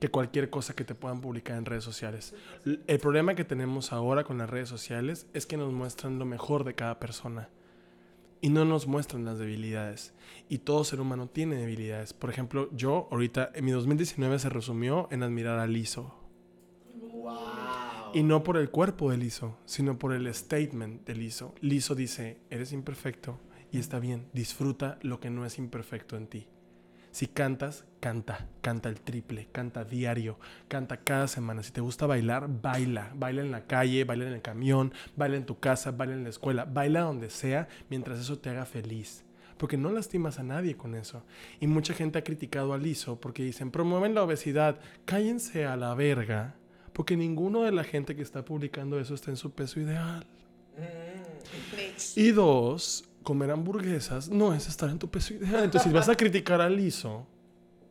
que 0.00 0.08
cualquier 0.08 0.50
cosa 0.50 0.74
que 0.74 0.84
te 0.84 0.94
puedan 0.94 1.20
publicar 1.20 1.56
en 1.56 1.64
redes 1.64 1.84
sociales. 1.84 2.34
El 2.64 2.98
problema 2.98 3.34
que 3.34 3.44
tenemos 3.44 3.92
ahora 3.92 4.24
con 4.24 4.38
las 4.38 4.50
redes 4.50 4.68
sociales 4.68 5.26
es 5.32 5.46
que 5.46 5.56
nos 5.56 5.72
muestran 5.72 6.18
lo 6.18 6.26
mejor 6.26 6.64
de 6.64 6.74
cada 6.74 6.98
persona 7.00 7.48
y 8.40 8.50
no 8.50 8.64
nos 8.64 8.86
muestran 8.86 9.24
las 9.24 9.38
debilidades. 9.38 10.14
Y 10.48 10.58
todo 10.58 10.84
ser 10.84 11.00
humano 11.00 11.28
tiene 11.28 11.56
debilidades. 11.56 12.12
Por 12.12 12.30
ejemplo, 12.30 12.68
yo 12.72 13.08
ahorita, 13.10 13.50
en 13.54 13.64
mi 13.64 13.70
2019 13.72 14.38
se 14.38 14.50
resumió 14.50 15.08
en 15.10 15.22
admirar 15.22 15.58
a 15.58 15.66
Lizo. 15.66 16.15
Y 18.14 18.22
no 18.22 18.42
por 18.42 18.56
el 18.56 18.70
cuerpo 18.70 19.10
de 19.10 19.18
Lizo, 19.18 19.58
sino 19.66 19.98
por 19.98 20.12
el 20.12 20.32
statement 20.32 21.06
de 21.06 21.14
Lizo. 21.14 21.54
Lizo 21.60 21.94
dice, 21.94 22.38
eres 22.50 22.72
imperfecto 22.72 23.38
y 23.70 23.78
está 23.78 23.98
bien, 23.98 24.26
disfruta 24.32 24.98
lo 25.02 25.20
que 25.20 25.30
no 25.30 25.44
es 25.44 25.58
imperfecto 25.58 26.16
en 26.16 26.26
ti. 26.28 26.48
Si 27.16 27.26
cantas, 27.28 27.86
canta, 28.00 28.46
canta 28.60 28.90
el 28.90 29.00
triple, 29.00 29.48
canta 29.50 29.84
diario, 29.84 30.38
canta 30.68 30.98
cada 30.98 31.28
semana. 31.28 31.62
Si 31.62 31.72
te 31.72 31.80
gusta 31.80 32.06
bailar, 32.06 32.46
baila, 32.60 33.10
baila 33.14 33.40
en 33.40 33.50
la 33.50 33.66
calle, 33.66 34.04
baila 34.04 34.26
en 34.26 34.34
el 34.34 34.42
camión, 34.42 34.92
baila 35.16 35.38
en 35.38 35.46
tu 35.46 35.58
casa, 35.58 35.92
baila 35.92 36.12
en 36.12 36.24
la 36.24 36.28
escuela, 36.28 36.66
baila 36.66 37.00
donde 37.00 37.30
sea 37.30 37.68
mientras 37.88 38.18
eso 38.18 38.38
te 38.38 38.50
haga 38.50 38.66
feliz. 38.66 39.24
Porque 39.56 39.78
no 39.78 39.90
lastimas 39.92 40.38
a 40.38 40.42
nadie 40.42 40.76
con 40.76 40.94
eso. 40.94 41.24
Y 41.58 41.66
mucha 41.66 41.94
gente 41.94 42.18
ha 42.18 42.24
criticado 42.24 42.74
a 42.74 42.78
Lizo 42.78 43.18
porque 43.18 43.42
dicen, 43.42 43.70
promueven 43.70 44.14
la 44.14 44.22
obesidad, 44.22 44.78
cállense 45.06 45.64
a 45.64 45.76
la 45.76 45.94
verga. 45.94 46.56
Porque 46.96 47.14
ninguno 47.14 47.62
de 47.64 47.72
la 47.72 47.84
gente 47.84 48.16
que 48.16 48.22
está 48.22 48.42
publicando 48.42 48.98
eso 48.98 49.14
está 49.14 49.30
en 49.30 49.36
su 49.36 49.50
peso 49.50 49.78
ideal. 49.80 50.24
Bitch. 51.76 52.16
Y 52.16 52.30
dos, 52.32 53.04
comer 53.22 53.50
hamburguesas 53.50 54.30
no 54.30 54.54
es 54.54 54.66
estar 54.66 54.88
en 54.88 54.98
tu 54.98 55.10
peso 55.10 55.34
ideal. 55.34 55.64
Entonces, 55.64 55.82
si 55.90 55.94
vas 55.94 56.08
a 56.08 56.14
criticar 56.16 56.60
a 56.62 56.70
Lizo. 56.70 57.26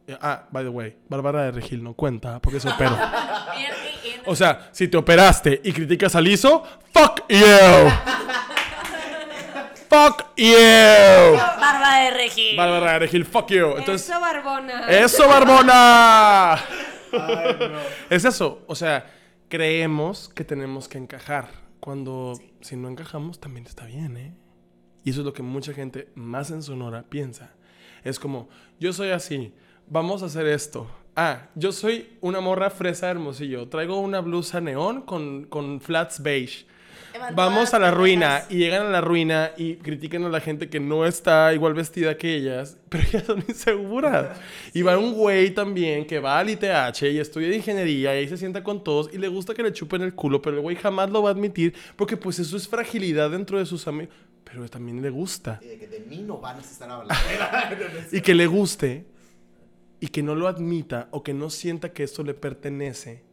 eh, 0.07 0.17
Ah, 0.19 0.47
by 0.51 0.63
the 0.63 0.69
way, 0.69 0.97
Bárbara 1.07 1.43
de 1.43 1.51
Regil 1.51 1.83
no 1.83 1.93
cuenta 1.93 2.39
porque 2.41 2.59
se 2.59 2.67
operó. 2.69 2.97
O 4.27 4.35
sea, 4.35 4.69
si 4.71 4.87
te 4.87 4.97
operaste 4.97 5.61
y 5.63 5.71
criticas 5.71 6.15
a 6.15 6.21
Lizo, 6.21 6.63
fuck 6.91 7.25
you. 7.29 7.37
fuck 9.87 10.25
you. 10.35 10.51
Barba 11.37 11.99
de 11.99 12.09
Regil. 12.11 12.57
Bárbara 12.57 12.93
de 12.93 12.99
Regil, 12.99 13.23
fuck 13.23 13.47
you. 13.51 13.75
Entonces, 13.77 14.09
Eso, 14.09 14.19
Barbona. 14.19 14.87
¡Eso, 14.89 15.27
Barbona! 15.27 16.57
Es 18.09 18.25
eso, 18.25 18.63
o 18.67 18.75
sea, 18.75 19.11
creemos 19.49 20.29
que 20.29 20.43
tenemos 20.43 20.87
que 20.87 20.97
encajar, 20.97 21.49
cuando 21.79 22.33
si 22.61 22.75
no 22.75 22.89
encajamos 22.89 23.39
también 23.39 23.65
está 23.65 23.85
bien, 23.85 24.17
¿eh? 24.17 24.33
Y 25.03 25.11
eso 25.11 25.21
es 25.21 25.25
lo 25.25 25.33
que 25.33 25.43
mucha 25.43 25.71
gente 25.71 26.09
más 26.15 26.49
en 26.49 26.63
Sonora 26.63 27.03
piensa. 27.07 27.53
Es 28.03 28.19
como, 28.19 28.49
yo 28.79 28.91
soy 28.91 29.11
así, 29.11 29.53
vamos 29.87 30.23
a 30.23 30.25
hacer 30.25 30.47
esto. 30.47 30.87
Ah, 31.15 31.49
yo 31.53 31.71
soy 31.71 32.17
una 32.21 32.41
morra 32.41 32.71
fresa 32.71 33.09
hermosillo, 33.09 33.69
traigo 33.69 33.99
una 33.99 34.19
blusa 34.19 34.59
neón 34.61 35.03
con, 35.03 35.45
con 35.45 35.79
flats 35.79 36.21
beige. 36.23 36.65
Vamos 37.33 37.73
a 37.73 37.79
la 37.79 37.91
ruina 37.91 38.43
y 38.49 38.57
llegan 38.57 38.87
a 38.87 38.89
la 38.89 39.01
ruina 39.01 39.51
y 39.57 39.75
critican 39.75 40.23
a 40.23 40.29
la 40.29 40.39
gente 40.39 40.69
que 40.69 40.79
no 40.79 41.05
está 41.05 41.53
igual 41.53 41.73
vestida 41.73 42.17
que 42.17 42.35
ellas, 42.35 42.77
pero 42.89 43.03
ellas 43.03 43.23
son 43.23 43.43
inseguras. 43.47 44.37
Y 44.73 44.81
va 44.81 44.97
un 44.97 45.13
güey 45.13 45.53
también 45.53 46.05
que 46.05 46.19
va 46.19 46.39
al 46.39 46.49
ITH 46.49 47.03
y 47.03 47.19
estudia 47.19 47.55
ingeniería 47.55 48.15
y 48.15 48.19
ahí 48.19 48.27
se 48.27 48.37
sienta 48.37 48.63
con 48.63 48.83
todos 48.83 49.13
y 49.13 49.17
le 49.17 49.27
gusta 49.27 49.53
que 49.53 49.63
le 49.63 49.73
chupen 49.73 50.01
el 50.01 50.13
culo, 50.13 50.41
pero 50.41 50.57
el 50.57 50.61
güey 50.61 50.75
jamás 50.75 51.09
lo 51.09 51.23
va 51.23 51.29
a 51.29 51.33
admitir 51.33 51.73
porque 51.95 52.17
pues 52.17 52.39
eso 52.39 52.57
es 52.57 52.67
fragilidad 52.67 53.29
dentro 53.29 53.59
de 53.59 53.65
sus 53.65 53.87
amigos, 53.87 54.13
pero 54.43 54.67
también 54.69 55.01
le 55.01 55.09
gusta. 55.09 55.59
Y 55.61 55.67
de 55.67 55.77
que 55.77 55.87
de 55.87 55.99
mí 56.01 56.21
no 56.21 56.39
van 56.39 56.57
a 56.57 56.61
estar 56.61 56.89
hablando. 56.89 57.15
Y 58.11 58.21
que 58.21 58.35
le 58.35 58.47
guste 58.47 59.05
y 59.99 60.07
que 60.07 60.23
no 60.23 60.35
lo 60.35 60.47
admita 60.47 61.07
o 61.11 61.23
que 61.23 61.33
no 61.33 61.49
sienta 61.49 61.93
que 61.93 62.03
esto 62.03 62.23
le 62.23 62.33
pertenece 62.33 63.23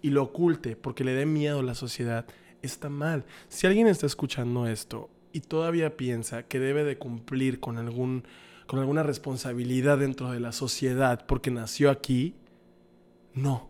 y 0.00 0.10
lo 0.10 0.22
oculte 0.22 0.76
porque 0.76 1.04
le 1.04 1.12
dé 1.12 1.26
miedo 1.26 1.60
a 1.60 1.62
la 1.62 1.74
sociedad, 1.74 2.26
está 2.66 2.88
mal. 2.88 3.24
Si 3.48 3.66
alguien 3.66 3.86
está 3.86 4.06
escuchando 4.06 4.66
esto 4.66 5.10
y 5.32 5.40
todavía 5.40 5.96
piensa 5.96 6.44
que 6.44 6.60
debe 6.60 6.84
de 6.84 6.98
cumplir 6.98 7.60
con 7.60 7.78
algún 7.78 8.24
con 8.66 8.78
alguna 8.80 9.02
responsabilidad 9.02 9.98
dentro 9.98 10.30
de 10.30 10.40
la 10.40 10.52
sociedad 10.52 11.26
porque 11.26 11.50
nació 11.50 11.90
aquí, 11.90 12.34
No. 13.34 13.68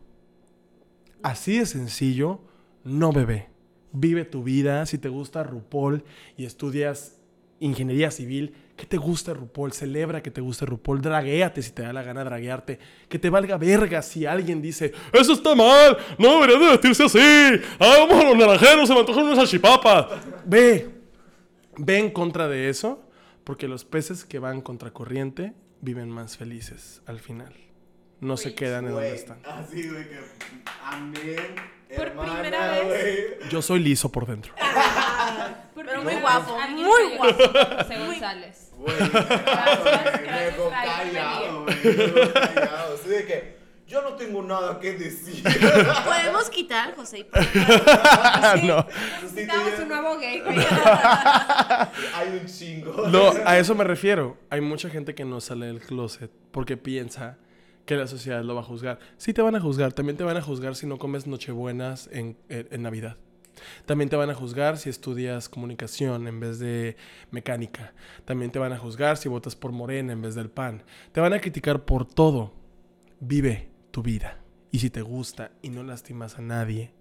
Así 1.22 1.58
de 1.58 1.64
sencillo, 1.64 2.42
no 2.84 3.12
bebé. 3.12 3.48
Vive 3.92 4.26
tu 4.26 4.42
vida. 4.44 4.84
Si 4.84 4.98
te 4.98 5.08
gusta 5.08 5.42
RuPaul 5.42 6.04
y 6.36 6.44
estudias 6.44 7.16
ingeniería 7.60 8.10
civil, 8.10 8.54
que 8.76 8.86
te 8.86 8.96
guste 8.96 9.32
RuPaul, 9.32 9.72
celebra 9.72 10.22
que 10.22 10.30
te 10.30 10.40
guste 10.40 10.66
RuPaul, 10.66 11.00
draguéate 11.00 11.62
si 11.62 11.70
te 11.70 11.82
da 11.82 11.92
la 11.92 12.02
gana 12.02 12.24
draguearte, 12.24 12.78
que 13.08 13.18
te 13.18 13.30
valga 13.30 13.56
verga 13.56 14.02
si 14.02 14.26
alguien 14.26 14.60
dice, 14.60 14.92
eso 15.12 15.32
está 15.32 15.54
mal, 15.54 15.96
no 16.18 16.40
deberías 16.40 16.60
de 16.60 16.66
vestirse 16.66 17.04
así, 17.04 17.62
ah, 17.78 17.96
vamos 18.00 18.24
a 18.24 18.28
los 18.28 18.36
naranjeros, 18.36 18.88
se 18.88 18.94
me 18.94 19.00
antojan 19.00 19.24
unas 19.24 19.36
salchipapas. 19.36 20.06
Ve, 20.44 20.90
ve 21.76 21.98
en 21.98 22.10
contra 22.10 22.48
de 22.48 22.68
eso, 22.68 23.08
porque 23.44 23.68
los 23.68 23.84
peces 23.84 24.24
que 24.24 24.38
van 24.38 24.60
contra 24.60 24.92
corriente 24.92 25.52
viven 25.80 26.10
más 26.10 26.36
felices 26.36 27.02
al 27.06 27.20
final. 27.20 27.54
No 28.20 28.36
se 28.36 28.54
quedan 28.54 28.86
en 28.86 28.92
donde 28.92 29.14
están. 29.14 29.38
Así, 29.44 29.88
güey, 29.88 30.08
que. 30.08 30.18
Amén. 30.82 31.36
Por 31.94 32.06
hermana, 32.08 32.32
primera 32.32 32.82
vez. 32.84 33.50
Yo 33.50 33.60
soy 33.60 33.80
liso 33.80 34.10
por 34.10 34.26
dentro. 34.26 34.54
Muy 36.04 36.20
guapo, 36.20 36.58
muy 36.70 37.16
guapo. 37.16 37.34
José 37.82 37.98
González. 37.98 38.70
Güey, 38.76 38.96
callado, 39.10 40.70
callado. 40.70 41.66
Así 42.94 43.08
de 43.08 43.26
que 43.26 43.56
yo 43.86 44.02
no 44.02 44.14
tengo 44.14 44.42
nada 44.42 44.80
que 44.80 44.92
decir. 44.94 45.42
Podemos 45.42 46.50
quitar, 46.50 46.94
José, 46.96 47.26
no, 48.64 48.86
Necesitamos 49.22 49.78
un 49.78 49.88
nuevo 49.88 50.18
gay. 50.18 50.42
Hay 52.14 52.40
un 52.40 52.46
chingo. 52.46 53.08
no, 53.08 53.32
a 53.44 53.58
eso 53.58 53.74
me 53.74 53.84
refiero. 53.84 54.36
Hay 54.50 54.60
mucha 54.60 54.88
gente 54.88 55.14
que 55.14 55.24
no 55.24 55.40
sale 55.40 55.66
del 55.66 55.80
closet 55.80 56.30
porque 56.50 56.76
piensa 56.76 57.38
que 57.86 57.96
la 57.96 58.06
sociedad 58.06 58.42
lo 58.42 58.54
va 58.54 58.62
a 58.62 58.64
juzgar. 58.64 58.98
Sí 59.18 59.34
te 59.34 59.42
van 59.42 59.54
a 59.54 59.60
juzgar, 59.60 59.92
también 59.92 60.16
te 60.16 60.24
van 60.24 60.36
a 60.36 60.42
juzgar 60.42 60.74
si 60.76 60.86
no 60.86 60.98
comes 60.98 61.26
nochebuenas 61.26 62.08
en, 62.10 62.36
en, 62.48 62.68
en 62.70 62.82
Navidad. 62.82 63.16
También 63.86 64.08
te 64.08 64.16
van 64.16 64.30
a 64.30 64.34
juzgar 64.34 64.78
si 64.78 64.90
estudias 64.90 65.48
comunicación 65.48 66.26
en 66.28 66.40
vez 66.40 66.58
de 66.58 66.96
mecánica. 67.30 67.94
También 68.24 68.50
te 68.50 68.58
van 68.58 68.72
a 68.72 68.78
juzgar 68.78 69.16
si 69.16 69.28
votas 69.28 69.56
por 69.56 69.72
Morena 69.72 70.12
en 70.12 70.22
vez 70.22 70.34
del 70.34 70.50
PAN. 70.50 70.82
Te 71.12 71.20
van 71.20 71.32
a 71.32 71.40
criticar 71.40 71.84
por 71.84 72.06
todo. 72.06 72.52
Vive 73.20 73.70
tu 73.90 74.02
vida. 74.02 74.40
Y 74.70 74.80
si 74.80 74.90
te 74.90 75.02
gusta 75.02 75.52
y 75.62 75.70
no 75.70 75.82
lastimas 75.82 76.38
a 76.38 76.42
nadie, 76.42 76.94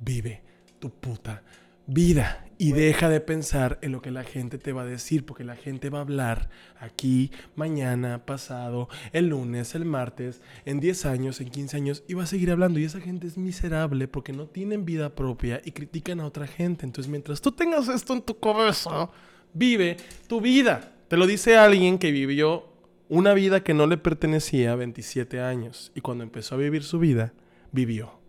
vive 0.00 0.42
tu 0.78 0.90
puta 0.90 1.42
vida. 1.90 2.46
Y 2.56 2.72
deja 2.72 3.08
de 3.08 3.22
pensar 3.22 3.78
en 3.80 3.92
lo 3.92 4.02
que 4.02 4.10
la 4.10 4.22
gente 4.22 4.58
te 4.58 4.74
va 4.74 4.82
a 4.82 4.86
decir, 4.86 5.24
porque 5.24 5.44
la 5.44 5.56
gente 5.56 5.88
va 5.88 5.98
a 5.98 6.02
hablar 6.02 6.50
aquí, 6.78 7.30
mañana, 7.56 8.26
pasado, 8.26 8.90
el 9.14 9.28
lunes, 9.28 9.74
el 9.74 9.86
martes, 9.86 10.42
en 10.66 10.78
10 10.78 11.06
años, 11.06 11.40
en 11.40 11.48
15 11.48 11.76
años, 11.78 12.04
y 12.06 12.12
va 12.12 12.24
a 12.24 12.26
seguir 12.26 12.50
hablando. 12.50 12.78
Y 12.78 12.84
esa 12.84 13.00
gente 13.00 13.26
es 13.26 13.38
miserable 13.38 14.08
porque 14.08 14.34
no 14.34 14.46
tienen 14.46 14.84
vida 14.84 15.14
propia 15.14 15.62
y 15.64 15.70
critican 15.70 16.20
a 16.20 16.26
otra 16.26 16.46
gente. 16.46 16.84
Entonces, 16.84 17.10
mientras 17.10 17.40
tú 17.40 17.50
tengas 17.50 17.88
esto 17.88 18.12
en 18.12 18.20
tu 18.20 18.38
cabeza, 18.38 19.08
vive 19.54 19.96
tu 20.28 20.42
vida. 20.42 20.92
Te 21.08 21.16
lo 21.16 21.26
dice 21.26 21.56
alguien 21.56 21.98
que 21.98 22.12
vivió 22.12 22.68
una 23.08 23.32
vida 23.32 23.64
que 23.64 23.72
no 23.72 23.86
le 23.86 23.96
pertenecía 23.96 24.72
a 24.72 24.76
27 24.76 25.40
años. 25.40 25.92
Y 25.94 26.02
cuando 26.02 26.24
empezó 26.24 26.56
a 26.56 26.58
vivir 26.58 26.82
su 26.82 26.98
vida, 26.98 27.32
vivió. 27.72 28.20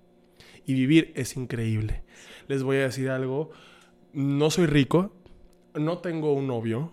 Y 0.66 0.74
vivir 0.74 1.12
es 1.16 1.36
increíble. 1.36 2.04
Les 2.52 2.64
voy 2.64 2.76
a 2.76 2.82
decir 2.82 3.10
algo. 3.10 3.50
No 4.12 4.52
soy 4.52 4.66
rico. 4.66 5.16
No 5.74 6.00
tengo 6.00 6.34
un 6.34 6.48
novio. 6.48 6.92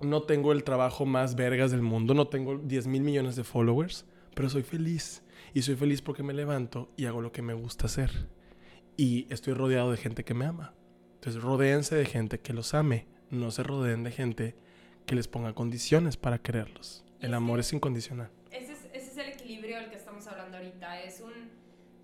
No 0.00 0.24
tengo 0.24 0.50
el 0.50 0.64
trabajo 0.64 1.06
más 1.06 1.36
vergas 1.36 1.70
del 1.70 1.82
mundo. 1.82 2.14
No 2.14 2.26
tengo 2.26 2.58
10 2.58 2.88
mil 2.88 3.02
millones 3.02 3.36
de 3.36 3.44
followers. 3.44 4.06
Pero 4.34 4.50
soy 4.50 4.64
feliz. 4.64 5.22
Y 5.54 5.62
soy 5.62 5.76
feliz 5.76 6.02
porque 6.02 6.24
me 6.24 6.32
levanto 6.32 6.90
y 6.96 7.04
hago 7.04 7.20
lo 7.20 7.30
que 7.30 7.42
me 7.42 7.54
gusta 7.54 7.86
hacer. 7.86 8.26
Y 8.96 9.32
estoy 9.32 9.54
rodeado 9.54 9.92
de 9.92 9.98
gente 9.98 10.24
que 10.24 10.34
me 10.34 10.46
ama. 10.46 10.74
Entonces, 11.14 11.40
rodéense 11.40 11.94
de 11.94 12.04
gente 12.04 12.40
que 12.40 12.52
los 12.52 12.74
ame. 12.74 13.06
No 13.30 13.52
se 13.52 13.62
rodeen 13.62 14.02
de 14.02 14.10
gente 14.10 14.56
que 15.06 15.14
les 15.14 15.28
ponga 15.28 15.54
condiciones 15.54 16.16
para 16.16 16.38
quererlos. 16.38 17.04
El 17.20 17.30
es 17.30 17.36
amor 17.36 17.60
es 17.60 17.72
incondicional. 17.72 18.32
Ese 18.50 18.72
es, 18.72 18.88
ese 18.92 19.12
es 19.12 19.16
el 19.16 19.28
equilibrio 19.28 19.76
del 19.76 19.90
que 19.90 19.96
estamos 19.96 20.26
hablando 20.26 20.56
ahorita. 20.56 21.02
Es 21.02 21.20
un 21.20 21.61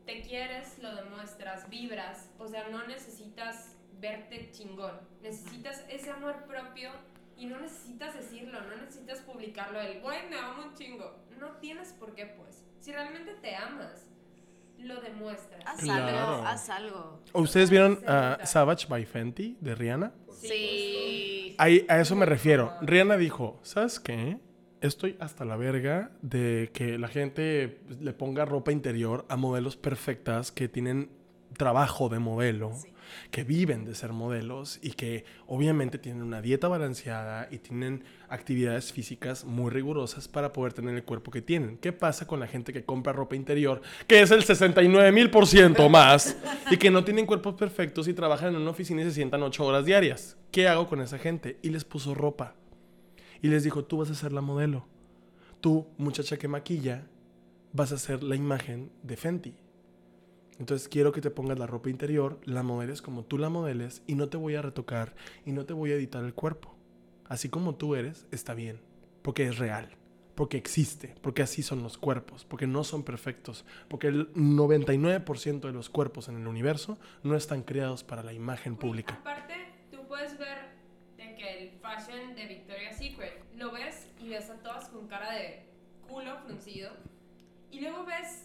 te 0.09 0.23
quieres, 0.23 0.79
lo 0.79 0.95
demuestras, 0.97 1.69
vibras. 1.69 2.31
O 2.39 2.49
sea, 2.49 2.67
no 2.71 2.87
necesitas 2.87 3.77
verte 4.01 4.51
chingón. 4.53 4.99
Necesitas 5.23 5.85
ese 5.91 6.11
amor 6.11 6.45
propio 6.47 6.91
y 7.37 7.45
no 7.45 7.61
necesitas 7.61 8.15
decirlo, 8.15 8.59
no 8.63 8.77
necesitas 8.77 9.21
publicarlo. 9.21 9.79
El 9.83 10.01
güey, 10.01 10.27
me 10.31 10.39
amo 10.39 10.63
un 10.65 10.75
chingo. 10.75 11.15
No 11.39 11.49
tienes 11.61 11.93
por 11.93 12.15
qué, 12.15 12.25
pues. 12.25 12.65
Si 12.81 12.91
realmente 12.91 13.35
te 13.43 13.55
amas, 13.55 14.07
lo 14.79 14.99
demuestras. 15.03 15.63
Haz 15.67 15.81
Claro. 15.81 16.19
algo, 16.19 16.47
haz 16.47 16.71
algo. 16.71 17.23
¿Ustedes 17.35 17.69
vieron. 17.69 18.01
Savage 18.45 18.87
by 18.89 19.05
Fenty 19.05 19.59
de 19.61 19.75
Rihanna? 19.75 20.15
Sí. 20.41 21.55
Ahí, 21.59 21.85
a 21.87 22.01
eso 22.01 22.17
me 22.17 22.25
refiero. 22.25 22.73
Rihanna 22.81 23.19
dijo, 23.19 23.61
¿sabes 23.63 24.01
qué? 24.01 24.39
Estoy 24.81 25.17
hasta 25.19 25.45
la 25.45 25.57
verga 25.57 26.13
de 26.23 26.71
que 26.73 26.99
la 26.99 27.09
gente 27.09 27.81
le 28.01 28.13
ponga 28.13 28.45
ropa 28.45 28.71
interior 28.71 29.25
a 29.29 29.37
modelos 29.37 29.77
perfectas 29.77 30.53
que 30.53 30.69
tienen 30.69 31.11
trabajo 31.57 32.09
de 32.09 32.21
modelo, 32.21 32.73
Sí. 32.75 32.93
que 33.33 33.43
viven 33.43 33.85
de 33.87 33.95
ser 33.97 34.13
modelos 34.13 34.79
y 34.83 34.91
que 34.93 35.25
obviamente 35.47 35.99
tienen 35.99 36.23
una 36.23 36.41
dieta 36.43 36.69
balanceada 36.69 37.49
y 37.51 37.59
tienen 37.59 38.05
actividades 38.29 38.93
físicas 38.93 39.45
muy 39.45 39.71
rigurosas 39.71 40.29
para 40.29 40.53
poder 40.53 40.75
tener 40.75 40.95
el 40.95 41.03
cuerpo 41.03 41.31
que 41.33 41.43
tienen. 41.43 41.79
¿Qué 41.79 41.93
pasa 41.93 42.27
con 42.27 42.39
la 42.39 42.47
gente 42.47 42.73
que 42.73 42.85
compra 42.85 43.13
ropa 43.13 43.35
interior, 43.35 43.81
que 44.07 44.21
es 44.21 44.31
el 44.31 44.45
69 44.45 45.11
mil 45.11 45.31
por 45.31 45.47
ciento 45.47 45.89
más, 45.89 46.37
y 46.71 46.77
que 46.77 46.91
no 46.91 47.03
tienen 47.03 47.27
cuerpos 47.27 47.55
perfectos 47.55 48.07
y 48.07 48.13
trabajan 48.15 48.55
en 48.55 48.61
una 48.61 48.71
oficina 48.71 49.01
y 49.01 49.07
se 49.07 49.13
sientan 49.13 49.43
8 49.43 49.65
horas 49.65 49.87
diarias? 49.87 50.37
¿Qué 50.53 50.69
hago 50.69 50.87
con 50.87 51.01
esa 51.01 51.19
gente? 51.19 51.59
Y 51.63 51.71
les 51.71 51.85
puso 51.85 52.15
ropa. 52.15 52.55
Y 53.43 53.49
les 53.49 53.65
dijo, 53.65 53.85
tú 53.85 53.99
vas 53.99 54.11
a 54.11 54.15
ser 54.15 54.33
la 54.33 54.41
modelo. 54.41 54.87
Tú, 55.61 55.87
muchacha 55.97 56.37
que 56.37 56.49
maquilla, 56.49 57.07
vas 57.73 57.93
a 57.93 57.99
ser 57.99 58.23
la 58.23 58.37
imagen 58.37 58.91
de 59.03 59.17
Fenty. 59.17 59.55
Entonces 60.59 60.89
quiero 60.89 61.13
que 61.13 61.21
te 61.21 61.31
pongas 61.31 61.59
la 61.59 61.67
ropa 61.67 61.91
interior, 61.91 62.41
la 62.45 62.63
modeles 62.63 63.01
como 63.01 63.25
tú 63.25 63.39
la 63.39 63.49
modeles 63.49 64.03
y 64.07 64.17
no 64.17 64.29
te 64.29 64.37
voy 64.37 64.57
a 64.57 64.63
retocar 64.63 65.15
y 65.47 65.53
no 65.53 65.65
te 65.65 65.73
voy 65.73 65.93
a 65.93 65.95
editar 65.95 66.25
el 66.25 66.35
cuerpo. 66.35 66.75
Así 67.27 67.49
como 67.49 67.77
tú 67.77 67.95
eres, 67.95 68.27
está 68.33 68.55
bien, 68.55 68.81
porque 69.23 69.47
es 69.47 69.59
real, 69.59 69.91
porque 70.35 70.57
existe, 70.57 71.15
porque 71.21 71.43
así 71.43 71.63
son 71.63 71.83
los 71.83 71.97
cuerpos, 71.97 72.45
porque 72.45 72.67
no 72.67 72.83
son 72.83 73.05
perfectos, 73.05 73.65
porque 73.87 74.09
el 74.09 74.33
99% 74.35 75.61
de 75.61 75.73
los 75.73 75.91
cuerpos 75.91 76.29
en 76.29 76.37
el 76.37 76.47
universo 76.49 76.99
no 77.23 77.37
están 77.37 77.63
creados 77.63 78.03
para 78.03 78.25
la 78.25 78.33
imagen 78.33 78.77
pública. 78.77 79.19
Aparte, 79.21 79.55
tú 79.93 79.99
puedes 80.09 80.37
ver 80.39 80.78
que 81.39 81.59
el 81.65 81.71
fashion 81.81 82.35
de 82.35 82.47
Victoria's 82.47 82.99
Secret 82.99 83.43
lo 83.57 83.73
ves 83.73 84.07
y 84.21 84.29
ves 84.29 84.51
a 84.51 84.55
todas 84.57 84.89
con 84.89 85.09
cara 85.09 85.33
de 85.33 85.63
culo 86.07 86.37
fruncido. 86.45 86.91
Y 87.71 87.81
luego 87.81 88.05
ves 88.05 88.45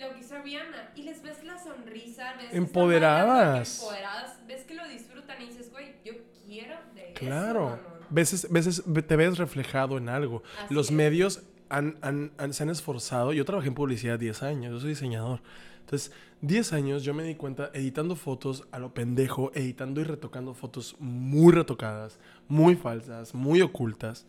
lo 0.00 0.12
que 0.12 0.20
hizo 0.20 0.40
Rihanna 0.42 0.92
y 0.94 1.02
les 1.02 1.22
ves 1.22 1.42
la 1.44 1.58
sonrisa, 1.58 2.34
ves 2.38 2.52
Empoderadas. 2.52 3.80
empoderadas, 3.80 4.46
ves 4.46 4.62
que 4.64 4.74
lo 4.74 4.86
disfrutan 4.88 5.40
y 5.42 5.46
dices, 5.46 5.70
güey, 5.70 5.94
yo 6.04 6.12
quiero 6.46 6.76
de. 6.94 7.12
Claro. 7.14 7.70
mamón". 7.70 7.94
Veces, 8.10 8.50
veces 8.50 8.82
te 9.06 9.16
ves 9.16 9.38
reflejado 9.38 9.96
en 9.98 10.08
algo. 10.08 10.42
Así 10.64 10.74
Los 10.74 10.86
es. 10.86 10.92
medios 10.92 11.42
han, 11.70 11.96
han- 12.02 12.32
han- 12.38 12.52
se 12.52 12.62
han 12.62 12.70
esforzado. 12.70 13.32
Yo 13.32 13.44
trabajé 13.44 13.68
en 13.68 13.74
publicidad 13.74 14.18
10 14.18 14.42
años, 14.42 14.72
yo 14.72 14.80
soy 14.80 14.90
diseñador. 14.90 15.40
Entonces, 15.84 16.12
10 16.40 16.72
años 16.72 17.04
yo 17.04 17.12
me 17.12 17.24
di 17.24 17.34
cuenta 17.34 17.70
editando 17.74 18.16
fotos 18.16 18.64
a 18.72 18.78
lo 18.78 18.94
pendejo, 18.94 19.52
editando 19.54 20.00
y 20.00 20.04
retocando 20.04 20.54
fotos 20.54 20.96
muy 20.98 21.52
retocadas, 21.52 22.18
muy 22.48 22.74
falsas, 22.74 23.34
muy 23.34 23.60
ocultas. 23.60 24.26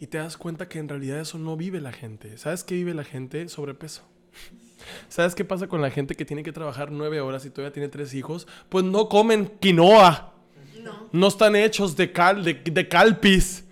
Y 0.00 0.08
te 0.08 0.18
das 0.18 0.36
cuenta 0.36 0.68
que 0.68 0.80
en 0.80 0.88
realidad 0.88 1.20
eso 1.20 1.38
no 1.38 1.56
vive 1.56 1.80
la 1.80 1.92
gente. 1.92 2.36
¿Sabes 2.38 2.64
qué 2.64 2.74
vive 2.74 2.92
la 2.92 3.04
gente? 3.04 3.48
Sobrepeso. 3.48 4.02
¿Sabes 5.08 5.36
qué 5.36 5.44
pasa 5.44 5.68
con 5.68 5.80
la 5.80 5.90
gente 5.90 6.16
que 6.16 6.24
tiene 6.24 6.42
que 6.42 6.52
trabajar 6.52 6.90
nueve 6.90 7.20
horas 7.20 7.46
y 7.46 7.50
todavía 7.50 7.72
tiene 7.72 7.88
tres 7.88 8.12
hijos? 8.14 8.48
Pues 8.68 8.84
no 8.84 9.08
comen 9.08 9.46
quinoa. 9.60 10.34
No. 10.82 11.08
No 11.12 11.28
están 11.28 11.54
hechos 11.54 11.96
de 11.96 12.10
cal, 12.12 12.44
de, 12.44 12.54
de 12.54 12.88
calpis. 12.88 13.64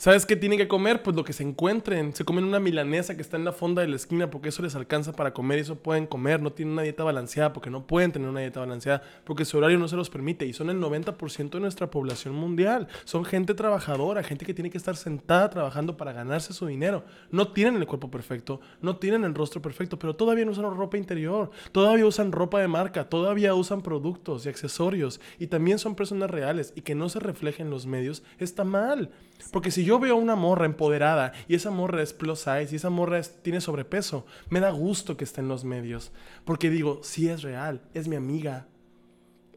¿Sabes 0.00 0.24
qué 0.24 0.34
tienen 0.34 0.58
que 0.58 0.66
comer? 0.66 1.02
Pues 1.02 1.14
lo 1.14 1.24
que 1.24 1.34
se 1.34 1.42
encuentren. 1.42 2.14
Se 2.14 2.24
comen 2.24 2.44
una 2.44 2.58
milanesa 2.58 3.16
que 3.16 3.20
está 3.20 3.36
en 3.36 3.44
la 3.44 3.52
fonda 3.52 3.82
de 3.82 3.88
la 3.88 3.96
esquina 3.96 4.30
porque 4.30 4.48
eso 4.48 4.62
les 4.62 4.74
alcanza 4.74 5.12
para 5.12 5.34
comer 5.34 5.58
y 5.58 5.60
eso 5.60 5.76
pueden 5.76 6.06
comer. 6.06 6.40
No 6.40 6.54
tienen 6.54 6.72
una 6.72 6.80
dieta 6.80 7.04
balanceada 7.04 7.52
porque 7.52 7.68
no 7.68 7.86
pueden 7.86 8.10
tener 8.10 8.26
una 8.26 8.40
dieta 8.40 8.60
balanceada 8.60 9.02
porque 9.26 9.44
su 9.44 9.58
horario 9.58 9.78
no 9.78 9.88
se 9.88 9.96
los 9.96 10.08
permite. 10.08 10.46
Y 10.46 10.54
son 10.54 10.70
el 10.70 10.80
90% 10.80 11.50
de 11.50 11.60
nuestra 11.60 11.90
población 11.90 12.34
mundial. 12.34 12.88
Son 13.04 13.26
gente 13.26 13.52
trabajadora, 13.52 14.22
gente 14.22 14.46
que 14.46 14.54
tiene 14.54 14.70
que 14.70 14.78
estar 14.78 14.96
sentada 14.96 15.50
trabajando 15.50 15.98
para 15.98 16.14
ganarse 16.14 16.54
su 16.54 16.66
dinero. 16.66 17.04
No 17.30 17.48
tienen 17.48 17.76
el 17.76 17.86
cuerpo 17.86 18.10
perfecto, 18.10 18.62
no 18.80 18.96
tienen 18.96 19.24
el 19.24 19.34
rostro 19.34 19.60
perfecto, 19.60 19.98
pero 19.98 20.16
todavía 20.16 20.46
no 20.46 20.52
usan 20.52 20.74
ropa 20.74 20.96
interior. 20.96 21.50
Todavía 21.72 22.06
usan 22.06 22.32
ropa 22.32 22.58
de 22.58 22.68
marca, 22.68 23.10
todavía 23.10 23.52
usan 23.52 23.82
productos 23.82 24.46
y 24.46 24.48
accesorios. 24.48 25.20
Y 25.38 25.48
también 25.48 25.78
son 25.78 25.94
personas 25.94 26.30
reales 26.30 26.72
y 26.74 26.80
que 26.80 26.94
no 26.94 27.10
se 27.10 27.20
reflejen 27.20 27.66
en 27.66 27.70
los 27.70 27.84
medios 27.84 28.22
está 28.38 28.64
mal. 28.64 29.10
Porque 29.52 29.70
si 29.70 29.84
yo 29.84 29.98
veo 29.98 30.16
una 30.16 30.36
morra 30.36 30.66
empoderada 30.66 31.32
y 31.48 31.54
esa 31.54 31.70
morra 31.70 32.02
es 32.02 32.12
plus 32.12 32.40
size 32.40 32.68
y 32.72 32.76
esa 32.76 32.90
morra 32.90 33.18
es- 33.18 33.42
tiene 33.42 33.60
sobrepeso, 33.60 34.26
me 34.48 34.60
da 34.60 34.70
gusto 34.70 35.16
que 35.16 35.24
esté 35.24 35.40
en 35.40 35.48
los 35.48 35.64
medios. 35.64 36.12
Porque 36.44 36.70
digo, 36.70 37.00
sí 37.02 37.28
es 37.28 37.42
real, 37.42 37.80
es 37.94 38.06
mi 38.08 38.16
amiga, 38.16 38.66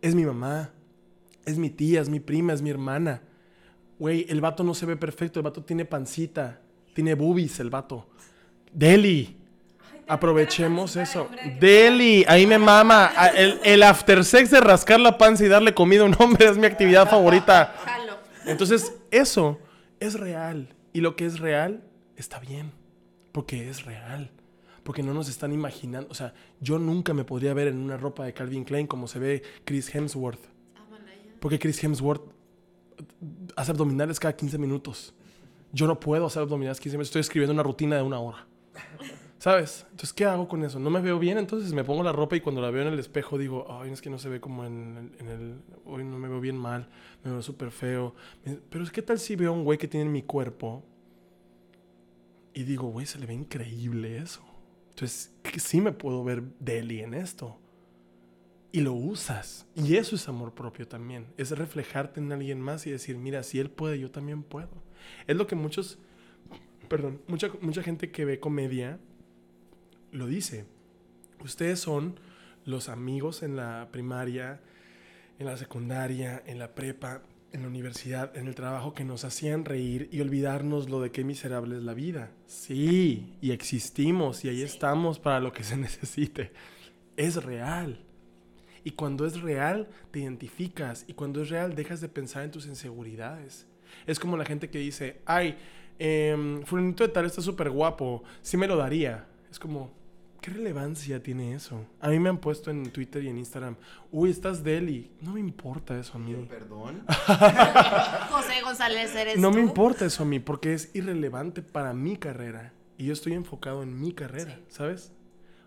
es 0.02 0.16
mi 0.16 0.26
mamá, 0.26 0.72
es 1.46 1.58
mi 1.58 1.70
tía, 1.70 2.02
es 2.02 2.10
mi 2.10 2.20
prima, 2.20 2.54
es 2.54 2.62
mi 2.62 2.70
hermana. 2.70 3.22
Güey, 4.00 4.26
el 4.30 4.42
vato 4.42 4.64
no 4.64 4.74
se 4.74 4.86
ve 4.86 4.96
perfecto, 4.98 5.40
el 5.40 5.44
vato 5.44 5.64
tiene 5.64 5.86
pancita, 5.86 6.60
tiene 6.94 7.14
boobies 7.16 7.60
el 7.60 7.70
vato. 7.70 8.08
Deli. 8.72 9.38
Aprovechemos 10.06 10.98
eso. 10.98 11.30
Deli, 11.62 12.26
ahí 12.28 12.46
me 12.46 12.58
mama. 12.58 13.12
A- 13.16 13.28
El, 13.30 13.60
el 13.64 13.84
after 13.84 14.24
sex 14.26 14.52
de 14.52 14.60
rascar 14.60 15.00
la 15.00 15.18
panza 15.18 15.46
y 15.46 15.48
darle 15.48 15.74
comida 15.74 16.02
a 16.02 16.06
un 16.06 16.16
hombre 16.20 16.48
es 16.50 16.58
mi 16.58 16.66
actividad 16.66 17.08
favorita. 17.10 17.74
Entonces, 18.46 18.94
eso 19.12 19.58
es 20.06 20.20
real. 20.20 20.76
Y 20.92 21.02
lo 21.02 21.16
que 21.16 21.26
es 21.26 21.40
real 21.40 21.84
está 22.16 22.40
bien. 22.40 22.72
Porque 23.32 23.70
es 23.70 23.86
real. 23.86 24.32
Porque 24.84 25.02
no 25.02 25.14
nos 25.14 25.30
están 25.30 25.54
imaginando. 25.54 26.10
O 26.12 26.14
sea, 26.14 26.34
yo 26.60 26.78
nunca 26.78 27.14
me 27.14 27.24
podría 27.24 27.54
ver 27.54 27.68
en 27.68 27.78
una 27.78 27.98
ropa 27.98 28.26
de 28.26 28.34
Calvin 28.34 28.66
Klein 28.66 28.86
como 28.86 29.08
se 29.08 29.20
ve 29.20 29.44
Chris 29.66 29.94
Hemsworth. 29.94 30.42
Porque 31.40 31.60
Chris 31.60 31.84
Hemsworth 31.84 32.24
hace 33.56 33.72
abdominales 33.72 34.20
cada 34.20 34.36
15 34.36 34.58
minutos. 34.58 35.14
Yo 35.72 35.88
no 35.88 36.00
puedo 36.00 36.28
hacer 36.28 36.44
abdominales 36.44 36.80
15 36.80 36.98
minutos. 36.98 37.10
Estoy 37.10 37.22
escribiendo 37.22 37.54
una 37.54 37.64
rutina 37.64 37.96
de 37.96 38.04
una 38.04 38.20
hora. 38.20 38.46
¿Sabes? 39.44 39.82
Entonces, 39.92 40.14
¿qué 40.14 40.24
hago 40.24 40.48
con 40.48 40.64
eso? 40.64 40.80
No 40.80 40.90
me 40.90 41.02
veo 41.02 41.20
bien, 41.20 41.38
entonces 41.38 41.74
me 41.74 41.84
pongo 41.84 42.02
la 42.02 42.14
ropa 42.14 42.38
y 42.38 42.40
cuando 42.40 42.62
la 42.62 42.72
veo 42.72 42.84
en 42.84 42.94
el 42.94 42.98
espejo 43.00 43.38
digo, 43.38 43.68
ay, 43.70 43.92
es 43.92 44.02
que 44.02 44.10
no 44.10 44.18
se 44.18 44.30
ve 44.30 44.40
como 44.40 44.64
en, 44.64 45.12
el- 45.20 45.28
en. 45.30 45.62
Hoy 45.84 46.06
no 46.06 46.18
me 46.18 46.30
veo 46.30 46.40
bien 46.40 46.56
mal, 46.56 46.88
me 47.26 47.32
veo 47.32 47.42
súper 47.42 47.70
feo. 47.70 48.16
Pero 48.70 48.86
¿qué 48.90 49.02
tal 49.02 49.20
si 49.20 49.36
veo 49.36 49.50
a 49.50 49.54
un 49.54 49.66
güey 49.66 49.78
que 49.78 49.90
tiene 49.90 50.10
mi 50.10 50.22
cuerpo 50.24 50.86
y 52.54 52.64
digo, 52.64 52.88
güey, 52.88 53.06
se 53.06 53.20
le 53.20 53.26
ve 53.26 53.34
increíble 53.34 54.18
eso? 54.18 54.42
Entonces, 54.92 55.34
que 55.44 55.60
sí 55.60 55.82
me 55.82 55.92
puedo 55.92 56.24
ver 56.24 56.42
deli 56.62 57.02
en 57.02 57.14
esto. 57.14 57.60
Y 58.72 58.80
lo 58.80 58.94
usas. 58.94 59.68
Y 59.76 59.98
eso 59.98 60.16
es 60.16 60.30
amor 60.30 60.54
propio 60.54 60.88
también. 60.88 61.28
Es 61.36 61.52
reflejarte 61.52 62.22
en 62.22 62.32
alguien 62.32 62.62
más 62.62 62.88
y 62.88 62.92
decir, 62.92 63.18
mira, 63.18 63.44
si 63.44 63.60
él 63.60 63.70
puede, 63.70 64.00
yo 64.00 64.10
también 64.10 64.42
puedo. 64.42 64.70
Es 65.28 65.36
lo 65.36 65.48
que 65.48 65.56
muchos, 65.56 66.00
perdón, 66.88 67.22
mucha, 67.28 67.52
mucha 67.60 67.84
gente 67.84 68.10
que 68.10 68.24
ve 68.24 68.40
comedia 68.40 69.02
lo 70.14 70.28
dice. 70.28 70.66
Ustedes 71.44 71.80
son 71.80 72.20
los 72.66 72.88
amigos 72.88 73.44
en 73.44 73.56
la 73.56 73.90
primaria, 73.92 74.62
en 75.40 75.48
la 75.48 75.58
secundaria, 75.58 76.42
en 76.46 76.60
la 76.60 76.74
prepa, 76.74 77.22
en 77.52 77.62
la 77.62 77.68
universidad, 77.68 78.36
en 78.36 78.48
el 78.48 78.56
trabajo 78.56 78.94
que 78.94 79.04
nos 79.04 79.26
hacían 79.26 79.66
reír 79.66 80.10
y 80.12 80.22
olvidarnos 80.22 80.90
lo 80.90 81.02
de 81.02 81.12
qué 81.12 81.24
miserable 81.24 81.78
es 81.78 81.84
la 81.84 81.94
vida. 81.94 82.32
Sí, 82.48 83.38
y 83.42 83.52
existimos 83.52 84.46
y 84.46 84.50
ahí 84.50 84.62
estamos 84.62 85.20
para 85.20 85.40
lo 85.40 85.52
que 85.52 85.64
se 85.64 85.78
necesite. 85.78 86.52
Es 87.18 87.44
real. 87.44 88.00
Y 88.84 88.92
cuando 88.92 89.26
es 89.26 89.42
real, 89.42 89.88
te 90.12 90.20
identificas. 90.20 91.06
Y 91.08 91.14
cuando 91.14 91.42
es 91.42 91.50
real, 91.50 91.76
dejas 91.76 92.02
de 92.02 92.10
pensar 92.10 92.44
en 92.44 92.52
tus 92.52 92.66
inseguridades. 92.66 93.68
Es 94.08 94.20
como 94.20 94.36
la 94.36 94.46
gente 94.46 94.70
que 94.70 94.80
dice, 94.80 95.22
ay, 95.26 95.56
eh, 96.00 96.62
fulanito 96.66 97.06
de 97.06 97.14
tal 97.14 97.26
está 97.26 97.42
súper 97.42 97.70
guapo, 97.70 98.24
sí 98.42 98.58
me 98.58 98.68
lo 98.68 98.76
daría. 98.76 99.28
Es 99.52 99.60
como, 99.60 99.92
¿qué 100.44 100.52
relevancia 100.52 101.24
tiene 101.24 101.56
eso? 101.56 101.88
A 102.02 102.10
mí 102.10 102.20
me 102.20 102.28
han 102.28 102.38
puesto 102.38 102.70
en 102.70 102.92
Twitter 102.92 103.24
y 103.24 103.30
en 103.30 103.38
Instagram, 103.38 103.78
uy, 104.12 104.30
estás 104.30 104.62
deli. 104.62 105.10
No 105.22 105.32
me 105.32 105.40
importa 105.40 105.98
eso 105.98 106.18
a 106.18 106.20
mí. 106.20 106.36
Perdón. 106.50 107.06
José 108.30 108.62
González 108.62 109.16
eres 109.16 109.38
No 109.38 109.52
me 109.52 109.62
importa 109.62 110.06
eso 110.06 110.24
a 110.24 110.26
mí, 110.26 110.40
porque 110.40 110.74
es 110.74 110.94
irrelevante 110.94 111.62
para 111.62 111.94
mi 111.94 112.18
carrera. 112.18 112.74
Y 112.98 113.06
yo 113.06 113.14
estoy 113.14 113.34
enfocado 113.34 113.84
en 113.84 113.98
mi 113.98 114.12
carrera, 114.12 114.60
¿sabes? 114.68 115.14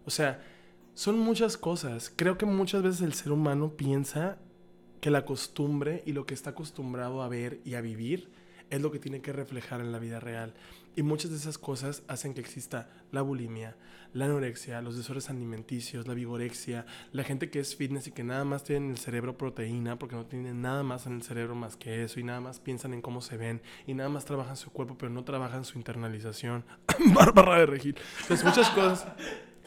O 0.05 0.11
sea, 0.11 0.45
son 0.93 1.19
muchas 1.19 1.57
cosas. 1.57 2.13
Creo 2.15 2.37
que 2.37 2.45
muchas 2.45 2.83
veces 2.83 3.01
el 3.01 3.15
ser 3.15 3.33
humano 3.33 3.73
piensa 3.79 4.37
que 5.01 5.11
la 5.11 5.25
costumbre 5.25 6.03
y 6.05 6.13
lo 6.13 6.27
que 6.27 6.35
está 6.35 6.51
acostumbrado 6.51 7.23
a 7.23 7.29
ver 7.29 7.61
y 7.65 7.75
a 7.77 7.81
vivir 7.81 8.31
es 8.69 8.83
lo 8.83 8.91
que 8.91 8.99
tiene 8.99 9.23
que 9.23 9.33
reflejar 9.33 9.81
en 9.81 9.91
la 9.91 9.99
vida 9.99 10.21
real. 10.21 10.53
Y 10.97 11.03
muchas 11.03 11.31
de 11.31 11.37
esas 11.37 11.59
cosas 11.59 12.03
hacen 12.09 12.33
que 12.33 12.41
exista 12.41 12.89
la 13.13 13.21
bulimia, 13.21 13.77
la 14.15 14.25
anorexia, 14.25 14.81
los 14.81 14.97
desórdenes 14.97 15.29
alimenticios, 15.29 16.09
la 16.09 16.15
vigorexia, 16.15 16.87
la 17.13 17.23
gente 17.23 17.51
que 17.51 17.61
es 17.61 17.77
fitness 17.77 18.07
y 18.07 18.13
que 18.13 18.25
nada 18.25 18.45
más 18.45 18.65
tiene 18.65 18.87
en 18.87 18.93
el 18.93 18.99
cerebro 18.99 19.37
proteína 19.37 19.99
porque 19.99 20.17
no 20.17 20.25
tienen 20.25 20.63
nada 20.63 20.83
más 20.83 21.07
en 21.07 21.17
el 21.17 21.23
cerebro 21.23 21.55
más 21.55 21.77
que 21.77 22.03
eso 22.03 22.19
y 22.19 22.25
nada 22.25 22.41
más 22.41 22.61
piensan 22.61 22.95
en 22.95 23.03
cómo 23.03 23.21
se 23.21 23.37
ven 23.37 23.61
y 23.87 23.93
nada 23.93 24.09
más 24.09 24.25
trabajan 24.25 24.57
su 24.57 24.71
cuerpo 24.71 24.97
pero 24.99 25.13
no 25.13 25.23
trabajan 25.23 25.67
su 25.67 25.77
internalización. 25.77 26.65
Bárbara 27.15 27.59
de 27.59 27.67
Regil. 27.67 27.97
Entonces 28.23 28.47
muchas 28.47 28.71
cosas, 28.71 29.07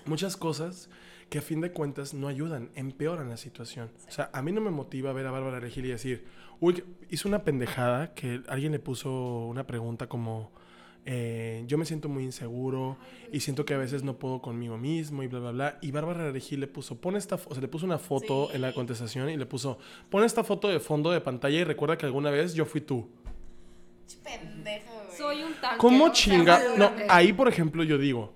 muchas 0.07 0.35
cosas 0.35 0.89
que 1.29 1.37
a 1.37 1.41
fin 1.43 1.61
de 1.61 1.71
cuentas 1.71 2.15
no 2.15 2.27
ayudan, 2.27 2.71
empeoran 2.73 3.29
la 3.29 3.37
situación. 3.37 3.91
O 4.07 4.11
sea, 4.11 4.31
a 4.33 4.41
mí 4.41 4.51
no 4.51 4.61
me 4.61 4.71
motiva 4.71 5.13
ver 5.13 5.27
a 5.27 5.31
Bárbara 5.31 5.59
Regil 5.59 5.85
y 5.85 5.89
decir, 5.89 6.25
uy, 6.59 6.83
hizo 7.09 7.27
una 7.27 7.43
pendejada 7.43 8.15
que 8.15 8.41
alguien 8.47 8.71
le 8.71 8.79
puso 8.79 9.45
una 9.45 9.67
pregunta 9.67 10.07
como, 10.07 10.51
eh, 11.05 11.63
yo 11.67 11.77
me 11.77 11.85
siento 11.85 12.07
muy 12.09 12.23
inseguro 12.23 12.97
y 13.31 13.39
siento 13.39 13.65
que 13.65 13.73
a 13.73 13.77
veces 13.77 14.03
no 14.03 14.17
puedo 14.19 14.41
conmigo 14.41 14.77
mismo 14.77 15.23
y 15.23 15.27
bla, 15.27 15.39
bla, 15.39 15.51
bla. 15.51 15.77
Y 15.81 15.91
Bárbara 15.91 16.31
Regil 16.31 16.59
le 16.59 16.67
puso, 16.67 16.99
pon 16.99 17.15
esta, 17.15 17.35
o 17.35 17.51
sea, 17.53 17.61
le 17.61 17.67
puso 17.67 17.85
una 17.85 17.97
foto 17.97 18.47
Sí. 18.49 18.55
en 18.55 18.61
la 18.61 18.73
contestación 18.73 19.29
y 19.29 19.37
le 19.37 19.45
puso, 19.45 19.77
pon 20.09 20.23
esta 20.23 20.43
foto 20.43 20.67
de 20.67 20.79
fondo 20.79 21.11
de 21.11 21.21
pantalla 21.21 21.57
y 21.59 21.63
recuerda 21.63 21.97
que 21.97 22.05
alguna 22.05 22.29
vez 22.31 22.53
yo 22.53 22.65
fui 22.65 22.81
tú. 22.81 23.09
Pendejo, 24.23 24.91
güey. 25.05 25.17
Soy 25.17 25.43
un 25.43 25.53
tanque. 25.61 25.77
¿Cómo 25.77 26.09
chinga? 26.11 26.59
No, 26.77 26.91
ahí 27.09 27.33
por 27.33 27.47
ejemplo 27.47 27.83
yo 27.83 27.97
digo, 27.97 28.33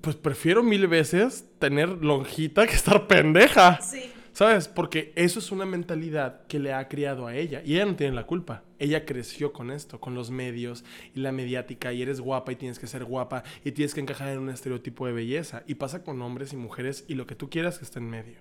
pues 0.00 0.16
prefiero 0.16 0.62
mil 0.62 0.86
veces 0.88 1.46
tener 1.58 1.88
lonjita 1.88 2.66
que 2.66 2.74
estar 2.74 3.06
pendeja. 3.06 3.80
Sí. 3.80 4.10
¿Sabes? 4.32 4.66
Porque 4.66 5.12
eso 5.14 5.40
es 5.40 5.52
una 5.52 5.66
mentalidad 5.66 6.46
que 6.46 6.58
le 6.58 6.72
ha 6.72 6.88
criado 6.88 7.26
a 7.26 7.36
ella. 7.36 7.60
Y 7.64 7.74
ella 7.74 7.84
no 7.84 7.96
tiene 7.96 8.14
la 8.14 8.26
culpa. 8.26 8.64
Ella 8.78 9.04
creció 9.04 9.52
con 9.52 9.70
esto, 9.70 10.00
con 10.00 10.14
los 10.14 10.30
medios 10.30 10.84
y 11.14 11.20
la 11.20 11.32
mediática. 11.32 11.92
Y 11.92 12.00
eres 12.00 12.20
guapa 12.20 12.50
y 12.52 12.56
tienes 12.56 12.78
que 12.78 12.86
ser 12.86 13.04
guapa 13.04 13.44
y 13.62 13.72
tienes 13.72 13.92
que 13.92 14.00
encajar 14.00 14.28
en 14.28 14.38
un 14.38 14.48
estereotipo 14.48 15.06
de 15.06 15.12
belleza. 15.12 15.64
Y 15.66 15.74
pasa 15.74 16.02
con 16.02 16.22
hombres 16.22 16.54
y 16.54 16.56
mujeres 16.56 17.04
y 17.08 17.14
lo 17.14 17.26
que 17.26 17.34
tú 17.34 17.50
quieras 17.50 17.78
que 17.78 17.84
esté 17.84 17.98
en 17.98 18.08
medio. 18.08 18.38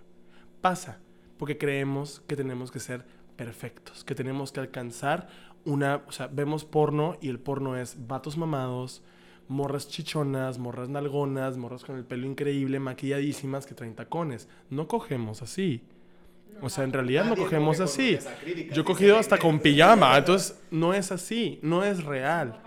Pasa. 0.62 1.00
Porque 1.38 1.58
creemos 1.58 2.22
que 2.26 2.38
tenemos 2.38 2.72
que 2.72 2.80
ser 2.80 3.04
perfectos. 3.36 4.06
Que 4.06 4.16
tenemos 4.16 4.54
que 4.54 4.62
alcanzar 4.62 5.28
una... 5.66 6.04
O 6.08 6.14
sea, 6.14 6.28
vemos 6.28 6.64
porno 6.64 7.18
y 7.20 7.28
el 7.28 7.40
porno 7.40 7.76
es 7.76 8.08
vatos 8.08 8.38
mamados, 8.38 9.04
morras 9.48 9.88
chichonas, 9.88 10.58
morras 10.58 10.90
nalgonas, 10.90 11.58
morras 11.58 11.84
con 11.84 11.98
el 11.98 12.06
pelo 12.06 12.28
increíble, 12.28 12.80
maquilladísimas 12.80 13.66
que 13.66 13.76
traen 13.76 13.96
tacones. 13.96 14.48
No 14.70 14.88
cogemos 14.88 15.42
así. 15.42 15.84
O 16.62 16.70
sea, 16.70 16.84
en 16.84 16.94
realidad 16.94 17.26
no 17.26 17.36
cogemos 17.36 17.78
coge 17.78 17.84
así. 17.84 18.20
crítica, 18.42 18.74
Yo 18.74 18.82
he 18.84 18.86
cogido 18.86 19.18
hasta 19.18 19.38
con 19.38 19.60
pijama, 19.60 20.18
entonces 20.18 20.60
no 20.70 20.94
es 20.94 21.12
así, 21.12 21.60
no 21.62 21.84
es 21.84 22.04
real. 22.04 22.62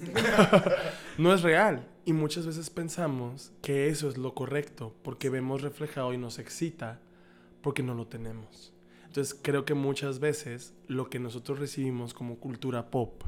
No 1.18 1.34
es 1.34 1.42
real. 1.42 1.86
Y 2.06 2.14
muchas 2.14 2.46
veces 2.46 2.70
pensamos 2.70 3.52
que 3.60 3.88
eso 3.88 4.08
es 4.08 4.16
lo 4.16 4.34
correcto, 4.34 4.94
porque 5.02 5.28
vemos 5.28 5.60
reflejado 5.60 6.14
y 6.14 6.16
nos 6.16 6.38
excita, 6.38 6.98
porque 7.60 7.82
no 7.82 7.94
lo 7.94 8.06
tenemos. 8.06 8.72
Entonces 9.04 9.38
creo 9.40 9.66
que 9.66 9.74
muchas 9.74 10.18
veces 10.18 10.72
lo 10.88 11.10
que 11.10 11.18
nosotros 11.18 11.58
recibimos 11.58 12.14
como 12.14 12.36
cultura 12.36 12.90
pop 12.90 13.22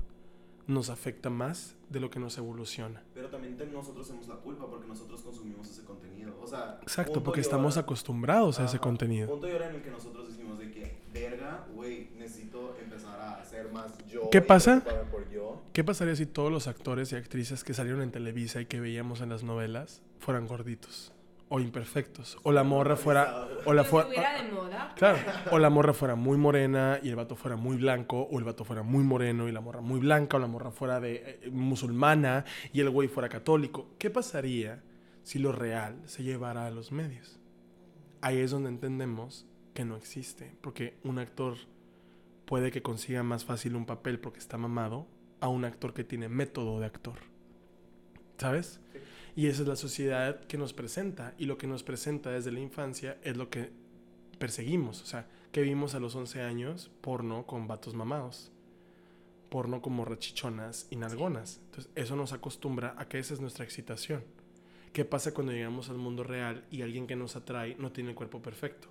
nos 0.66 0.90
afecta 0.90 1.28
más 1.30 1.76
de 1.90 2.00
lo 2.00 2.10
que 2.10 2.18
nos 2.20 2.38
evoluciona. 2.38 3.02
Pero 3.14 3.28
también 3.28 3.56
te- 3.56 3.66
nosotros 3.66 4.06
tenemos 4.06 4.28
la 4.28 4.36
culpa 4.36 4.66
porque 4.68 4.86
nosotros 4.86 5.20
consumimos 5.22 5.68
ese 5.68 5.84
contenido. 5.84 6.34
O 6.40 6.46
sea, 6.46 6.78
Exacto, 6.82 7.22
porque 7.22 7.40
estamos 7.40 7.76
hora- 7.76 7.82
acostumbrados 7.82 8.60
a 8.60 8.64
ese 8.64 8.78
contenido. 8.78 9.28
Punto 9.28 9.48
y 9.48 9.52
hora 9.52 9.68
en 9.68 9.76
el 9.76 9.82
que 9.82 9.90
nosotros 9.90 10.28
decimos 10.28 10.58
de 10.58 10.70
que, 10.70 10.98
verga, 11.12 11.66
güey, 11.74 12.10
necesito 12.16 12.76
empezar 12.80 13.20
a 13.20 13.40
hacer 13.40 13.70
más 13.72 13.92
yo. 14.08 14.30
¿Qué 14.30 14.40
pasa? 14.40 14.80
preocuparme 14.80 15.10
por 15.10 15.30
yo. 15.30 15.62
¿Qué 15.72 15.84
pasaría 15.84 16.14
si 16.16 16.26
todos 16.26 16.50
los 16.52 16.66
actores 16.68 17.12
y 17.12 17.16
actrices 17.16 17.64
que 17.64 17.74
salieron 17.74 18.00
en 18.02 18.10
Televisa 18.12 18.60
y 18.60 18.66
que 18.66 18.80
veíamos 18.80 19.20
en 19.20 19.28
las 19.30 19.42
novelas 19.42 20.00
fueran 20.20 20.46
gorditos? 20.46 21.12
O 21.54 21.60
imperfectos. 21.60 22.38
O 22.44 22.50
la 22.50 22.64
morra 22.64 22.96
fuera... 22.96 23.46
O 23.66 23.74
la 23.74 23.84
fuera... 23.84 24.08
de 24.08 24.50
moda. 24.50 24.94
Claro, 24.96 25.18
o 25.50 25.58
la 25.58 25.68
morra 25.68 25.92
fuera 25.92 26.14
muy 26.14 26.38
morena 26.38 26.98
y 27.02 27.10
el 27.10 27.16
vato 27.16 27.36
fuera 27.36 27.56
muy 27.56 27.76
blanco, 27.76 28.22
o 28.22 28.38
el 28.38 28.44
vato 28.44 28.64
fuera 28.64 28.82
muy 28.82 29.04
moreno 29.04 29.46
y 29.50 29.52
la 29.52 29.60
morra 29.60 29.82
muy 29.82 30.00
blanca, 30.00 30.38
o 30.38 30.40
la 30.40 30.46
morra 30.46 30.70
fuera 30.70 30.98
de 30.98 31.40
eh, 31.42 31.50
musulmana 31.50 32.46
y 32.72 32.80
el 32.80 32.88
güey 32.88 33.08
fuera 33.08 33.28
católico. 33.28 33.90
¿Qué 33.98 34.08
pasaría 34.08 34.82
si 35.24 35.38
lo 35.38 35.52
real 35.52 36.00
se 36.06 36.22
llevara 36.22 36.66
a 36.66 36.70
los 36.70 36.90
medios? 36.90 37.38
Ahí 38.22 38.38
es 38.38 38.50
donde 38.50 38.70
entendemos 38.70 39.46
que 39.74 39.84
no 39.84 39.98
existe, 39.98 40.56
porque 40.62 40.96
un 41.04 41.18
actor 41.18 41.56
puede 42.46 42.70
que 42.70 42.80
consiga 42.80 43.22
más 43.22 43.44
fácil 43.44 43.76
un 43.76 43.84
papel 43.84 44.18
porque 44.20 44.38
está 44.38 44.56
mamado 44.56 45.06
a 45.40 45.48
un 45.48 45.66
actor 45.66 45.92
que 45.92 46.02
tiene 46.02 46.30
método 46.30 46.80
de 46.80 46.86
actor. 46.86 47.18
¿Sabes? 48.38 48.80
Y 49.34 49.46
esa 49.46 49.62
es 49.62 49.68
la 49.68 49.76
sociedad 49.76 50.40
que 50.46 50.58
nos 50.58 50.72
presenta. 50.72 51.34
Y 51.38 51.46
lo 51.46 51.56
que 51.58 51.66
nos 51.66 51.82
presenta 51.82 52.30
desde 52.30 52.52
la 52.52 52.60
infancia 52.60 53.18
es 53.22 53.36
lo 53.36 53.48
que 53.48 53.70
perseguimos. 54.38 55.02
O 55.02 55.06
sea, 55.06 55.26
que 55.52 55.62
vimos 55.62 55.94
a 55.94 56.00
los 56.00 56.14
11 56.14 56.42
años 56.42 56.90
porno 57.00 57.46
con 57.46 57.66
vatos 57.68 57.94
mamados. 57.94 58.50
porno 59.48 59.82
como 59.82 60.06
rechichonas 60.06 60.86
y 60.90 60.96
nalgonas. 60.96 61.60
Entonces, 61.66 61.92
eso 61.94 62.16
nos 62.16 62.32
acostumbra 62.32 62.94
a 62.96 63.06
que 63.06 63.18
esa 63.18 63.34
es 63.34 63.40
nuestra 63.40 63.64
excitación. 63.66 64.24
¿Qué 64.94 65.04
pasa 65.04 65.34
cuando 65.34 65.52
llegamos 65.52 65.90
al 65.90 65.98
mundo 65.98 66.24
real 66.24 66.64
y 66.70 66.80
alguien 66.80 67.06
que 67.06 67.16
nos 67.16 67.36
atrae 67.36 67.76
no 67.78 67.92
tiene 67.92 68.10
el 68.10 68.16
cuerpo 68.16 68.40
perfecto? 68.40 68.88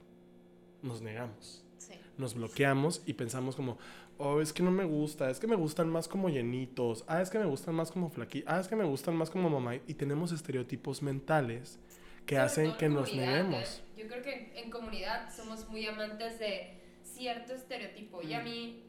Nos 0.84 1.02
negamos. 1.02 1.64
Sí. 1.80 1.94
Nos 2.18 2.36
bloqueamos 2.36 3.02
y 3.08 3.14
pensamos 3.14 3.56
como, 3.56 3.80
oh, 4.22 4.42
es 4.42 4.54
que 4.54 4.64
no 4.64 4.72
me 4.72 4.86
gusta, 4.86 5.30
es 5.30 5.40
que 5.40 5.48
me 5.48 5.56
gustan 5.56 5.90
más 5.90 6.08
como 6.08 6.30
llenitos, 6.30 7.04
ah, 7.08 7.22
es 7.22 7.30
que 7.30 7.40
me 7.40 7.46
gustan 7.46 7.76
más 7.76 7.92
como 7.92 8.10
flaquitos, 8.10 8.52
ah, 8.52 8.60
es 8.60 8.68
que 8.68 8.76
me 8.76 8.86
gustan 8.86 9.16
más 9.16 9.30
como 9.30 9.50
mamá. 9.50 9.76
Y 9.88 9.94
tenemos 9.96 10.32
estereotipos 10.32 11.02
mentales 11.02 11.80
que 12.26 12.36
Sobre 12.36 12.46
hacen 12.46 12.78
que 12.78 12.90
nos 12.90 13.14
neguemos. 13.14 13.80
¿eh? 13.80 14.02
Yo 14.02 14.08
creo 14.08 14.22
que 14.22 14.54
en 14.56 14.70
comunidad 14.70 15.34
somos 15.36 15.68
muy 15.70 15.86
amantes 15.86 16.40
de 16.40 16.78
cierto 17.04 17.54
estereotipo. 17.54 18.22
Y 18.22 18.34
a 18.34 18.42
mí, 18.42 18.84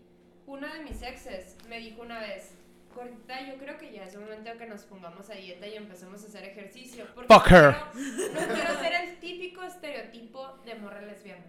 una 0.46 0.74
de 0.74 0.84
mis 0.84 1.02
exes 1.02 1.56
me 1.68 1.78
dijo 1.78 2.02
una 2.02 2.20
vez, 2.20 2.52
Gordita, 2.94 3.40
yo 3.48 3.56
creo 3.56 3.78
que 3.78 3.90
ya 3.90 4.04
es 4.04 4.16
momento 4.16 4.50
que 4.58 4.66
nos 4.66 4.82
pongamos 4.82 5.30
a 5.30 5.34
dieta 5.34 5.66
y 5.66 5.76
empecemos 5.76 6.22
a 6.22 6.26
hacer 6.26 6.44
ejercicio. 6.44 7.06
Porque 7.14 7.32
Fuck 7.32 7.50
her. 7.50 7.74
No, 7.74 7.92
quiero, 7.92 8.48
no 8.48 8.54
quiero 8.54 8.80
ser 8.80 8.92
el 8.92 9.18
típico 9.18 9.62
estereotipo 9.62 10.58
de 10.66 10.74
morra 10.74 11.00
lesbiana. 11.00 11.44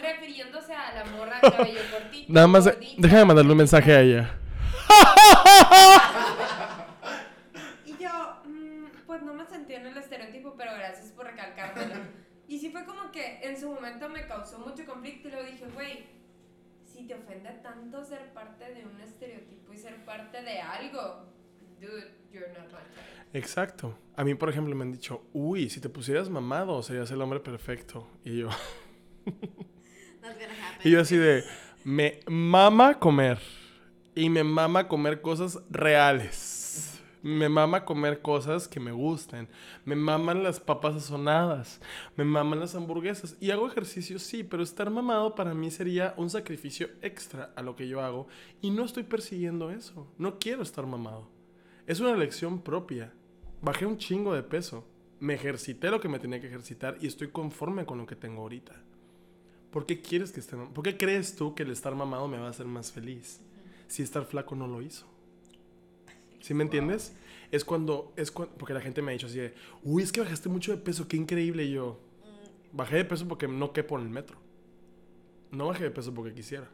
Refiriéndose 0.00 0.74
a 0.74 0.94
la 0.94 1.04
morra 1.12 1.40
cabello 1.40 1.80
cortito. 1.92 2.32
Nada 2.32 2.46
más, 2.46 2.64
gordita. 2.64 2.94
déjame 2.98 3.24
mandarle 3.24 3.52
un 3.52 3.58
mensaje 3.58 3.92
a 3.94 4.00
ella. 4.00 4.38
Y 7.84 7.96
yo, 8.02 8.10
mm, 8.44 9.06
pues 9.06 9.22
no 9.22 9.34
me 9.34 9.46
sentí 9.46 9.74
en 9.74 9.86
el 9.86 9.96
estereotipo, 9.96 10.54
pero 10.56 10.72
gracias 10.74 11.12
por 11.12 11.26
recalcármelo. 11.26 11.94
y 12.48 12.58
sí 12.58 12.70
fue 12.70 12.84
como 12.84 13.10
que 13.12 13.40
en 13.42 13.58
su 13.58 13.70
momento 13.70 14.08
me 14.08 14.26
causó 14.26 14.58
mucho 14.58 14.84
conflicto 14.84 15.28
y 15.28 15.30
luego 15.30 15.48
dije, 15.48 15.66
güey, 15.74 16.06
si 16.84 17.06
te 17.06 17.14
ofende 17.14 17.50
tanto 17.62 18.04
ser 18.04 18.32
parte 18.32 18.72
de 18.74 18.84
un 18.84 19.00
estereotipo 19.00 19.72
y 19.72 19.76
ser 19.76 20.04
parte 20.04 20.42
de 20.42 20.60
algo, 20.60 21.26
dude, 21.80 22.10
you're 22.32 22.48
not 22.48 22.66
my 22.72 22.78
type. 22.94 23.38
Exacto. 23.38 23.98
A 24.16 24.24
mí, 24.24 24.34
por 24.34 24.48
ejemplo, 24.48 24.74
me 24.74 24.82
han 24.82 24.92
dicho, 24.92 25.22
uy, 25.32 25.68
si 25.68 25.80
te 25.80 25.88
pusieras 25.88 26.30
mamado, 26.30 26.82
serías 26.82 27.10
el 27.10 27.20
hombre 27.20 27.40
perfecto. 27.40 28.08
Y 28.24 28.38
yo. 28.38 28.48
y 30.84 30.90
yo 30.90 31.00
así 31.00 31.16
de, 31.16 31.44
me 31.84 32.20
mama 32.26 32.98
comer. 32.98 33.38
Y 34.14 34.30
me 34.30 34.42
mama 34.44 34.88
comer 34.88 35.20
cosas 35.20 35.58
reales. 35.68 37.00
Me 37.22 37.48
mama 37.48 37.84
comer 37.84 38.22
cosas 38.22 38.68
que 38.68 38.80
me 38.80 38.92
gusten. 38.92 39.48
Me 39.84 39.96
maman 39.96 40.42
las 40.42 40.60
papas 40.60 40.94
sazonadas. 40.94 41.80
Me 42.16 42.24
maman 42.24 42.60
las 42.60 42.74
hamburguesas. 42.74 43.36
Y 43.40 43.50
hago 43.50 43.66
ejercicio, 43.66 44.18
sí, 44.18 44.44
pero 44.44 44.62
estar 44.62 44.90
mamado 44.90 45.34
para 45.34 45.52
mí 45.52 45.70
sería 45.70 46.14
un 46.16 46.30
sacrificio 46.30 46.88
extra 47.02 47.52
a 47.56 47.62
lo 47.62 47.74
que 47.74 47.88
yo 47.88 48.00
hago. 48.00 48.28
Y 48.62 48.70
no 48.70 48.84
estoy 48.84 49.02
persiguiendo 49.02 49.70
eso. 49.70 50.06
No 50.18 50.38
quiero 50.38 50.62
estar 50.62 50.86
mamado. 50.86 51.28
Es 51.86 52.00
una 52.00 52.12
elección 52.12 52.62
propia. 52.62 53.12
Bajé 53.60 53.86
un 53.86 53.98
chingo 53.98 54.32
de 54.32 54.42
peso. 54.42 54.86
Me 55.18 55.34
ejercité 55.34 55.90
lo 55.90 56.00
que 56.00 56.08
me 56.08 56.20
tenía 56.20 56.40
que 56.40 56.46
ejercitar 56.46 56.96
y 57.00 57.06
estoy 57.06 57.28
conforme 57.28 57.86
con 57.86 57.98
lo 57.98 58.06
que 58.06 58.16
tengo 58.16 58.42
ahorita. 58.42 58.72
¿Por 59.70 59.86
qué 59.86 60.00
quieres 60.00 60.32
que 60.32 60.40
esté 60.40 60.56
¿Por 60.56 60.84
qué 60.84 60.96
crees 60.96 61.36
tú 61.36 61.54
que 61.54 61.62
el 61.62 61.70
estar 61.70 61.94
mamado 61.94 62.28
me 62.28 62.38
va 62.38 62.46
a 62.46 62.50
hacer 62.50 62.66
más 62.66 62.92
feliz? 62.92 63.40
Si 63.88 64.02
estar 64.02 64.24
flaco 64.24 64.54
no 64.54 64.66
lo 64.66 64.82
hizo. 64.82 65.06
¿Sí 66.40 66.54
me 66.54 66.64
entiendes? 66.64 67.14
Es 67.50 67.64
cuando, 67.64 68.12
es 68.16 68.30
cuando, 68.30 68.54
porque 68.56 68.74
la 68.74 68.80
gente 68.80 69.02
me 69.02 69.10
ha 69.10 69.12
dicho 69.12 69.26
así 69.26 69.38
de, 69.38 69.54
uy, 69.82 70.02
es 70.02 70.12
que 70.12 70.20
bajaste 70.20 70.48
mucho 70.48 70.72
de 70.72 70.78
peso, 70.78 71.08
qué 71.08 71.16
increíble. 71.16 71.64
Y 71.64 71.72
yo, 71.72 71.98
bajé 72.72 72.96
de 72.96 73.04
peso 73.04 73.26
porque 73.26 73.48
no 73.48 73.72
quepo 73.72 73.98
en 73.98 74.04
el 74.04 74.10
metro. 74.10 74.38
No 75.50 75.68
bajé 75.68 75.84
de 75.84 75.90
peso 75.90 76.12
porque 76.12 76.34
quisiera. 76.34 76.68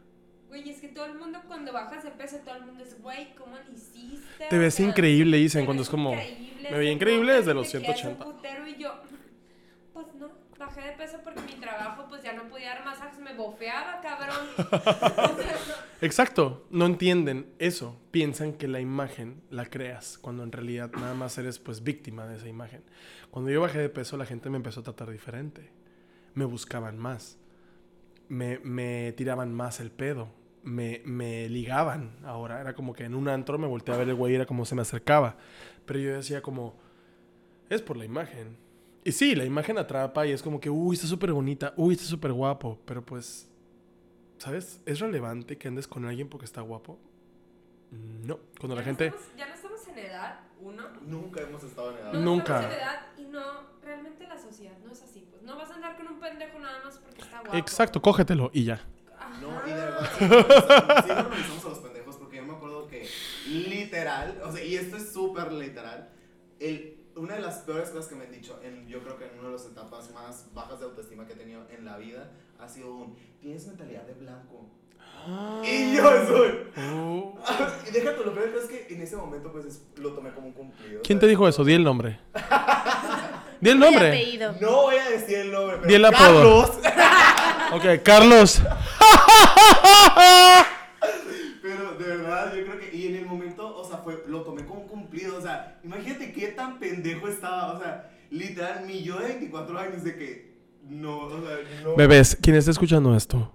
Güey, 0.49 0.69
es 0.69 0.79
que 0.79 0.89
todo 0.89 1.05
el 1.05 1.15
mundo 1.15 1.39
cuando 1.47 1.73
bajas 1.73 2.03
de 2.03 2.11
peso, 2.11 2.37
todo 2.45 2.55
el 2.55 2.65
mundo 2.65 2.83
es, 2.83 3.01
güey, 3.01 3.33
¿cómo 3.35 3.55
lo 3.55 3.71
hiciste? 3.73 4.45
Te 4.49 4.57
O 4.57 4.59
ves 4.59 4.75
sea, 4.75 4.87
increíble, 4.87 5.37
dicen, 5.37 5.65
cuando 5.65 5.81
es 5.81 5.89
como, 5.89 6.13
increíble, 6.13 6.69
me 6.69 6.77
veía 6.77 6.91
increíble 6.91 7.33
desde 7.33 7.53
los 7.55 7.71
te 7.71 7.79
quieres 7.79 8.01
180. 8.01 8.25
un 8.25 8.33
putero", 8.33 8.67
y 8.67 8.75
yo, 8.77 8.93
bajé 10.65 10.81
de 10.81 10.91
peso 10.93 11.17
porque 11.23 11.41
mi 11.41 11.53
trabajo, 11.53 12.05
pues 12.07 12.23
ya 12.23 12.33
no 12.33 12.43
podía 12.43 12.69
dar 12.69 12.85
masajes, 12.85 13.19
me 13.19 13.33
bofeaba, 13.33 14.01
cabrón. 14.01 14.47
Exacto, 16.01 16.65
no 16.69 16.85
entienden 16.85 17.53
eso. 17.59 17.99
Piensan 18.11 18.53
que 18.53 18.67
la 18.67 18.79
imagen 18.79 19.41
la 19.49 19.65
creas, 19.65 20.17
cuando 20.17 20.43
en 20.43 20.51
realidad 20.51 20.91
nada 20.93 21.13
más 21.13 21.37
eres 21.37 21.59
pues 21.59 21.83
víctima 21.83 22.25
de 22.27 22.37
esa 22.37 22.47
imagen. 22.47 22.83
Cuando 23.29 23.51
yo 23.51 23.61
bajé 23.61 23.79
de 23.79 23.89
peso, 23.89 24.17
la 24.17 24.25
gente 24.25 24.49
me 24.49 24.57
empezó 24.57 24.79
a 24.79 24.83
tratar 24.83 25.09
diferente. 25.09 25.71
Me 26.33 26.45
buscaban 26.45 26.97
más. 26.97 27.37
Me, 28.29 28.59
me 28.59 29.11
tiraban 29.13 29.53
más 29.53 29.79
el 29.79 29.91
pedo. 29.91 30.29
Me, 30.63 31.01
me 31.05 31.49
ligaban 31.49 32.17
ahora. 32.23 32.61
Era 32.61 32.73
como 32.73 32.93
que 32.93 33.03
en 33.03 33.15
un 33.15 33.27
antro 33.27 33.57
me 33.57 33.67
volteé 33.67 33.93
a 33.93 33.97
ver 33.97 34.09
el 34.09 34.15
güey, 34.15 34.35
era 34.35 34.45
como 34.45 34.65
se 34.65 34.75
me 34.75 34.81
acercaba. 34.81 35.35
Pero 35.85 35.99
yo 35.99 36.13
decía 36.13 36.41
como, 36.41 36.75
es 37.69 37.81
por 37.81 37.97
la 37.97 38.05
imagen. 38.05 38.57
Y 39.05 39.11
sí, 39.11 39.35
la 39.35 39.43
imagen 39.45 39.77
atrapa 39.77 40.25
y 40.25 40.31
es 40.31 40.41
como 40.41 40.59
que, 40.59 40.69
uy, 40.69 40.95
está 40.95 41.07
súper 41.07 41.33
bonita, 41.33 41.73
uy, 41.77 41.93
está 41.95 42.05
súper 42.05 42.31
guapo. 42.33 42.79
Pero 42.85 43.03
pues 43.05 43.49
¿Sabes? 44.37 44.81
¿Es 44.85 44.99
relevante 44.99 45.57
que 45.57 45.69
andes 45.69 45.87
con 45.87 46.03
alguien 46.05 46.27
porque 46.27 46.45
está 46.45 46.59
guapo? 46.61 46.99
No. 47.91 48.39
Cuando 48.59 48.75
la 48.75 48.81
ya 48.81 48.91
no 48.91 48.97
gente... 48.97 49.05
estamos- 49.07 49.37
ya 49.37 49.47
no 49.47 49.53
estamos 49.53 49.87
en 49.87 49.99
edad, 49.99 50.39
uno. 50.59 50.83
Nunca 51.05 51.41
hemos 51.41 51.63
estado 51.63 51.91
en 51.91 51.97
edad. 51.97 52.13
No 52.13 52.19
Nunca. 52.19 52.55
estamos 52.57 52.65
en 52.75 52.81
edad 52.81 53.01
y 53.17 53.23
no, 53.25 53.43
realmente 53.81 54.27
la 54.27 54.37
sociedad 54.37 54.73
no 54.83 54.91
es 54.91 55.01
así. 55.01 55.25
Pues 55.29 55.43
no 55.43 55.55
vas 55.55 55.69
a 55.71 55.75
andar 55.75 55.95
con 55.95 56.07
un 56.07 56.19
pendejo 56.19 56.59
nada 56.59 56.83
más 56.83 56.97
porque 56.97 57.21
está 57.21 57.39
guapo. 57.39 57.55
Exacto, 57.57 58.01
cógetelo 58.01 58.51
y 58.53 58.65
ya. 58.65 58.85
Ajá. 59.17 59.39
No, 59.39 59.61
y 59.65 59.69
de 59.69 59.75
verdad, 59.75 60.09
sí 60.17 60.25
normalizamos, 60.25 61.05
sí 61.05 61.09
normalizamos 61.13 61.65
a 61.65 61.69
los 61.69 61.79
pendejos 61.79 62.15
porque 62.17 62.35
yo 62.37 62.43
me 62.45 62.53
acuerdo 62.53 62.87
que 62.87 63.07
literal, 63.47 64.41
o 64.43 64.51
sea, 64.51 64.65
y 64.65 64.75
esto 64.75 64.97
es 64.97 65.13
súper 65.13 65.51
literal, 65.53 66.09
el, 66.59 66.97
una 67.15 67.35
de 67.35 67.41
las 67.41 67.59
peores 67.59 67.89
cosas 67.89 68.07
que 68.07 68.15
me 68.15 68.25
han 68.25 68.31
dicho, 68.31 68.59
en, 68.63 68.87
yo 68.87 69.01
creo 69.03 69.17
que 69.17 69.25
en 69.25 69.39
una 69.39 69.49
de 69.49 69.53
las 69.53 69.65
etapas 69.65 70.11
más 70.11 70.47
bajas 70.53 70.79
de 70.79 70.85
autoestima 70.85 71.25
que 71.27 71.33
he 71.33 71.35
tenido 71.35 71.61
en 71.69 71.85
la 71.85 71.97
vida, 71.97 72.31
ha 72.59 72.67
sido 72.67 72.93
un, 72.95 73.15
tienes 73.39 73.67
mentalidad 73.67 74.03
de 74.03 74.13
blanco. 74.13 74.69
Y 75.63 75.95
yo 75.95 76.03
soy... 76.27 76.67
Oh. 76.91 77.37
y 77.87 77.91
déjate, 77.91 78.25
lo 78.25 78.33
peor 78.33 78.51
es 78.61 78.65
que 78.65 78.93
en 78.93 79.01
ese 79.01 79.15
momento 79.15 79.51
pues 79.51 79.65
es- 79.65 79.83
lo 79.97 80.13
tomé 80.13 80.31
como 80.33 80.47
un 80.47 80.53
cumplido. 80.53 81.01
¿Quién 81.03 81.19
te 81.19 81.27
dijo 81.27 81.47
eso? 81.47 81.63
Di 81.63 81.73
el 81.73 81.83
nombre. 81.83 82.19
Di 83.61 83.69
el 83.69 83.79
nombre. 83.79 84.37
No 84.59 84.81
voy 84.83 84.95
a 84.97 85.09
decir 85.09 85.37
el 85.37 85.51
nombre, 85.51 85.77
pero 85.77 85.87
Di 85.87 85.93
el 85.95 86.05
apodo. 86.05 86.71
Carlos. 86.81 87.73
Ok, 87.73 88.03
Carlos. 88.03 88.61
De 91.97 92.05
verdad, 92.05 92.53
yo 92.55 92.63
creo 92.65 92.79
que. 92.79 92.95
Y 92.95 93.07
en 93.07 93.15
el 93.15 93.25
momento, 93.25 93.75
o 93.75 93.83
sea, 93.83 93.97
fue, 93.97 94.23
lo 94.27 94.41
tomé 94.41 94.65
como 94.65 94.87
cumplido. 94.87 95.37
O 95.37 95.41
sea, 95.41 95.79
imagínate 95.83 96.31
qué 96.31 96.47
tan 96.49 96.79
pendejo 96.79 97.27
estaba. 97.27 97.73
O 97.73 97.79
sea, 97.79 98.11
literal, 98.29 98.85
mi 98.85 99.03
yo 99.03 99.19
de 99.19 99.27
24 99.27 99.79
años 99.79 100.03
de 100.03 100.15
que. 100.15 100.53
No, 100.89 101.19
o 101.19 101.29
sea, 101.41 101.57
no. 101.83 101.95
Bebés, 101.95 102.37
quien 102.41 102.55
esté 102.55 102.71
escuchando 102.71 103.15
esto, 103.15 103.51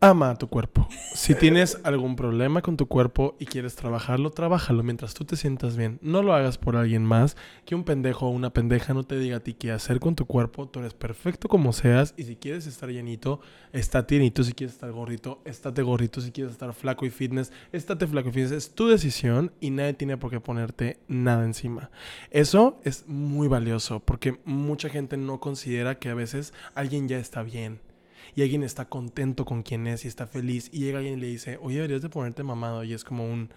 ama 0.00 0.30
a 0.30 0.36
tu 0.36 0.48
cuerpo. 0.48 0.88
Si 1.14 1.34
tienes 1.34 1.78
algún 1.82 2.14
problema 2.14 2.62
con 2.62 2.76
tu 2.76 2.86
cuerpo 2.86 3.36
y 3.38 3.46
quieres 3.46 3.74
trabajarlo, 3.74 4.30
trabájalo 4.30 4.82
mientras 4.82 5.14
tú 5.14 5.24
te 5.24 5.36
sientas 5.36 5.76
bien. 5.76 5.98
No 6.02 6.22
lo 6.22 6.34
hagas 6.34 6.58
por 6.58 6.76
alguien 6.76 7.04
más. 7.04 7.36
Que 7.64 7.74
un 7.74 7.84
pendejo 7.84 8.26
o 8.26 8.30
una 8.30 8.50
pendeja 8.50 8.94
no 8.94 9.04
te 9.04 9.18
diga 9.18 9.38
a 9.38 9.40
ti 9.40 9.54
qué 9.54 9.72
hacer 9.72 9.98
con 10.00 10.14
tu 10.14 10.26
cuerpo. 10.26 10.68
Tú 10.68 10.80
eres 10.80 10.94
perfecto 10.94 11.48
como 11.48 11.72
seas. 11.72 12.14
Y 12.16 12.24
si 12.24 12.36
quieres 12.36 12.66
estar 12.66 12.88
llenito, 12.90 13.40
estate 13.72 14.16
llenito. 14.16 14.44
Si 14.44 14.52
quieres 14.52 14.74
estar 14.74 14.92
gordito, 14.92 15.40
estate 15.44 15.82
gordito. 15.82 16.20
Si 16.20 16.30
quieres 16.30 16.52
estar 16.52 16.72
flaco 16.74 17.04
y 17.04 17.10
fitness, 17.10 17.52
estate 17.72 18.06
flaco 18.06 18.28
y 18.28 18.32
fitness. 18.32 18.52
Es 18.52 18.74
tu 18.74 18.88
decisión 18.88 19.52
y 19.60 19.70
nadie 19.70 19.94
tiene 19.94 20.16
por 20.16 20.30
qué 20.30 20.40
ponerte 20.40 21.00
nada 21.08 21.44
encima. 21.44 21.90
Eso 22.30 22.80
es 22.84 23.04
muy 23.08 23.48
valioso 23.48 24.00
porque 24.00 24.40
mucha 24.44 24.88
gente 24.88 25.16
no 25.16 25.40
considera 25.40 25.98
que 25.98 26.08
a 26.08 26.14
veces 26.14 26.52
alguien 26.74 27.08
ya 27.08 27.18
está 27.18 27.42
bien 27.42 27.80
y 28.38 28.42
alguien 28.42 28.62
está 28.62 28.88
contento 28.88 29.44
con 29.44 29.64
quien 29.64 29.88
es 29.88 30.04
y 30.04 30.08
está 30.08 30.28
feliz 30.28 30.70
y 30.72 30.78
llega 30.78 30.98
alguien 30.98 31.18
y 31.18 31.20
le 31.20 31.26
dice, 31.26 31.58
oye, 31.60 31.78
deberías 31.78 32.02
de 32.02 32.08
ponerte 32.08 32.44
mamado 32.44 32.84
y 32.84 32.92
es 32.94 33.02
como 33.02 33.28
un, 33.28 33.50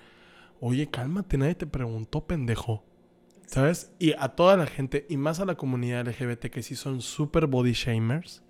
oye, 0.59 0.89
cálmate, 0.89 1.37
nadie 1.37 1.53
te 1.53 1.67
preguntó, 1.67 2.25
pendejo. 2.25 2.83
¿Sabes? 3.45 3.93
Y 3.99 4.13
a 4.13 4.29
toda 4.29 4.57
la 4.57 4.65
gente 4.65 5.05
y 5.07 5.17
más 5.17 5.39
a 5.39 5.45
la 5.45 5.53
comunidad 5.53 6.07
LGBT 6.07 6.47
que 6.47 6.63
sí 6.63 6.75
son 6.75 6.99
super 7.03 7.45
body 7.45 7.73
shamers. 7.73 8.41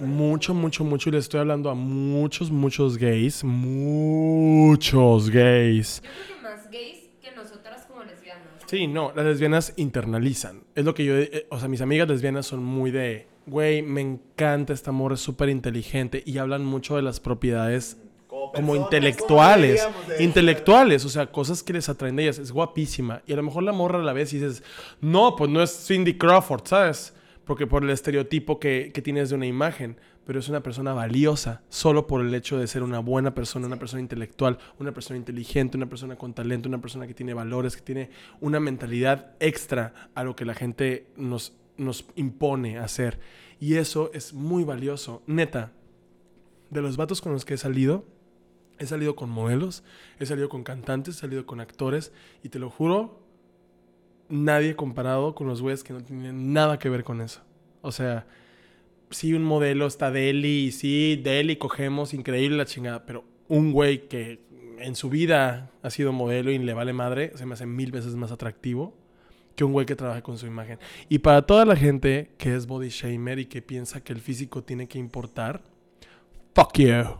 Mucho, 0.00 0.52
mucho, 0.52 0.82
mucho. 0.82 1.10
Y 1.10 1.12
le 1.12 1.18
estoy 1.18 1.38
hablando 1.38 1.70
a 1.70 1.74
muchos, 1.76 2.50
muchos 2.50 2.98
gays. 2.98 3.44
Muchos 3.44 5.30
gays. 5.30 6.02
Yo 6.02 6.10
creo 6.10 6.36
que 6.38 6.42
más 6.42 6.70
gays 6.72 7.10
que 7.22 7.30
nosotras 7.36 7.86
como 7.86 8.02
lesbianas. 8.02 8.48
Sí, 8.66 8.88
no, 8.88 9.12
las 9.14 9.24
lesbianas 9.24 9.74
internalizan. 9.76 10.64
Es 10.74 10.84
lo 10.84 10.92
que 10.92 11.04
yo, 11.04 11.16
eh, 11.16 11.46
o 11.50 11.60
sea, 11.60 11.68
mis 11.68 11.82
amigas 11.82 12.08
lesbianas 12.08 12.46
son 12.46 12.64
muy 12.64 12.90
de, 12.90 13.28
güey, 13.48 13.82
me 13.82 14.00
encanta 14.00 14.72
este 14.72 14.90
amor, 14.90 15.12
es 15.12 15.20
súper 15.20 15.48
inteligente 15.48 16.22
y 16.24 16.38
hablan 16.38 16.64
mucho 16.64 16.96
de 16.96 17.02
las 17.02 17.20
propiedades 17.20 17.96
como 18.26 18.52
personas, 18.52 18.76
intelectuales, 18.76 19.82
como 19.82 20.20
intelectuales, 20.20 21.04
o 21.04 21.08
sea, 21.08 21.26
cosas 21.32 21.62
que 21.62 21.72
les 21.72 21.88
atraen 21.88 22.16
de 22.16 22.24
ellas, 22.24 22.38
es 22.38 22.52
guapísima. 22.52 23.22
Y 23.26 23.32
a 23.32 23.36
lo 23.36 23.42
mejor 23.42 23.62
la 23.62 23.72
morra 23.72 23.98
a 23.98 24.02
la 24.02 24.12
vez 24.12 24.32
y 24.32 24.38
dices, 24.38 24.62
no, 25.00 25.36
pues 25.36 25.50
no 25.50 25.62
es 25.62 25.86
Cindy 25.86 26.16
Crawford, 26.16 26.66
¿sabes? 26.66 27.14
porque 27.48 27.66
por 27.66 27.82
el 27.82 27.88
estereotipo 27.88 28.60
que, 28.60 28.90
que 28.92 29.00
tienes 29.00 29.30
de 29.30 29.34
una 29.34 29.46
imagen, 29.46 29.96
pero 30.26 30.38
es 30.38 30.50
una 30.50 30.62
persona 30.62 30.92
valiosa 30.92 31.62
solo 31.70 32.06
por 32.06 32.20
el 32.20 32.34
hecho 32.34 32.58
de 32.58 32.66
ser 32.66 32.82
una 32.82 32.98
buena 32.98 33.34
persona, 33.34 33.66
una 33.66 33.78
persona 33.78 34.02
intelectual, 34.02 34.58
una 34.78 34.92
persona 34.92 35.16
inteligente, 35.16 35.78
una 35.78 35.88
persona 35.88 36.16
con 36.16 36.34
talento, 36.34 36.68
una 36.68 36.82
persona 36.82 37.06
que 37.06 37.14
tiene 37.14 37.32
valores, 37.32 37.74
que 37.74 37.80
tiene 37.80 38.10
una 38.42 38.60
mentalidad 38.60 39.32
extra 39.40 39.94
a 40.14 40.24
lo 40.24 40.36
que 40.36 40.44
la 40.44 40.52
gente 40.52 41.06
nos, 41.16 41.54
nos 41.78 42.04
impone 42.16 42.78
hacer. 42.78 43.18
Y 43.60 43.76
eso 43.76 44.10
es 44.12 44.34
muy 44.34 44.64
valioso. 44.64 45.22
Neta, 45.26 45.72
de 46.70 46.82
los 46.82 46.96
vatos 46.96 47.20
con 47.20 47.32
los 47.32 47.44
que 47.44 47.54
he 47.54 47.58
salido, 47.58 48.04
he 48.78 48.86
salido 48.86 49.16
con 49.16 49.30
modelos, 49.30 49.82
he 50.18 50.26
salido 50.26 50.48
con 50.48 50.62
cantantes, 50.62 51.16
he 51.16 51.20
salido 51.20 51.46
con 51.46 51.60
actores, 51.60 52.12
y 52.42 52.50
te 52.50 52.58
lo 52.58 52.70
juro, 52.70 53.20
nadie 54.28 54.76
comparado 54.76 55.34
con 55.34 55.46
los 55.46 55.62
güeyes 55.62 55.82
que 55.82 55.92
no 55.92 56.02
tienen 56.02 56.52
nada 56.52 56.78
que 56.78 56.88
ver 56.88 57.04
con 57.04 57.20
eso. 57.20 57.40
O 57.80 57.92
sea, 57.92 58.26
sí, 59.10 59.32
un 59.34 59.44
modelo 59.44 59.86
está 59.86 60.10
Deli, 60.10 60.70
sí, 60.72 61.20
Deli 61.22 61.56
cogemos, 61.56 62.14
increíble 62.14 62.58
la 62.58 62.66
chingada, 62.66 63.06
pero 63.06 63.24
un 63.48 63.72
güey 63.72 64.08
que 64.08 64.46
en 64.78 64.94
su 64.94 65.08
vida 65.08 65.72
ha 65.82 65.90
sido 65.90 66.12
modelo 66.12 66.52
y 66.52 66.58
le 66.58 66.74
vale 66.74 66.92
madre, 66.92 67.32
se 67.34 67.46
me 67.46 67.54
hace 67.54 67.66
mil 67.66 67.90
veces 67.90 68.14
más 68.14 68.30
atractivo 68.30 68.94
que 69.58 69.64
un 69.64 69.72
güey 69.72 69.84
que 69.86 69.96
trabaja 69.96 70.22
con 70.22 70.38
su 70.38 70.46
imagen. 70.46 70.78
Y 71.08 71.18
para 71.18 71.42
toda 71.42 71.64
la 71.64 71.74
gente 71.74 72.30
que 72.38 72.54
es 72.54 72.64
body 72.68 72.90
shamer 72.90 73.40
y 73.40 73.46
que 73.46 73.60
piensa 73.60 74.00
que 74.00 74.12
el 74.12 74.20
físico 74.20 74.62
tiene 74.62 74.86
que 74.86 75.00
importar, 75.00 75.60
fuck 76.54 76.78
you. 76.78 77.18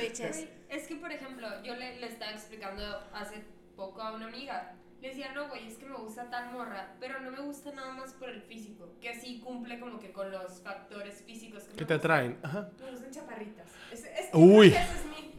Bitches. 0.00 0.46
Es 0.70 0.86
que, 0.88 0.96
por 0.96 1.12
ejemplo, 1.12 1.46
yo 1.62 1.74
le, 1.76 2.00
le 2.00 2.06
estaba 2.06 2.32
explicando 2.32 2.82
hace 3.12 3.44
poco 3.76 4.00
a 4.00 4.14
una 4.14 4.28
amiga. 4.28 4.72
Le 5.02 5.08
decía, 5.08 5.32
no, 5.34 5.48
güey, 5.48 5.68
es 5.68 5.74
que 5.74 5.84
me 5.84 5.96
gusta 5.96 6.30
tal 6.30 6.50
morra, 6.50 6.94
pero 6.98 7.20
no 7.20 7.30
me 7.30 7.42
gusta 7.42 7.70
nada 7.72 7.92
más 7.92 8.14
por 8.14 8.30
el 8.30 8.40
físico, 8.40 8.94
que 9.02 9.14
sí 9.20 9.42
cumple 9.44 9.78
como 9.78 9.98
que 10.00 10.12
con 10.12 10.32
los 10.32 10.62
factores 10.62 11.22
físicos 11.26 11.64
que, 11.64 11.74
Que 11.76 11.80
me 11.82 11.86
te 11.86 11.94
gustan. 11.94 11.98
atraen. 11.98 12.38
Ajá. 12.42 12.70
Me 12.82 12.90
gustan 12.90 13.10
chaparritas. 13.10 13.66
Es, 13.92 14.04
es, 14.04 14.30
Uy. 14.32 14.56
Uy. 14.56 14.66
Ese 14.68 14.78
es 14.80 15.04
mi 15.04 15.34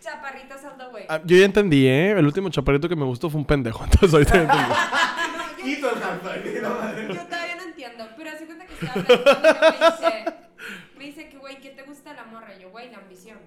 chaparritas 0.00 0.64
all 0.64 0.78
the 0.78 0.86
way. 0.94 1.04
Ah, 1.08 1.20
yo 1.24 1.36
ya 1.36 1.44
entendí, 1.44 1.86
¿eh? 1.86 2.12
El 2.12 2.24
último 2.24 2.48
chaparrito 2.48 2.88
que 2.88 2.96
me 2.96 3.04
gustó 3.04 3.28
fue 3.28 3.38
un 3.38 3.46
pendejo. 3.46 3.84
Entonces 3.92 4.12
ahorita 4.12 4.32
ya 4.34 4.42
entendí. 4.42 4.64
Quito 5.62 5.92
el 5.92 6.00
no 6.00 7.14
yo 7.14 7.26
todavía 7.26 7.56
no 7.56 7.62
entiendo, 7.62 8.08
pero 8.16 8.30
hace 8.30 8.46
cuenta 8.46 8.66
que 8.66 8.74
estaba 8.74 8.92
hablando 8.92 9.60
me 9.60 9.90
dice, 9.90 10.24
me 10.96 11.04
dice 11.04 11.28
que, 11.28 11.38
güey, 11.38 11.60
¿qué 11.60 11.70
te 11.70 11.82
gusta 11.82 12.14
la 12.14 12.24
morra? 12.24 12.54
Y 12.54 12.62
yo, 12.62 12.70
güey, 12.70 12.90
la 12.90 12.98
ambición. 12.98 13.38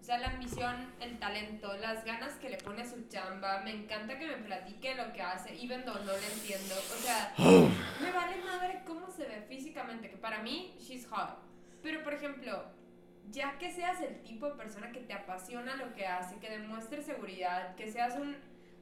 O 0.00 0.04
sea, 0.06 0.18
la 0.18 0.28
ambición, 0.28 0.94
el 1.00 1.18
talento, 1.18 1.76
las 1.78 2.04
ganas 2.04 2.34
que 2.34 2.48
le 2.48 2.58
pone 2.58 2.82
a 2.82 2.88
su 2.88 3.08
chamba. 3.08 3.62
Me 3.62 3.72
encanta 3.72 4.16
que 4.18 4.26
me 4.26 4.36
platique 4.36 4.94
lo 4.94 5.12
que 5.12 5.20
hace, 5.20 5.52
even 5.60 5.84
though 5.84 5.98
no 6.04 6.12
le 6.12 6.32
entiendo. 6.32 6.74
O 6.76 7.02
sea, 7.02 7.34
me 8.00 8.12
vale 8.12 8.36
madre 8.44 8.82
cómo 8.86 9.10
se 9.10 9.24
ve 9.24 9.44
físicamente, 9.48 10.08
que 10.08 10.16
para 10.16 10.42
mí, 10.42 10.76
she's 10.78 11.06
hot. 11.08 11.38
Pero, 11.82 12.04
por 12.04 12.14
ejemplo, 12.14 12.64
ya 13.30 13.58
que 13.58 13.72
seas 13.72 14.00
el 14.00 14.22
tipo 14.22 14.46
de 14.46 14.54
persona 14.54 14.92
que 14.92 15.00
te 15.00 15.12
apasiona 15.12 15.76
lo 15.76 15.92
que 15.94 16.06
hace, 16.06 16.36
que 16.36 16.50
demuestres 16.50 17.06
seguridad, 17.06 17.74
que 17.74 17.90
seas 17.90 18.14
un, 18.14 18.36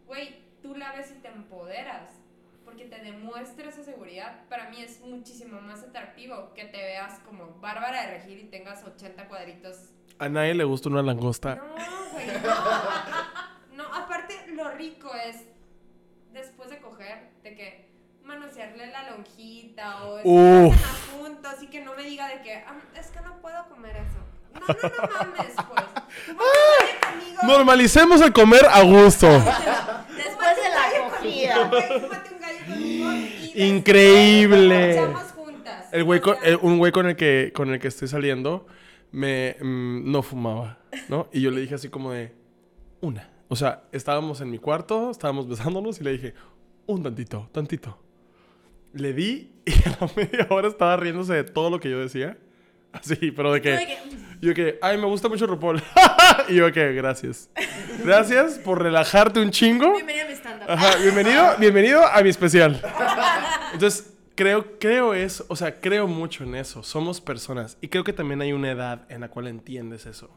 güey, 0.07 0.43
tú 0.63 0.75
la 0.77 0.93
ves 0.93 1.11
y 1.11 1.21
te 1.23 1.29
empoderas, 1.29 2.21
porque 2.65 2.85
te 2.87 2.99
demuestra 3.03 3.69
esa 3.69 3.83
seguridad, 3.85 4.41
para 4.49 4.69
mí 4.71 4.83
es 4.83 5.01
muchísimo 5.01 5.61
más 5.61 5.83
atractivo 5.83 6.53
que 6.55 6.65
te 6.65 6.79
veas 6.79 7.19
como 7.21 7.59
Bárbara 7.61 8.03
de 8.07 8.19
Regir 8.19 8.39
y 8.39 8.45
tengas 8.45 8.83
80 8.85 9.29
cuadritos. 9.29 9.77
A 10.19 10.29
nadie 10.29 10.55
le 10.55 10.65
gusta 10.65 10.89
una 10.89 11.03
langosta. 11.03 11.57
No, 11.57 11.75
güey, 12.13 12.27
no. 12.27 12.55
No, 13.75 13.83
aparte 13.93 14.47
lo 14.53 14.71
rico 14.71 15.11
es, 15.27 15.43
después 16.33 16.71
de 16.71 16.79
coger, 16.79 17.31
de 17.43 17.57
que 17.57 17.89
manosearle 18.23 18.87
la 18.87 19.11
lonjita 19.11 20.05
o 20.05 20.21
Uf. 20.23 20.75
estar 20.77 21.19
juntos 21.19 21.55
y 21.61 21.67
que 21.67 21.81
no 21.81 21.95
me 21.95 22.05
diga 22.05 22.29
de 22.29 22.41
que, 22.43 22.55
"Ah, 22.55 22.77
es 22.97 23.09
que 23.09 23.21
no 23.21 23.37
puedo 23.41 23.69
comer 23.69 23.97
eso. 23.97 24.21
No, 24.55 24.61
no, 24.61 24.75
no 25.09 25.27
mames, 25.35 25.55
pues. 25.57 25.85
Tú 26.27 26.37
vas 26.37 26.47
a 26.47 26.95
estar 26.95 27.11
conmigo. 27.13 27.43
Normalicemos 27.43 28.21
el 28.21 28.33
comer 28.33 28.65
a 28.65 28.83
gusto. 28.83 29.27
Después 29.29 30.57
de 30.57 30.69
la 30.71 31.11
cogida. 31.11 31.71
Increíble. 33.55 35.01
El 35.93 36.05
güey 36.05 36.21
con- 36.21 36.37
un 36.63 36.79
güey 36.79 36.93
con 36.93 37.07
el 37.07 37.17
que 37.17 37.53
con 37.55 37.73
el 37.73 37.79
que 37.79 37.89
estoy 37.89 38.09
saliendo 38.09 38.67
me 39.13 39.57
mm, 39.61 40.11
no 40.11 40.23
fumaba, 40.23 40.79
¿no? 41.09 41.29
Y 41.33 41.41
yo 41.41 41.51
le 41.51 41.61
dije 41.61 41.75
así 41.77 41.89
como 41.89 42.11
de 42.13 42.33
una. 43.01 43.31
O 43.49 43.57
sea, 43.57 43.85
estábamos 43.93 44.41
en 44.41 44.51
mi 44.51 44.59
cuarto, 44.59 45.11
estábamos 45.11 45.49
besándonos 45.49 46.01
y 46.01 46.05
le 46.05 46.13
dije, 46.13 46.35
un 46.87 47.03
tantito, 47.03 47.49
tantito. 47.53 47.99
Le 48.93 49.13
di 49.13 49.53
y 49.67 49.73
a 49.89 49.97
la 50.01 50.11
media 50.17 50.47
hora 50.51 50.69
estaba 50.69 50.97
riéndose 50.97 51.35
de 51.35 51.45
todo 51.45 51.71
lo 51.71 51.79
que 51.79 51.91
yo 51.91 51.99
decía. 52.01 52.39
Así, 53.01 53.31
pero 53.33 53.53
de 53.53 53.61
que... 53.61 53.77
que, 53.77 53.99
Yo 54.41 54.55
que, 54.55 54.79
ay, 54.81 54.99
me 54.99 55.07
gusta 55.07 55.29
mucho 55.29 55.47
RuPaul. 55.47 55.83
y 56.49 56.57
yo 56.57 56.71
que, 56.73 56.93
gracias. 56.93 57.51
Gracias 58.05 58.59
por 58.59 58.83
relajarte 58.83 59.41
un 59.41 59.51
chingo. 59.51 59.95
Bienvenido 59.95 60.25
a 60.25 60.29
mi 60.29 60.35
stand-up. 60.35 60.71
Ajá, 60.71 60.97
bienvenido, 60.99 61.55
bienvenido 61.59 62.07
a 62.07 62.23
mi 62.23 62.29
especial. 62.29 62.81
Entonces, 63.73 64.13
creo, 64.35 64.79
creo 64.79 65.15
eso, 65.15 65.45
o 65.49 65.57
sea, 65.57 65.81
creo 65.81 66.07
mucho 66.07 66.45
en 66.45 66.55
eso. 66.55 66.83
Somos 66.83 67.21
personas. 67.21 67.77
Y 67.81 67.89
creo 67.89 68.05
que 68.05 68.13
también 68.13 68.41
hay 68.43 68.53
una 68.53 68.71
edad 68.71 69.07
en 69.09 69.23
la 69.23 69.29
cual 69.29 69.49
entiendes 69.49 70.07
eso. 70.07 70.31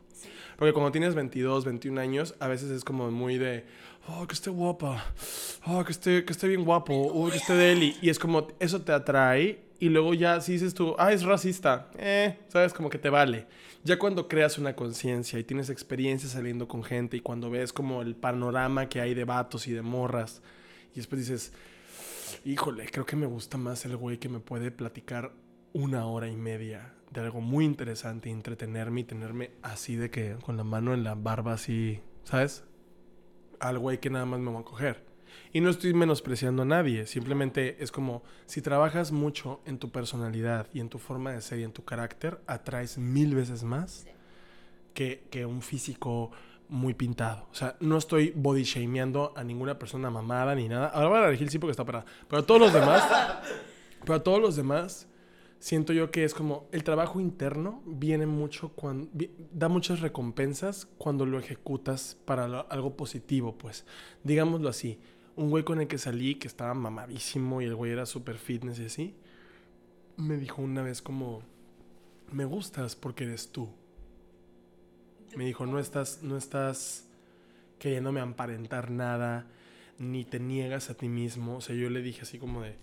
Porque 0.58 0.74
cuando 0.74 0.91
tienes 0.91 1.14
22, 1.14 1.66
21 1.66 2.01
años, 2.01 2.36
a 2.39 2.47
veces 2.47 2.72
es 2.72 2.84
como 2.84 3.12
muy 3.12 3.38
de, 3.38 3.66
oh, 4.08 4.26
que 4.26 4.34
esté 4.34 4.49
guapa, 4.49 5.05
oh, 5.66 5.84
que 5.84 5.91
esté, 5.91 6.26
que 6.26 6.34
esté 6.34 6.47
bien 6.47 6.66
guapo, 6.66 6.95
oh, 6.95 7.30
que 7.30 7.38
esté 7.38 7.53
deli. 7.53 7.95
Y 8.01 8.10
es 8.10 8.18
como, 8.18 8.47
eso 8.60 8.82
te 8.82 8.91
atrae. 8.91 9.66
Y 9.80 9.89
luego 9.89 10.13
ya, 10.13 10.41
si 10.41 10.53
dices 10.53 10.73
tú, 10.73 10.95
ah, 10.97 11.13
es 11.13 11.23
racista, 11.23 11.89
eh, 11.97 12.39
sabes, 12.47 12.73
como 12.73 12.89
que 12.89 12.97
te 12.97 13.09
vale. 13.09 13.45
Ya 13.84 13.99
cuando 13.99 14.28
creas 14.28 14.57
una 14.57 14.75
conciencia 14.75 15.38
y 15.38 15.43
tienes 15.43 15.69
experiencia 15.69 16.28
saliendo 16.28 16.67
con 16.67 16.84
gente 16.84 17.17
y 17.17 17.19
cuando 17.19 17.49
ves 17.49 17.71
como 17.71 18.01
el 18.01 18.15
panorama 18.15 18.89
que 18.89 19.01
hay 19.01 19.13
de 19.13 19.23
vatos 19.23 19.67
y 19.67 19.73
de 19.73 19.84
morras, 19.84 20.41
y 20.93 20.95
después 20.95 21.21
dices, 21.21 21.53
híjole, 22.43 22.88
creo 22.91 23.05
que 23.05 23.15
me 23.15 23.28
gusta 23.28 23.57
más 23.57 23.86
el 23.86 23.95
güey 23.97 24.17
que 24.17 24.30
me 24.30 24.39
puede 24.39 24.71
platicar 24.71 25.32
una 25.73 26.07
hora 26.07 26.28
y 26.28 26.36
media 26.36 26.93
de 27.11 27.21
algo 27.21 27.39
muy 27.39 27.65
interesante, 27.65 28.30
entretenerme 28.30 29.01
y 29.01 29.03
tenerme 29.03 29.51
así 29.61 29.95
de 29.95 30.09
que 30.09 30.36
con 30.43 30.57
la 30.57 30.63
mano 30.63 30.93
en 30.93 31.03
la 31.03 31.15
barba 31.15 31.53
así, 31.53 32.01
¿sabes? 32.23 32.63
Al 33.59 33.80
güey 33.80 33.99
que 33.99 34.09
nada 34.09 34.25
más 34.25 34.39
me 34.39 34.51
va 34.51 34.59
a 34.59 34.63
coger. 34.63 35.07
Y 35.53 35.61
no 35.61 35.69
estoy 35.69 35.93
menospreciando 35.93 36.63
a 36.63 36.65
nadie, 36.65 37.05
simplemente 37.07 37.77
es 37.83 37.91
como 37.91 38.23
si 38.45 38.61
trabajas 38.61 39.11
mucho 39.11 39.61
en 39.65 39.77
tu 39.79 39.89
personalidad 39.91 40.67
y 40.73 40.79
en 40.79 40.89
tu 40.89 40.99
forma 40.99 41.31
de 41.31 41.41
ser 41.41 41.59
y 41.59 41.63
en 41.63 41.71
tu 41.71 41.83
carácter, 41.83 42.39
atraes 42.47 42.97
mil 42.97 43.33
veces 43.35 43.63
más 43.63 44.05
que, 44.93 45.23
que 45.29 45.45
un 45.45 45.61
físico 45.61 46.31
muy 46.69 46.93
pintado. 46.93 47.47
O 47.51 47.55
sea, 47.55 47.77
no 47.79 47.97
estoy 47.97 48.33
body 48.35 48.63
shameando 48.63 49.33
a 49.38 49.43
ninguna 49.43 49.79
persona 49.79 50.09
mamada 50.09 50.53
ni 50.55 50.67
nada. 50.67 50.88
Ahora 50.88 51.07
voy 51.07 51.17
a 51.19 51.27
elegir 51.29 51.49
sí 51.49 51.59
porque 51.59 51.71
está 51.71 51.85
parada. 51.85 52.05
Pero 52.27 52.41
a 52.41 52.45
todos 52.45 52.59
los 52.59 52.73
demás, 52.73 53.03
pero 54.01 54.15
a 54.15 54.23
todos 54.23 54.41
los 54.41 54.55
demás, 54.57 55.07
siento 55.59 55.93
yo 55.93 56.11
que 56.11 56.23
es 56.25 56.33
como 56.33 56.67
el 56.73 56.83
trabajo 56.83 57.21
interno 57.21 57.81
viene 57.85 58.25
mucho 58.25 58.69
cuando 58.69 59.09
da 59.53 59.69
muchas 59.69 60.01
recompensas 60.01 60.88
cuando 60.97 61.25
lo 61.25 61.39
ejecutas 61.39 62.17
para 62.25 62.47
lo- 62.49 62.69
algo 62.69 62.97
positivo, 62.97 63.57
pues. 63.57 63.85
Digámoslo 64.23 64.67
así. 64.69 64.99
Un 65.38 65.49
güey 65.49 65.63
con 65.63 65.79
el 65.79 65.88
que 65.88 65.97
salí 65.97 66.35
que 66.35 66.47
estaba 66.47 66.73
mamadísimo 66.73 67.61
y 67.61 67.65
el 67.65 67.75
güey 67.75 67.93
era 67.93 68.05
súper 68.05 68.38
fitness 68.38 68.79
y 68.79 68.85
así, 68.85 69.15
me 70.17 70.35
dijo 70.35 70.61
una 70.61 70.81
vez 70.81 71.01
como, 71.01 71.43
me 72.31 72.43
gustas 72.45 72.95
porque 72.95 73.23
eres 73.23 73.51
tú. 73.51 73.69
Me 75.35 75.45
dijo, 75.45 75.65
no 75.65 75.79
estás, 75.79 76.23
no 76.23 76.35
estás 76.38 77.07
queriéndome 77.79 78.19
aparentar 78.19 78.89
nada, 78.89 79.45
ni 79.99 80.25
te 80.25 80.39
niegas 80.39 80.89
a 80.89 80.95
ti 80.95 81.07
mismo. 81.07 81.57
O 81.57 81.61
sea, 81.61 81.75
yo 81.75 81.89
le 81.89 82.01
dije 82.01 82.21
así 82.23 82.39
como 82.39 82.63
de, 82.63 82.75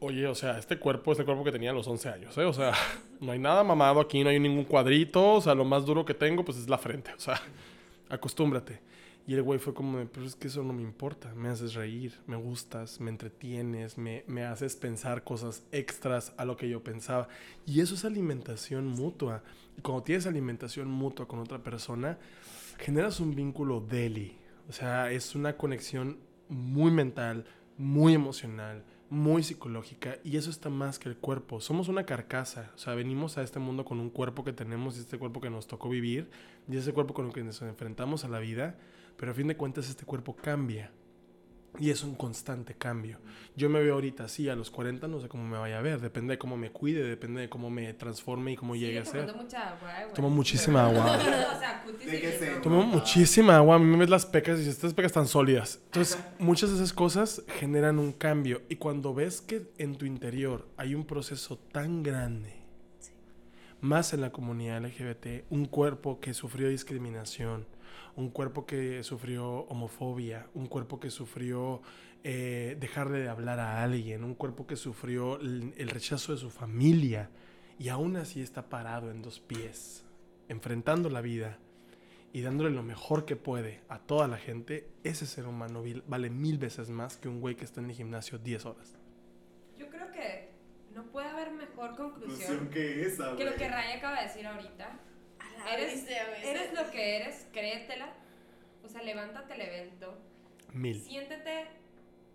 oye, 0.00 0.26
o 0.26 0.34
sea, 0.34 0.58
este 0.58 0.78
cuerpo 0.78 1.12
es 1.12 1.18
el 1.18 1.24
cuerpo 1.24 1.44
que 1.44 1.52
tenía 1.52 1.70
a 1.70 1.74
los 1.74 1.86
11 1.86 2.08
años, 2.08 2.38
¿eh? 2.38 2.44
O 2.44 2.52
sea, 2.52 2.72
no 3.20 3.32
hay 3.32 3.38
nada 3.38 3.64
mamado 3.64 4.00
aquí, 4.00 4.22
no 4.22 4.30
hay 4.30 4.40
ningún 4.40 4.64
cuadrito, 4.64 5.34
o 5.34 5.40
sea, 5.40 5.54
lo 5.54 5.64
más 5.64 5.86
duro 5.86 6.04
que 6.04 6.14
tengo, 6.14 6.44
pues 6.44 6.58
es 6.58 6.68
la 6.68 6.78
frente, 6.78 7.12
o 7.14 7.20
sea, 7.20 7.40
acostúmbrate. 8.08 8.80
Y 9.26 9.34
el 9.34 9.42
güey 9.42 9.60
fue 9.60 9.72
como 9.72 9.98
de, 9.98 10.06
pero 10.06 10.26
es 10.26 10.34
que 10.34 10.48
eso 10.48 10.64
no 10.64 10.72
me 10.72 10.82
importa, 10.82 11.32
me 11.34 11.48
haces 11.48 11.74
reír, 11.74 12.14
me 12.26 12.36
gustas, 12.36 13.00
me 13.00 13.10
entretienes, 13.10 13.96
me, 13.96 14.24
me 14.26 14.44
haces 14.44 14.74
pensar 14.74 15.22
cosas 15.22 15.62
extras 15.70 16.34
a 16.36 16.44
lo 16.44 16.56
que 16.56 16.68
yo 16.68 16.82
pensaba. 16.82 17.28
Y 17.64 17.80
eso 17.80 17.94
es 17.94 18.04
alimentación 18.04 18.88
mutua. 18.88 19.44
Y 19.78 19.80
cuando 19.80 20.02
tienes 20.02 20.26
alimentación 20.26 20.90
mutua 20.90 21.28
con 21.28 21.38
otra 21.38 21.62
persona, 21.62 22.18
generas 22.78 23.20
un 23.20 23.34
vínculo 23.34 23.80
deli. 23.80 24.36
O 24.68 24.72
sea, 24.72 25.12
es 25.12 25.34
una 25.36 25.56
conexión 25.56 26.18
muy 26.48 26.90
mental, 26.90 27.44
muy 27.78 28.14
emocional, 28.14 28.82
muy 29.08 29.44
psicológica. 29.44 30.16
Y 30.24 30.36
eso 30.36 30.50
está 30.50 30.68
más 30.68 30.98
que 30.98 31.08
el 31.08 31.16
cuerpo. 31.16 31.60
Somos 31.60 31.88
una 31.88 32.04
carcasa. 32.04 32.72
O 32.74 32.78
sea, 32.78 32.94
venimos 32.94 33.38
a 33.38 33.42
este 33.42 33.60
mundo 33.60 33.84
con 33.84 34.00
un 34.00 34.10
cuerpo 34.10 34.42
que 34.42 34.52
tenemos 34.52 34.96
y 34.96 35.00
este 35.00 35.18
cuerpo 35.18 35.40
que 35.40 35.50
nos 35.50 35.66
tocó 35.68 35.88
vivir. 35.88 36.28
Y 36.68 36.76
ese 36.76 36.92
cuerpo 36.92 37.14
con 37.14 37.26
el 37.26 37.32
que 37.32 37.44
nos 37.44 37.62
enfrentamos 37.62 38.24
a 38.24 38.28
la 38.28 38.40
vida. 38.40 38.76
Pero 39.16 39.32
a 39.32 39.34
fin 39.34 39.46
de 39.48 39.56
cuentas 39.56 39.88
este 39.88 40.04
cuerpo 40.04 40.34
cambia. 40.36 40.90
Y 41.78 41.88
es 41.88 42.04
un 42.04 42.14
constante 42.14 42.74
cambio. 42.74 43.18
Yo 43.56 43.70
me 43.70 43.80
veo 43.80 43.94
ahorita 43.94 44.24
así, 44.24 44.46
a 44.50 44.54
los 44.54 44.70
40 44.70 45.08
no 45.08 45.20
sé 45.22 45.28
cómo 45.30 45.42
me 45.44 45.56
vaya 45.56 45.78
a 45.78 45.80
ver. 45.80 46.02
Depende 46.02 46.34
de 46.34 46.38
cómo 46.38 46.58
me 46.58 46.70
cuide, 46.70 47.02
depende 47.02 47.40
de 47.40 47.48
cómo 47.48 47.70
me 47.70 47.94
transforme 47.94 48.52
y 48.52 48.56
cómo 48.56 48.76
llegue 48.76 48.98
a 48.98 49.06
ser. 49.06 49.34
mucha 49.34 49.70
agua, 49.70 50.02
eh. 50.02 50.06
Tomo 50.14 50.28
muchísima 50.28 50.84
agua. 50.84 51.16
o 51.56 51.58
sea, 51.58 51.82
cutis 51.82 52.06
¿De 52.10 52.18
y 52.18 52.20
qué 52.20 52.26
listo. 52.28 52.44
se- 52.44 52.60
Tomo 52.60 52.82
muchísima 52.82 53.56
agua, 53.56 53.76
a 53.76 53.78
mí 53.78 53.86
me 53.86 53.96
ves 53.96 54.10
las 54.10 54.26
pecas 54.26 54.56
y 54.56 54.58
dices, 54.58 54.74
estas 54.74 54.92
pecas 54.92 55.12
están 55.12 55.26
sólidas. 55.26 55.80
Entonces, 55.86 56.18
muchas 56.38 56.68
de 56.68 56.76
esas 56.76 56.92
cosas 56.92 57.42
generan 57.58 57.98
un 57.98 58.12
cambio. 58.12 58.60
Y 58.68 58.76
cuando 58.76 59.14
ves 59.14 59.40
que 59.40 59.62
en 59.78 59.96
tu 59.96 60.04
interior 60.04 60.68
hay 60.76 60.94
un 60.94 61.06
proceso 61.06 61.56
tan 61.56 62.02
grande, 62.02 62.52
más 63.80 64.12
en 64.12 64.20
la 64.20 64.30
comunidad 64.30 64.84
LGBT, 64.84 65.44
un 65.50 65.64
cuerpo 65.64 66.20
que 66.20 66.34
sufrió 66.34 66.68
discriminación, 66.68 67.66
un 68.16 68.30
cuerpo 68.30 68.66
que 68.66 69.02
sufrió 69.02 69.60
homofobia, 69.68 70.46
un 70.54 70.66
cuerpo 70.66 71.00
que 71.00 71.10
sufrió 71.10 71.82
eh, 72.24 72.76
dejarle 72.78 73.20
de 73.20 73.28
hablar 73.28 73.60
a 73.60 73.82
alguien, 73.82 74.24
un 74.24 74.34
cuerpo 74.34 74.66
que 74.66 74.76
sufrió 74.76 75.40
el, 75.40 75.74
el 75.76 75.88
rechazo 75.88 76.32
de 76.32 76.38
su 76.38 76.50
familia 76.50 77.30
y 77.78 77.88
aún 77.88 78.16
así 78.16 78.40
está 78.40 78.68
parado 78.68 79.10
en 79.10 79.22
dos 79.22 79.40
pies, 79.40 80.04
enfrentando 80.48 81.08
la 81.08 81.20
vida 81.20 81.58
y 82.32 82.40
dándole 82.40 82.70
lo 82.70 82.82
mejor 82.82 83.24
que 83.24 83.36
puede 83.36 83.82
a 83.88 83.98
toda 83.98 84.26
la 84.26 84.38
gente, 84.38 84.88
ese 85.04 85.26
ser 85.26 85.46
humano 85.46 85.82
vale 86.06 86.30
mil 86.30 86.58
veces 86.58 86.88
más 86.88 87.16
que 87.16 87.28
un 87.28 87.40
güey 87.40 87.56
que 87.56 87.64
está 87.64 87.80
en 87.80 87.90
el 87.90 87.96
gimnasio 87.96 88.38
10 88.38 88.66
horas. 88.66 88.96
Yo 89.76 89.88
creo 89.88 90.10
que 90.10 90.50
no 90.94 91.04
puede 91.04 91.28
haber 91.28 91.50
mejor 91.52 91.94
Conclusión 91.94 92.68
conclusión 92.68 92.68
que 92.70 93.06
esa, 93.06 93.36
que 93.36 93.44
lo 93.44 93.54
que 93.54 93.68
Ray 93.68 93.92
acaba 93.98 94.20
de 94.20 94.28
decir 94.28 94.46
ahorita. 94.46 94.98
Eres, 95.70 96.06
eres 96.08 96.72
lo 96.74 96.90
que 96.90 97.16
eres, 97.16 97.46
créetela. 97.52 98.08
O 98.84 98.88
sea, 98.88 99.02
levántate 99.02 99.54
el 99.54 99.60
evento. 99.62 100.18
Mil. 100.72 101.00
Siéntete 101.00 101.66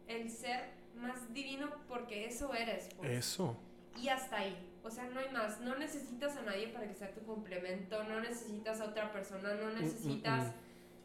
el 0.08 0.30
ser 0.32 0.70
más 0.96 1.34
divino 1.34 1.70
porque 1.88 2.26
eso 2.26 2.54
eres. 2.54 2.90
pues. 2.98 3.12
Eso. 3.12 3.58
Y 3.96 4.10
hasta 4.10 4.38
ahí. 4.38 4.56
O 4.84 4.90
sea, 4.90 5.06
no 5.06 5.20
hay 5.20 5.30
más. 5.30 5.60
No 5.60 5.76
necesitas 5.76 6.38
a 6.38 6.44
nadie 6.44 6.68
para 6.70 6.88
que 6.88 6.94
sea 6.94 7.12
tu 7.14 7.22
complemento. 7.26 8.04
No 8.04 8.20
necesitas 8.22 8.80
a 8.80 8.86
otra 8.86 9.12
persona. 9.12 9.56
No 9.56 9.72
necesitas 9.72 10.52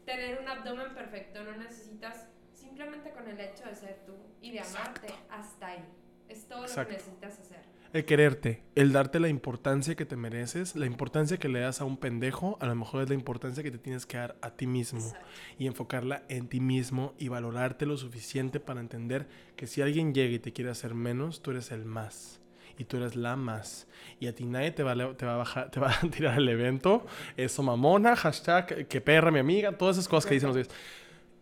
tener 0.05 0.39
un 0.39 0.47
abdomen 0.47 0.93
perfecto. 0.93 1.43
No 1.43 1.57
necesitas 1.57 2.27
simplemente 2.53 3.11
con 3.11 3.27
el 3.27 3.39
hecho 3.39 3.65
de 3.65 3.75
ser 3.75 3.99
tú 4.05 4.15
y 4.41 4.51
de 4.51 4.59
amarte. 4.61 5.07
Hasta 5.29 5.67
ahí. 5.67 5.83
Es 6.29 6.47
todo 6.47 6.61
Exacto. 6.63 6.81
lo 6.81 6.87
que 6.87 6.93
necesitas 7.03 7.39
hacer. 7.39 7.72
El 7.93 8.05
quererte, 8.05 8.63
el 8.73 8.91
darte 8.91 9.19
la 9.19 9.29
importancia 9.29 9.93
que 9.93 10.07
te 10.07 10.15
mereces, 10.15 10.75
la 10.75 10.87
importancia 10.87 11.37
que 11.37 11.47
le 11.47 11.59
das 11.59 11.79
a 11.79 11.85
un 11.85 11.97
pendejo, 11.97 12.57
a 12.59 12.65
lo 12.65 12.73
mejor 12.73 13.03
es 13.03 13.09
la 13.09 13.13
importancia 13.13 13.61
que 13.61 13.69
te 13.69 13.77
tienes 13.77 14.07
que 14.07 14.17
dar 14.17 14.35
a 14.41 14.49
ti 14.49 14.65
mismo 14.65 14.99
Exacto. 14.99 15.27
y 15.59 15.67
enfocarla 15.67 16.23
en 16.27 16.47
ti 16.47 16.59
mismo 16.59 17.13
y 17.19 17.27
valorarte 17.27 17.85
lo 17.85 17.95
suficiente 17.95 18.59
para 18.59 18.79
entender 18.79 19.27
que 19.55 19.67
si 19.67 19.83
alguien 19.83 20.11
llega 20.11 20.33
y 20.33 20.39
te 20.39 20.51
quiere 20.51 20.71
hacer 20.71 20.95
menos, 20.95 21.43
tú 21.43 21.51
eres 21.51 21.71
el 21.71 21.85
más 21.85 22.41
y 22.79 22.85
tú 22.85 22.97
eres 22.97 23.15
la 23.15 23.35
más 23.35 23.87
y 24.19 24.25
a 24.25 24.33
ti 24.33 24.45
nadie 24.45 24.71
te 24.71 24.81
va, 24.81 24.95
te 25.15 25.27
va 25.27 25.35
a 25.35 25.37
bajar, 25.37 25.69
te 25.69 25.79
va 25.79 25.91
a 25.91 25.99
tirar 26.09 26.39
el 26.39 26.49
evento, 26.49 27.05
eso 27.37 27.61
mamona, 27.61 28.15
hashtag 28.15 28.87
que 28.87 29.01
perra 29.01 29.29
mi 29.29 29.37
amiga, 29.37 29.77
todas 29.77 29.97
esas 29.97 30.09
cosas 30.09 30.27
que 30.27 30.33
dicen 30.33 30.47
los 30.47 30.55
gays. 30.55 30.69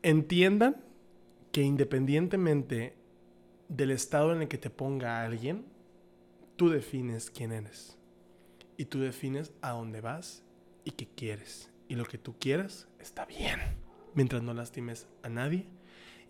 Entiendan 0.04 0.76
que 1.54 1.62
independientemente 1.62 2.94
del 3.70 3.92
estado 3.92 4.34
en 4.34 4.42
el 4.42 4.48
que 4.50 4.58
te 4.58 4.70
ponga 4.70 5.24
alguien, 5.24 5.71
tú 6.62 6.70
defines 6.70 7.32
quién 7.32 7.54
eres. 7.54 7.98
Y 8.78 8.86
tú 8.86 9.00
defines 9.00 9.52
a 9.64 9.72
dónde 9.72 10.00
vas 10.00 10.44
y 10.84 10.92
qué 10.92 11.08
quieres. 11.08 11.72
Y 11.88 11.96
lo 11.96 12.06
que 12.06 12.20
tú 12.20 12.38
quieras 12.38 12.88
está 13.00 13.26
bien. 13.26 13.60
Mientras 14.14 14.44
no 14.44 14.54
lastimes 14.54 15.08
a 15.24 15.30
nadie 15.30 15.66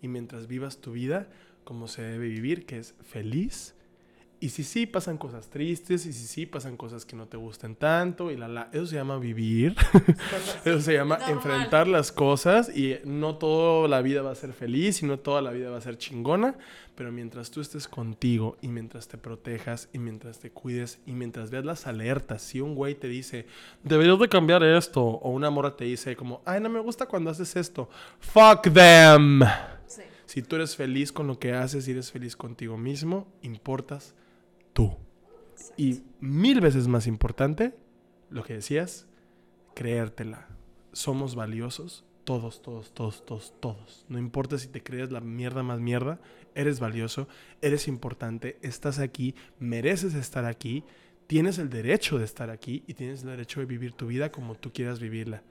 y 0.00 0.08
mientras 0.08 0.46
vivas 0.46 0.78
tu 0.78 0.92
vida 0.92 1.28
como 1.64 1.86
se 1.86 2.00
debe 2.00 2.28
vivir, 2.28 2.64
que 2.64 2.78
es 2.78 2.94
feliz. 3.02 3.74
Y 4.42 4.48
si 4.48 4.64
sí 4.64 4.86
pasan 4.86 5.18
cosas 5.18 5.48
tristes, 5.50 6.04
y 6.04 6.12
si 6.12 6.26
sí 6.26 6.46
pasan 6.46 6.76
cosas 6.76 7.04
que 7.04 7.14
no 7.14 7.26
te 7.26 7.36
gusten 7.36 7.76
tanto, 7.76 8.28
y 8.28 8.36
la 8.36 8.48
la, 8.48 8.70
eso 8.72 8.86
se 8.86 8.96
llama 8.96 9.16
vivir. 9.16 9.76
eso 10.64 10.80
se 10.80 10.94
llama 10.94 11.18
Normal. 11.18 11.36
enfrentar 11.36 11.86
las 11.86 12.10
cosas 12.10 12.68
y 12.76 12.96
no 13.04 13.36
toda 13.36 13.86
la 13.86 14.02
vida 14.02 14.20
va 14.20 14.32
a 14.32 14.34
ser 14.34 14.52
feliz 14.52 15.00
y 15.00 15.06
no 15.06 15.20
toda 15.20 15.42
la 15.42 15.52
vida 15.52 15.70
va 15.70 15.78
a 15.78 15.80
ser 15.80 15.96
chingona, 15.96 16.56
pero 16.96 17.12
mientras 17.12 17.52
tú 17.52 17.60
estés 17.60 17.86
contigo 17.86 18.56
y 18.60 18.66
mientras 18.66 19.06
te 19.06 19.16
protejas 19.16 19.88
y 19.92 20.00
mientras 20.00 20.40
te 20.40 20.50
cuides 20.50 20.98
y 21.06 21.12
mientras 21.12 21.52
veas 21.52 21.64
las 21.64 21.86
alertas, 21.86 22.42
si 22.42 22.60
un 22.60 22.74
güey 22.74 22.96
te 22.96 23.06
dice, 23.06 23.46
deberías 23.84 24.18
de 24.18 24.28
cambiar 24.28 24.64
esto, 24.64 25.04
o 25.04 25.30
una 25.30 25.50
morra 25.50 25.76
te 25.76 25.84
dice 25.84 26.16
como, 26.16 26.42
ay, 26.44 26.60
no 26.60 26.68
me 26.68 26.80
gusta 26.80 27.06
cuando 27.06 27.30
haces 27.30 27.54
esto, 27.54 27.88
fuck 28.18 28.62
them. 28.72 29.42
Sí. 29.86 30.02
Si 30.26 30.42
tú 30.42 30.56
eres 30.56 30.74
feliz 30.74 31.12
con 31.12 31.28
lo 31.28 31.38
que 31.38 31.52
haces 31.52 31.86
y 31.86 31.92
eres 31.92 32.10
feliz 32.10 32.34
contigo 32.34 32.76
mismo, 32.76 33.28
importas 33.42 34.16
tú. 34.72 34.96
Y 35.76 36.02
mil 36.20 36.60
veces 36.60 36.88
más 36.88 37.06
importante, 37.06 37.74
lo 38.30 38.42
que 38.42 38.54
decías, 38.54 39.06
creértela. 39.74 40.48
Somos 40.92 41.34
valiosos, 41.34 42.04
todos, 42.24 42.62
todos, 42.62 42.92
todos, 42.92 43.24
todos, 43.24 43.54
todos. 43.60 44.04
No 44.08 44.18
importa 44.18 44.58
si 44.58 44.68
te 44.68 44.82
crees 44.82 45.10
la 45.10 45.20
mierda 45.20 45.62
más 45.62 45.80
mierda, 45.80 46.20
eres 46.54 46.80
valioso, 46.80 47.28
eres 47.60 47.88
importante, 47.88 48.58
estás 48.62 48.98
aquí, 48.98 49.34
mereces 49.58 50.14
estar 50.14 50.44
aquí, 50.44 50.84
tienes 51.26 51.58
el 51.58 51.70
derecho 51.70 52.18
de 52.18 52.24
estar 52.24 52.50
aquí 52.50 52.84
y 52.86 52.94
tienes 52.94 53.22
el 53.22 53.30
derecho 53.30 53.60
de 53.60 53.66
vivir 53.66 53.92
tu 53.92 54.06
vida 54.06 54.30
como 54.30 54.54
tú 54.54 54.72
quieras 54.72 55.00
vivirla. 55.00 55.42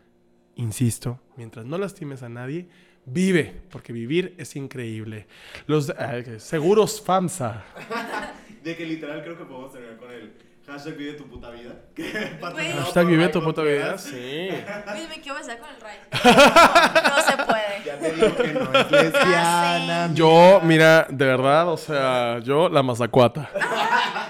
Insisto, 0.55 1.19
mientras 1.37 1.65
no 1.65 1.77
lastimes 1.77 2.23
a 2.23 2.29
nadie, 2.29 2.67
vive, 3.05 3.61
porque 3.71 3.93
vivir 3.93 4.35
es 4.37 4.55
increíble. 4.55 5.27
Los 5.65 5.89
eh, 5.89 6.39
seguros 6.39 7.01
FAMSA. 7.01 7.65
De 8.63 8.75
que 8.75 8.85
literal 8.85 9.23
creo 9.23 9.37
que 9.37 9.45
podemos 9.45 9.71
terminar 9.71 9.97
con 9.97 10.11
el 10.11 10.33
hashtag 10.67 10.95
vive 10.95 11.13
tu 11.13 11.27
puta 11.27 11.49
vida. 11.49 11.73
Hashtag 12.83 13.07
vive 13.07 13.27
tu 13.29 13.43
puta 13.43 13.61
vida. 13.63 13.97
Sí. 13.97 14.49
Oye, 14.93 15.07
me 15.09 15.19
quiero 15.19 15.37
besar 15.37 15.57
con 15.59 15.69
el 15.69 15.81
Ray. 15.81 15.97
No 17.11 17.21
se 17.23 17.37
puede. 17.43 17.83
Ya 17.85 17.99
te 17.99 18.11
digo 18.11 18.35
que 18.35 18.53
no 18.53 18.79
es 18.79 18.91
lesbiana. 18.91 20.03
Ah, 20.05 20.07
sí. 20.07 20.13
Yo, 20.13 20.61
mira, 20.63 21.07
de 21.09 21.25
verdad, 21.25 21.69
o 21.69 21.77
sea, 21.77 22.39
yo 22.39 22.69
la 22.69 22.83
mazacuata. 22.83 23.49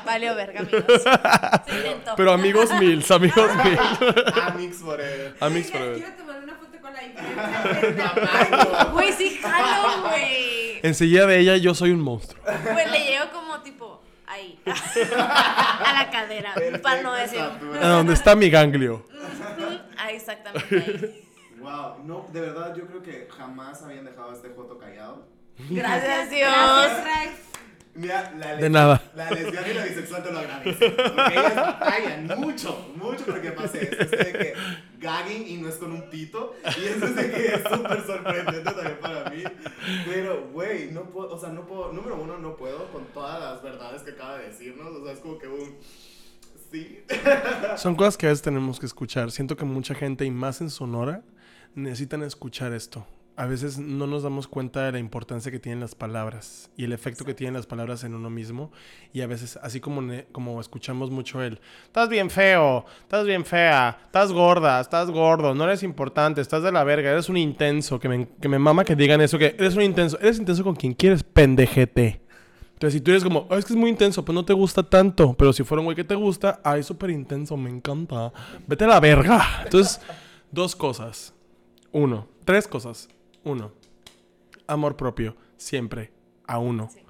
Valió 0.06 0.34
verga, 0.36 0.62
amigos. 0.62 1.02
Se 1.68 1.76
intentó. 1.76 2.14
Pero 2.16 2.32
amigos 2.32 2.72
mil, 2.80 3.04
amigos 3.10 3.52
mil. 3.64 3.80
Amix 4.42 4.78
forever. 4.78 5.36
Amigos 5.40 5.72
forever. 5.72 5.96
Quiero 5.96 6.14
tomar 6.16 6.44
una 6.44 6.56
foto 6.56 6.78
con 6.82 6.94
la. 6.94 7.02
Güey, 8.94 9.12
sí, 9.14 9.40
jalo, 9.42 10.02
güey. 10.10 10.80
Enseguida 10.84 11.28
de 11.28 11.40
ella 11.40 11.58
yo 11.58 11.76
soy 11.76 11.92
un 11.92 12.02
monstruo. 12.02 12.42
Pues 12.44 12.92
le 12.92 13.00
llego 13.00 13.26
como 13.32 13.41
ahí. 14.42 14.60
A 14.66 15.94
la 15.94 16.10
cadera. 16.12 16.54
Para 16.82 17.02
no 17.02 17.14
decir. 17.14 17.40
A 17.40 17.88
donde 17.88 18.14
está 18.14 18.36
mi 18.36 18.50
ganglio. 18.50 19.06
Ahí, 19.98 20.16
exactamente 20.16 20.76
ahí. 20.76 21.28
Wow, 21.60 22.04
no, 22.04 22.28
de 22.34 22.42
verdad 22.42 22.76
yo 22.76 22.88
creo 22.88 23.04
que 23.04 23.28
jamás 23.30 23.84
habían 23.84 24.04
dejado 24.04 24.32
a 24.32 24.34
este 24.34 24.50
Joto 24.50 24.80
callado. 24.80 25.28
Gracias, 25.70 26.32
Dios. 26.32 26.50
Gracias, 26.52 27.04
Ray. 27.06 27.30
Mira, 27.94 28.34
la 28.38 28.56
De 28.56 28.70
nada. 28.70 29.02
La 29.16 29.30
lesbiana 29.32 29.68
y 29.68 29.74
la 29.74 29.84
bisexual 29.84 30.24
te 30.24 30.32
lo 30.32 30.40
agradece. 30.40 30.90
Porque 30.92 31.34
ellas 31.34 31.76
callan 31.80 32.40
mucho, 32.40 32.94
mucho 32.96 33.26
porque 33.26 33.52
pase 33.52 33.84
esto. 33.84 34.04
Es 34.04 34.12
de 34.12 34.32
que 34.32 34.54
gagging 35.00 35.48
y 35.48 35.58
no 35.58 35.68
es 35.68 35.76
con 35.76 35.92
un 35.92 36.10
pito. 36.10 36.56
Y 36.64 36.86
eso 36.86 37.06
es 37.06 37.16
de 37.16 37.32
que 37.32 37.48
es 37.48 37.64
súper 37.64 38.06
sorprendente 38.06 38.62
también 38.62 38.98
para 39.02 39.30
mí. 39.30 39.44
Pero, 40.06 40.50
güey, 40.54 40.92
no 40.92 41.04
puedo, 41.04 41.34
o 41.34 41.40
sea, 41.40 41.50
no 41.50 41.66
puedo, 41.66 41.92
número 41.92 42.16
uno, 42.22 42.38
no 42.38 42.56
puedo 42.56 42.88
con 42.92 43.06
todas 43.14 43.40
las 43.40 43.62
verdades 43.62 44.04
que 44.04 44.12
acaba 44.12 44.38
de 44.38 44.48
decirnos. 44.48 44.88
O 44.88 45.04
sea, 45.04 45.14
es 45.14 45.20
como 45.20 45.38
que 45.38 45.48
un. 45.48 45.76
Sí. 46.72 47.04
Son 47.76 47.96
cosas 47.96 48.16
que 48.16 48.28
a 48.28 48.30
veces 48.30 48.42
tenemos 48.42 48.80
que 48.80 48.86
escuchar. 48.86 49.32
Siento 49.32 49.58
que 49.58 49.66
mucha 49.66 49.94
gente, 49.94 50.24
y 50.24 50.32
más 50.32 50.62
en 50.62 50.70
Sonora, 50.70 51.24
necesitan 51.76 52.24
escuchar 52.24 52.72
esto. 52.72 53.06
A 53.38 53.46
veces 53.46 53.80
no 53.80 54.08
nos 54.08 54.24
damos 54.24 54.48
cuenta 54.48 54.84
de 54.86 54.92
la 54.92 55.00
importancia 55.00 55.52
que 55.52 55.60
tienen 55.60 55.80
las 55.80 55.96
palabras 55.96 56.70
y 56.76 56.84
el 56.84 56.92
efecto 56.92 57.24
que 57.26 57.34
tienen 57.34 57.54
las 57.56 57.66
palabras 57.66 58.04
en 58.04 58.14
uno 58.14 58.30
mismo. 58.30 58.72
Y 59.14 59.22
a 59.22 59.28
veces, 59.28 59.58
así 59.64 59.80
como, 59.80 60.02
como 60.32 60.60
escuchamos 60.60 61.10
mucho 61.10 61.42
el, 61.42 61.60
estás 61.86 62.10
bien 62.10 62.30
feo, 62.30 62.86
estás 63.02 63.26
bien 63.26 63.46
fea, 63.46 63.98
estás 64.06 64.32
gorda, 64.32 64.80
estás 64.82 65.10
gordo, 65.10 65.56
no 65.56 65.64
eres 65.64 65.82
importante, 65.82 66.42
estás 66.42 66.62
de 66.62 66.72
la 66.72 66.84
verga, 66.84 67.10
eres 67.10 67.30
un 67.30 67.38
intenso, 67.38 68.00
que 68.00 68.10
me, 68.10 68.28
que 68.40 68.50
me 68.50 68.60
mama 68.60 68.84
que 68.84 68.96
digan 68.96 69.22
eso, 69.22 69.40
que 69.40 69.56
eres 69.58 69.76
un 69.76 69.84
intenso, 69.84 70.20
eres 70.20 70.38
intenso 70.38 70.64
con 70.64 70.76
quien 70.76 70.94
quieres, 70.94 71.24
pendejete. 71.24 72.22
Entonces, 72.74 72.98
si 73.00 73.02
tú 73.02 73.12
eres 73.12 73.24
como, 73.24 73.48
"Ah, 73.50 73.58
es 73.58 73.66
que 73.66 73.74
es 73.74 73.78
muy 73.80 73.92
intenso, 73.92 74.26
pues 74.26 74.34
no 74.34 74.44
te 74.44 74.54
gusta 74.54 74.82
tanto. 74.82 75.36
Pero 75.38 75.54
si 75.54 75.64
fuera 75.64 75.80
un 75.82 75.86
güey 75.86 75.96
que 75.96 76.04
te 76.04 76.16
gusta, 76.16 76.60
ay, 76.64 76.82
súper 76.82 77.12
intenso, 77.12 77.56
me 77.56 77.70
encanta. 77.70 78.34
Vete 78.66 78.86
a 78.86 78.88
la 78.88 79.00
verga. 79.00 79.62
Entonces, 79.64 80.02
dos 80.52 80.76
cosas. 80.76 81.32
Uno, 81.92 82.28
tres 82.44 82.68
cosas. 82.68 83.08
Uno, 83.44 83.72
amor 84.68 84.98
propio, 84.98 85.36
siempre, 85.58 86.12
a 86.46 86.60
uno. 86.60 86.90
Sí. 86.92 87.02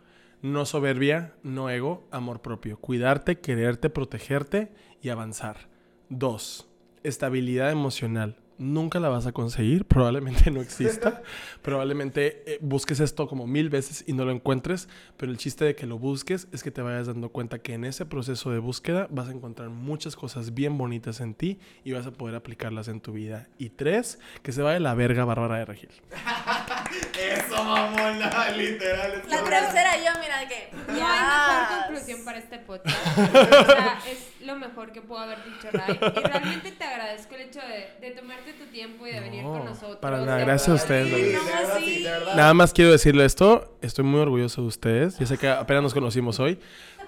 No 0.41 0.65
soberbia, 0.65 1.35
no 1.43 1.69
ego, 1.69 2.07
amor 2.09 2.41
propio. 2.41 2.77
Cuidarte, 2.77 3.39
quererte, 3.39 3.89
protegerte 3.89 4.71
y 5.01 5.09
avanzar. 5.09 5.69
Dos, 6.09 6.67
estabilidad 7.03 7.71
emocional. 7.71 8.37
Nunca 8.61 8.99
la 8.99 9.09
vas 9.09 9.25
a 9.25 9.31
conseguir, 9.31 9.85
probablemente 9.85 10.51
no 10.51 10.61
exista, 10.61 11.21
probablemente 11.61 12.43
eh, 12.45 12.59
busques 12.61 12.99
esto 12.99 13.27
como 13.27 13.47
mil 13.47 13.69
veces 13.69 14.03
y 14.07 14.13
no 14.13 14.23
lo 14.23 14.31
encuentres, 14.31 14.87
pero 15.17 15.31
el 15.31 15.37
chiste 15.37 15.65
de 15.65 15.75
que 15.75 15.87
lo 15.87 15.97
busques 15.97 16.47
es 16.51 16.63
que 16.63 16.71
te 16.71 16.81
vayas 16.81 17.07
dando 17.07 17.29
cuenta 17.29 17.59
que 17.59 17.73
en 17.73 17.85
ese 17.85 18.05
proceso 18.05 18.51
de 18.51 18.59
búsqueda 18.59 19.07
vas 19.09 19.27
a 19.27 19.31
encontrar 19.31 19.69
muchas 19.69 20.15
cosas 20.15 20.53
bien 20.53 20.77
bonitas 20.77 21.19
en 21.21 21.33
ti 21.33 21.59
y 21.83 21.91
vas 21.91 22.05
a 22.05 22.11
poder 22.11 22.35
aplicarlas 22.35 22.87
en 22.87 23.01
tu 23.01 23.11
vida. 23.11 23.49
Y 23.57 23.69
tres, 23.69 24.19
que 24.43 24.51
se 24.51 24.61
vaya 24.61 24.79
la 24.79 24.93
verga 24.93 25.25
Bárbara 25.25 25.57
de 25.57 25.65
Regil. 25.65 25.91
Eso, 27.19 27.63
mamona, 27.63 28.49
literal. 28.51 29.23
La 29.27 29.43
tercera 29.43 29.97
yo, 29.97 30.19
mira 30.19 30.47
que. 30.47 30.69
No 30.91 30.97
ya. 30.97 31.13
hay 31.13 31.69
mejor 31.69 31.87
conclusión 31.87 32.25
para 32.25 32.37
este 32.37 32.59
podcast. 32.59 32.97
O 33.21 33.65
sea, 33.65 33.99
es 34.07 34.30
lo 34.45 34.55
mejor 34.55 34.91
que 34.91 35.01
puedo 35.01 35.21
haber 35.21 35.37
dicho, 35.43 35.67
Ray. 35.71 35.97
Y 36.01 36.19
realmente 36.27 36.71
te 36.71 36.83
agradezco 36.83 37.35
el 37.35 37.41
hecho 37.41 37.59
de, 37.59 38.07
de 38.07 38.15
tomarte 38.15 38.53
tu 38.53 38.65
tiempo 38.65 39.05
y 39.07 39.11
de 39.11 39.19
venir 39.19 39.43
con 39.43 39.65
nosotros. 39.65 39.97
para 39.97 40.19
nada, 40.19 40.39
gracias 40.39 40.69
a 40.69 40.73
ustedes, 40.75 41.39
Sí, 41.77 41.95
sí. 42.03 42.05
Nada 42.35 42.53
más 42.53 42.73
quiero 42.73 42.91
decirle 42.91 43.25
esto, 43.25 43.77
estoy 43.81 44.05
muy 44.05 44.19
orgulloso 44.19 44.61
de 44.61 44.67
ustedes. 44.67 45.17
Ya 45.19 45.25
sé 45.25 45.37
que 45.37 45.49
apenas 45.49 45.83
nos 45.83 45.93
conocimos 45.93 46.39
hoy, 46.39 46.59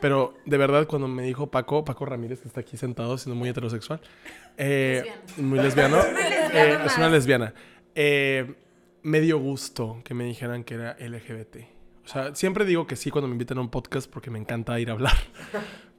pero 0.01 0.35
de 0.45 0.57
verdad 0.57 0.85
cuando 0.87 1.07
me 1.07 1.23
dijo 1.23 1.47
Paco, 1.51 1.83
Paco 1.85 2.05
Ramírez, 2.05 2.41
que 2.41 2.47
está 2.47 2.61
aquí 2.61 2.77
sentado, 2.77 3.17
siendo 3.17 3.35
muy 3.35 3.49
heterosexual, 3.49 4.01
eh, 4.57 5.03
Lesbiano. 5.37 5.47
muy 5.47 5.59
lesbiano, 5.59 5.97
Es 6.03 6.17
una 6.17 6.19
lesbiana 6.19 6.53
eh, 6.53 6.71
es 6.73 6.79
más. 6.85 6.97
una 6.97 7.09
lesbiana, 7.09 7.53
eh, 7.95 8.53
me 9.01 9.19
dio 9.19 9.37
gusto 9.39 10.01
que 10.03 10.13
me 10.13 10.23
dijeran 10.25 10.63
que 10.63 10.75
era 10.75 10.95
LGBT. 10.99 11.57
O 12.05 12.07
sea, 12.07 12.35
siempre 12.35 12.65
digo 12.65 12.85
que 12.85 12.97
sí 12.97 13.11
cuando 13.11 13.27
me 13.29 13.33
invitan 13.33 13.57
a 13.57 13.61
un 13.61 13.69
podcast 13.69 14.09
porque 14.11 14.29
me 14.29 14.37
encanta 14.37 14.77
ir 14.79 14.89
a 14.89 14.93
hablar. 14.93 15.13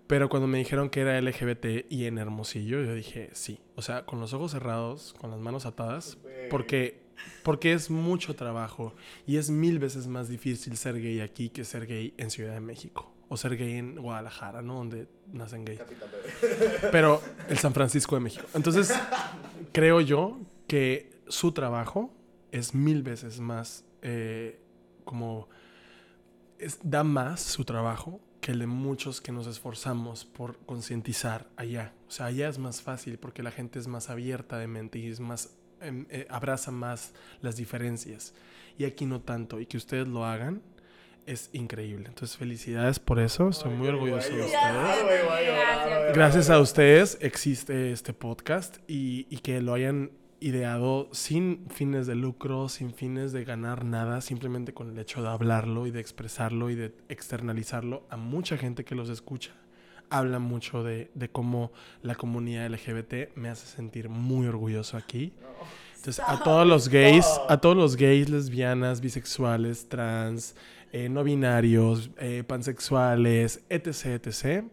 Pero 0.07 0.28
cuando 0.28 0.46
me 0.46 0.59
dijeron 0.59 0.90
que 0.90 1.00
era 1.00 1.18
LGBT 1.20 1.86
y 1.90 2.05
en 2.05 2.18
Hermosillo, 2.18 2.82
yo 2.82 2.94
dije 2.94 3.30
sí. 3.32 3.59
O 3.74 3.82
sea, 3.82 4.05
con 4.05 4.20
los 4.20 4.32
ojos 4.34 4.52
cerrados, 4.52 5.14
con 5.18 5.30
las 5.30 5.40
manos 5.40 5.64
atadas, 5.66 6.18
porque, 6.50 7.00
porque 7.42 7.72
es 7.72 7.90
mucho 7.90 8.34
trabajo 8.36 8.94
y 9.26 9.38
es 9.38 9.48
mil 9.50 9.78
veces 9.78 10.07
más 10.07 10.28
difícil 10.28 10.76
ser 10.76 11.00
gay 11.00 11.20
aquí 11.20 11.48
que 11.48 11.64
ser 11.64 11.86
gay 11.86 12.12
en 12.18 12.30
Ciudad 12.30 12.52
de 12.52 12.61
México. 12.61 13.11
O 13.28 13.38
ser 13.38 13.57
gay 13.57 13.72
en 13.78 13.96
Guadalajara, 13.96 14.61
¿no? 14.61 14.74
Donde 14.74 15.09
nacen 15.32 15.64
gays. 15.64 15.80
Pero 16.92 17.22
el 17.48 17.57
San 17.59 17.72
Francisco 17.72 18.14
de 18.16 18.20
México. 18.20 18.44
Entonces, 18.55 18.92
creo 19.72 20.00
yo 20.02 20.38
que 20.68 21.11
su 21.28 21.52
trabajo 21.52 22.12
es 22.52 22.74
mil 22.74 23.02
veces 23.02 23.40
más 23.40 23.84
eh, 24.02 24.61
como 25.05 25.48
es- 26.59 26.78
da 26.82 27.02
más 27.02 27.40
su 27.40 27.64
trabajo 27.64 28.20
que 28.45 28.53
el 28.53 28.59
de 28.59 28.66
muchos 28.66 29.22
que 29.22 29.32
nos 29.32 29.47
esforzamos 29.47 30.26
por 30.26 30.59
concientizar 30.66 31.47
allá. 31.57 31.95
O 32.07 32.11
sea, 32.11 32.26
allá 32.26 32.47
es 32.47 32.59
más 32.59 32.82
fácil 32.82 33.16
porque 33.16 33.42
la 33.42 33.51
gente 33.51 33.78
es 33.78 33.86
más 33.86 34.11
abierta 34.11 34.59
de 34.59 34.66
mente 34.66 34.99
y 34.99 35.09
es 35.09 35.18
más 35.18 35.57
em, 35.80 36.05
eh, 36.11 36.26
abraza 36.28 36.70
más 36.70 37.14
las 37.40 37.57
diferencias. 37.57 38.34
Y 38.76 38.84
aquí 38.84 39.07
no 39.07 39.22
tanto. 39.22 39.61
Y 39.61 39.66
que 39.66 39.78
ustedes 39.78 40.07
lo 40.09 40.26
hagan 40.26 40.61
es 41.24 41.49
increíble. 41.55 42.09
Entonces, 42.09 42.36
felicidades 42.36 42.99
por 42.99 43.18
eso. 43.18 43.49
Estoy 43.49 43.72
muy 43.72 43.88
orgulloso 43.88 44.28
de 44.28 44.42
ustedes. 44.42 46.14
Gracias 46.14 46.51
a 46.51 46.61
ustedes 46.61 47.16
existe 47.22 47.92
este 47.92 48.12
podcast 48.12 48.76
y, 48.86 49.26
y 49.30 49.38
que 49.38 49.62
lo 49.62 49.72
hayan 49.72 50.11
ideado 50.41 51.09
sin 51.12 51.66
fines 51.70 52.07
de 52.07 52.14
lucro, 52.14 52.68
sin 52.68 52.93
fines 52.93 53.32
de 53.32 53.45
ganar 53.45 53.85
nada, 53.85 54.20
simplemente 54.20 54.74
con 54.74 54.91
el 54.91 54.99
hecho 54.99 55.22
de 55.22 55.28
hablarlo 55.28 55.87
y 55.87 55.91
de 55.91 56.01
expresarlo 56.01 56.70
y 56.70 56.74
de 56.74 56.95
externalizarlo 57.09 58.07
a 58.11 58.16
mucha 58.16 58.57
gente 58.57 58.85
que 58.85 58.95
los 58.95 59.09
escucha. 59.09 59.53
Habla 60.11 60.39
mucho 60.39 60.82
de, 60.82 61.11
de 61.14 61.28
cómo 61.28 61.72
la 62.03 62.14
comunidad 62.14 62.70
LGBT 62.70 63.37
me 63.37 63.49
hace 63.49 63.66
sentir 63.66 64.09
muy 64.09 64.47
orgulloso 64.47 64.97
aquí. 64.97 65.32
Entonces, 65.97 66.22
a 66.26 66.43
todos 66.43 66.66
los 66.66 66.91
gays, 66.91 67.24
a 67.49 67.57
todos 67.57 67.76
los 67.76 67.97
gays, 67.97 68.28
lesbianas, 68.28 69.01
bisexuales, 69.01 69.89
trans, 69.89 70.55
eh, 70.93 71.09
no 71.09 71.24
binarios, 71.24 72.11
eh, 72.18 72.45
pansexuales, 72.47 73.64
etc., 73.70 74.26
etc., 74.26 74.64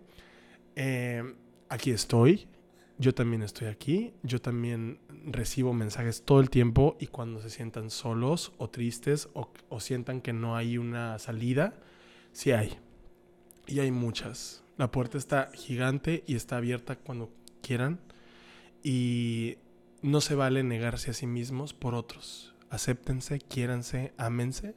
eh, 0.76 1.24
aquí 1.70 1.92
estoy. 1.92 2.48
Yo 3.02 3.16
también 3.16 3.42
estoy 3.42 3.68
aquí. 3.68 4.14
Yo 4.22 4.40
también 4.40 5.00
recibo 5.26 5.74
mensajes 5.74 6.22
todo 6.22 6.40
el 6.40 6.52
tiempo 6.52 6.98
y 7.00 7.08
cuando 7.08 7.42
se 7.42 7.50
sientan 7.50 7.90
solos 7.90 8.54
o 8.60 8.70
tristes 8.70 9.28
o, 9.34 9.52
o 9.70 9.80
sientan 9.80 10.22
que 10.22 10.34
no 10.34 10.56
hay 10.56 10.78
una 10.78 11.18
salida, 11.18 11.74
sí 12.32 12.52
hay. 12.52 12.78
Y 13.66 13.80
hay 13.80 13.90
muchas. 13.90 14.64
La 14.78 14.92
puerta 14.92 15.18
está 15.18 15.50
gigante 15.56 16.24
y 16.28 16.36
está 16.36 16.58
abierta 16.58 16.96
cuando 16.96 17.32
quieran. 17.64 18.00
Y 18.84 19.58
no 20.04 20.22
se 20.22 20.36
vale 20.36 20.62
negarse 20.62 21.10
a 21.10 21.16
sí 21.16 21.26
mismos 21.26 21.74
por 21.74 21.96
otros. 21.96 22.54
Acéptense, 22.70 23.40
quiéranse, 23.40 24.14
ámense 24.18 24.76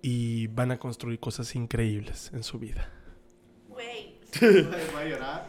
y 0.00 0.46
van 0.46 0.70
a 0.70 0.78
construir 0.78 1.20
cosas 1.20 1.54
increíbles 1.54 2.30
en 2.32 2.42
su 2.42 2.58
vida. 2.58 2.90
Güey. 3.68 4.18
Ay, 4.40 4.88
voy 4.94 5.02
a 5.02 5.04
llorar. 5.04 5.46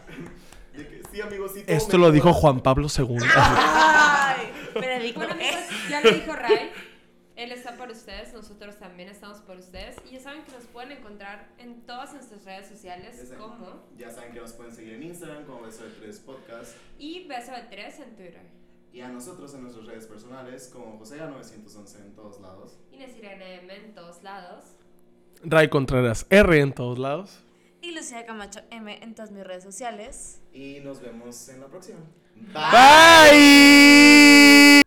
De 0.76 0.88
que, 0.88 1.02
sí, 1.12 1.22
amigos, 1.22 1.52
sí, 1.54 1.64
Esto 1.68 1.98
lo 1.98 2.12
dijo. 2.12 2.34
Juan 2.34 2.62
Pablo 2.62 2.88
II. 2.96 3.18
Ay, 3.36 4.52
Benedicto. 4.74 5.20
Bueno, 5.20 5.34
amigos, 5.34 5.60
ya 5.90 6.02
lo 6.02 6.12
dijo 6.12 6.34
Ray. 6.34 6.72
Él 7.36 7.52
está 7.52 7.76
por 7.76 7.90
ustedes, 7.92 8.34
nosotros 8.34 8.78
también 8.80 9.10
estamos 9.10 9.40
por 9.40 9.58
ustedes. 9.58 9.98
Y 10.10 10.14
ya 10.14 10.20
saben 10.22 10.44
que 10.44 10.54
nos 10.54 10.64
pueden 10.68 10.94
encontrar 10.94 11.50
en 11.58 11.82
todas 11.86 12.14
nuestras 12.14 12.46
redes 12.46 12.68
sociales 12.70 13.20
Exacto. 13.20 13.44
como 13.44 13.84
Ya 13.98 14.10
saben 14.10 14.32
que 14.32 14.40
nos 14.40 14.54
pueden 14.54 14.74
seguir 14.74 14.94
en 14.94 15.04
Instagram 15.04 15.44
como 15.46 15.62
Beso 15.64 15.84
de 15.84 15.90
Tres 15.92 16.20
Podcast. 16.20 16.76
y 16.98 17.28
beso 17.28 17.52
de 17.52 17.62
tres 17.70 18.00
en 18.00 18.16
Twitter. 18.16 18.42
Y 18.94 19.02
a 19.02 19.10
nosotros 19.10 19.54
en 19.54 19.64
nuestras 19.64 19.86
redes 19.86 20.08
personales 20.08 20.70
como 20.72 20.98
Josega911 20.98 22.00
en 22.06 22.16
todos 22.16 22.40
lados. 22.40 22.80
Inés 22.94 23.18
Irene 23.18 23.56
M 23.64 23.76
en 23.76 23.94
todos 23.94 24.24
lados. 24.24 24.64
Ray 25.44 25.68
Contreras 25.68 26.26
R 26.30 26.58
en 26.58 26.72
todos 26.72 26.98
lados. 26.98 27.44
Y 27.86 27.92
Lucía 27.92 28.26
Camacho 28.26 28.62
M 28.72 28.98
en 29.04 29.14
todas 29.14 29.30
mis 29.30 29.44
redes 29.44 29.64
sociales. 29.64 30.40
Y 30.52 30.80
nos 30.80 31.02
vemos 31.02 31.48
en 31.50 31.62
la 31.62 31.68
próxima. 31.68 32.00
Bye. 32.52 34.82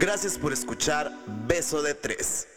Gracias 0.00 0.36
por 0.36 0.52
escuchar 0.52 1.12
Beso 1.46 1.80
de 1.82 1.94
Tres. 1.94 2.48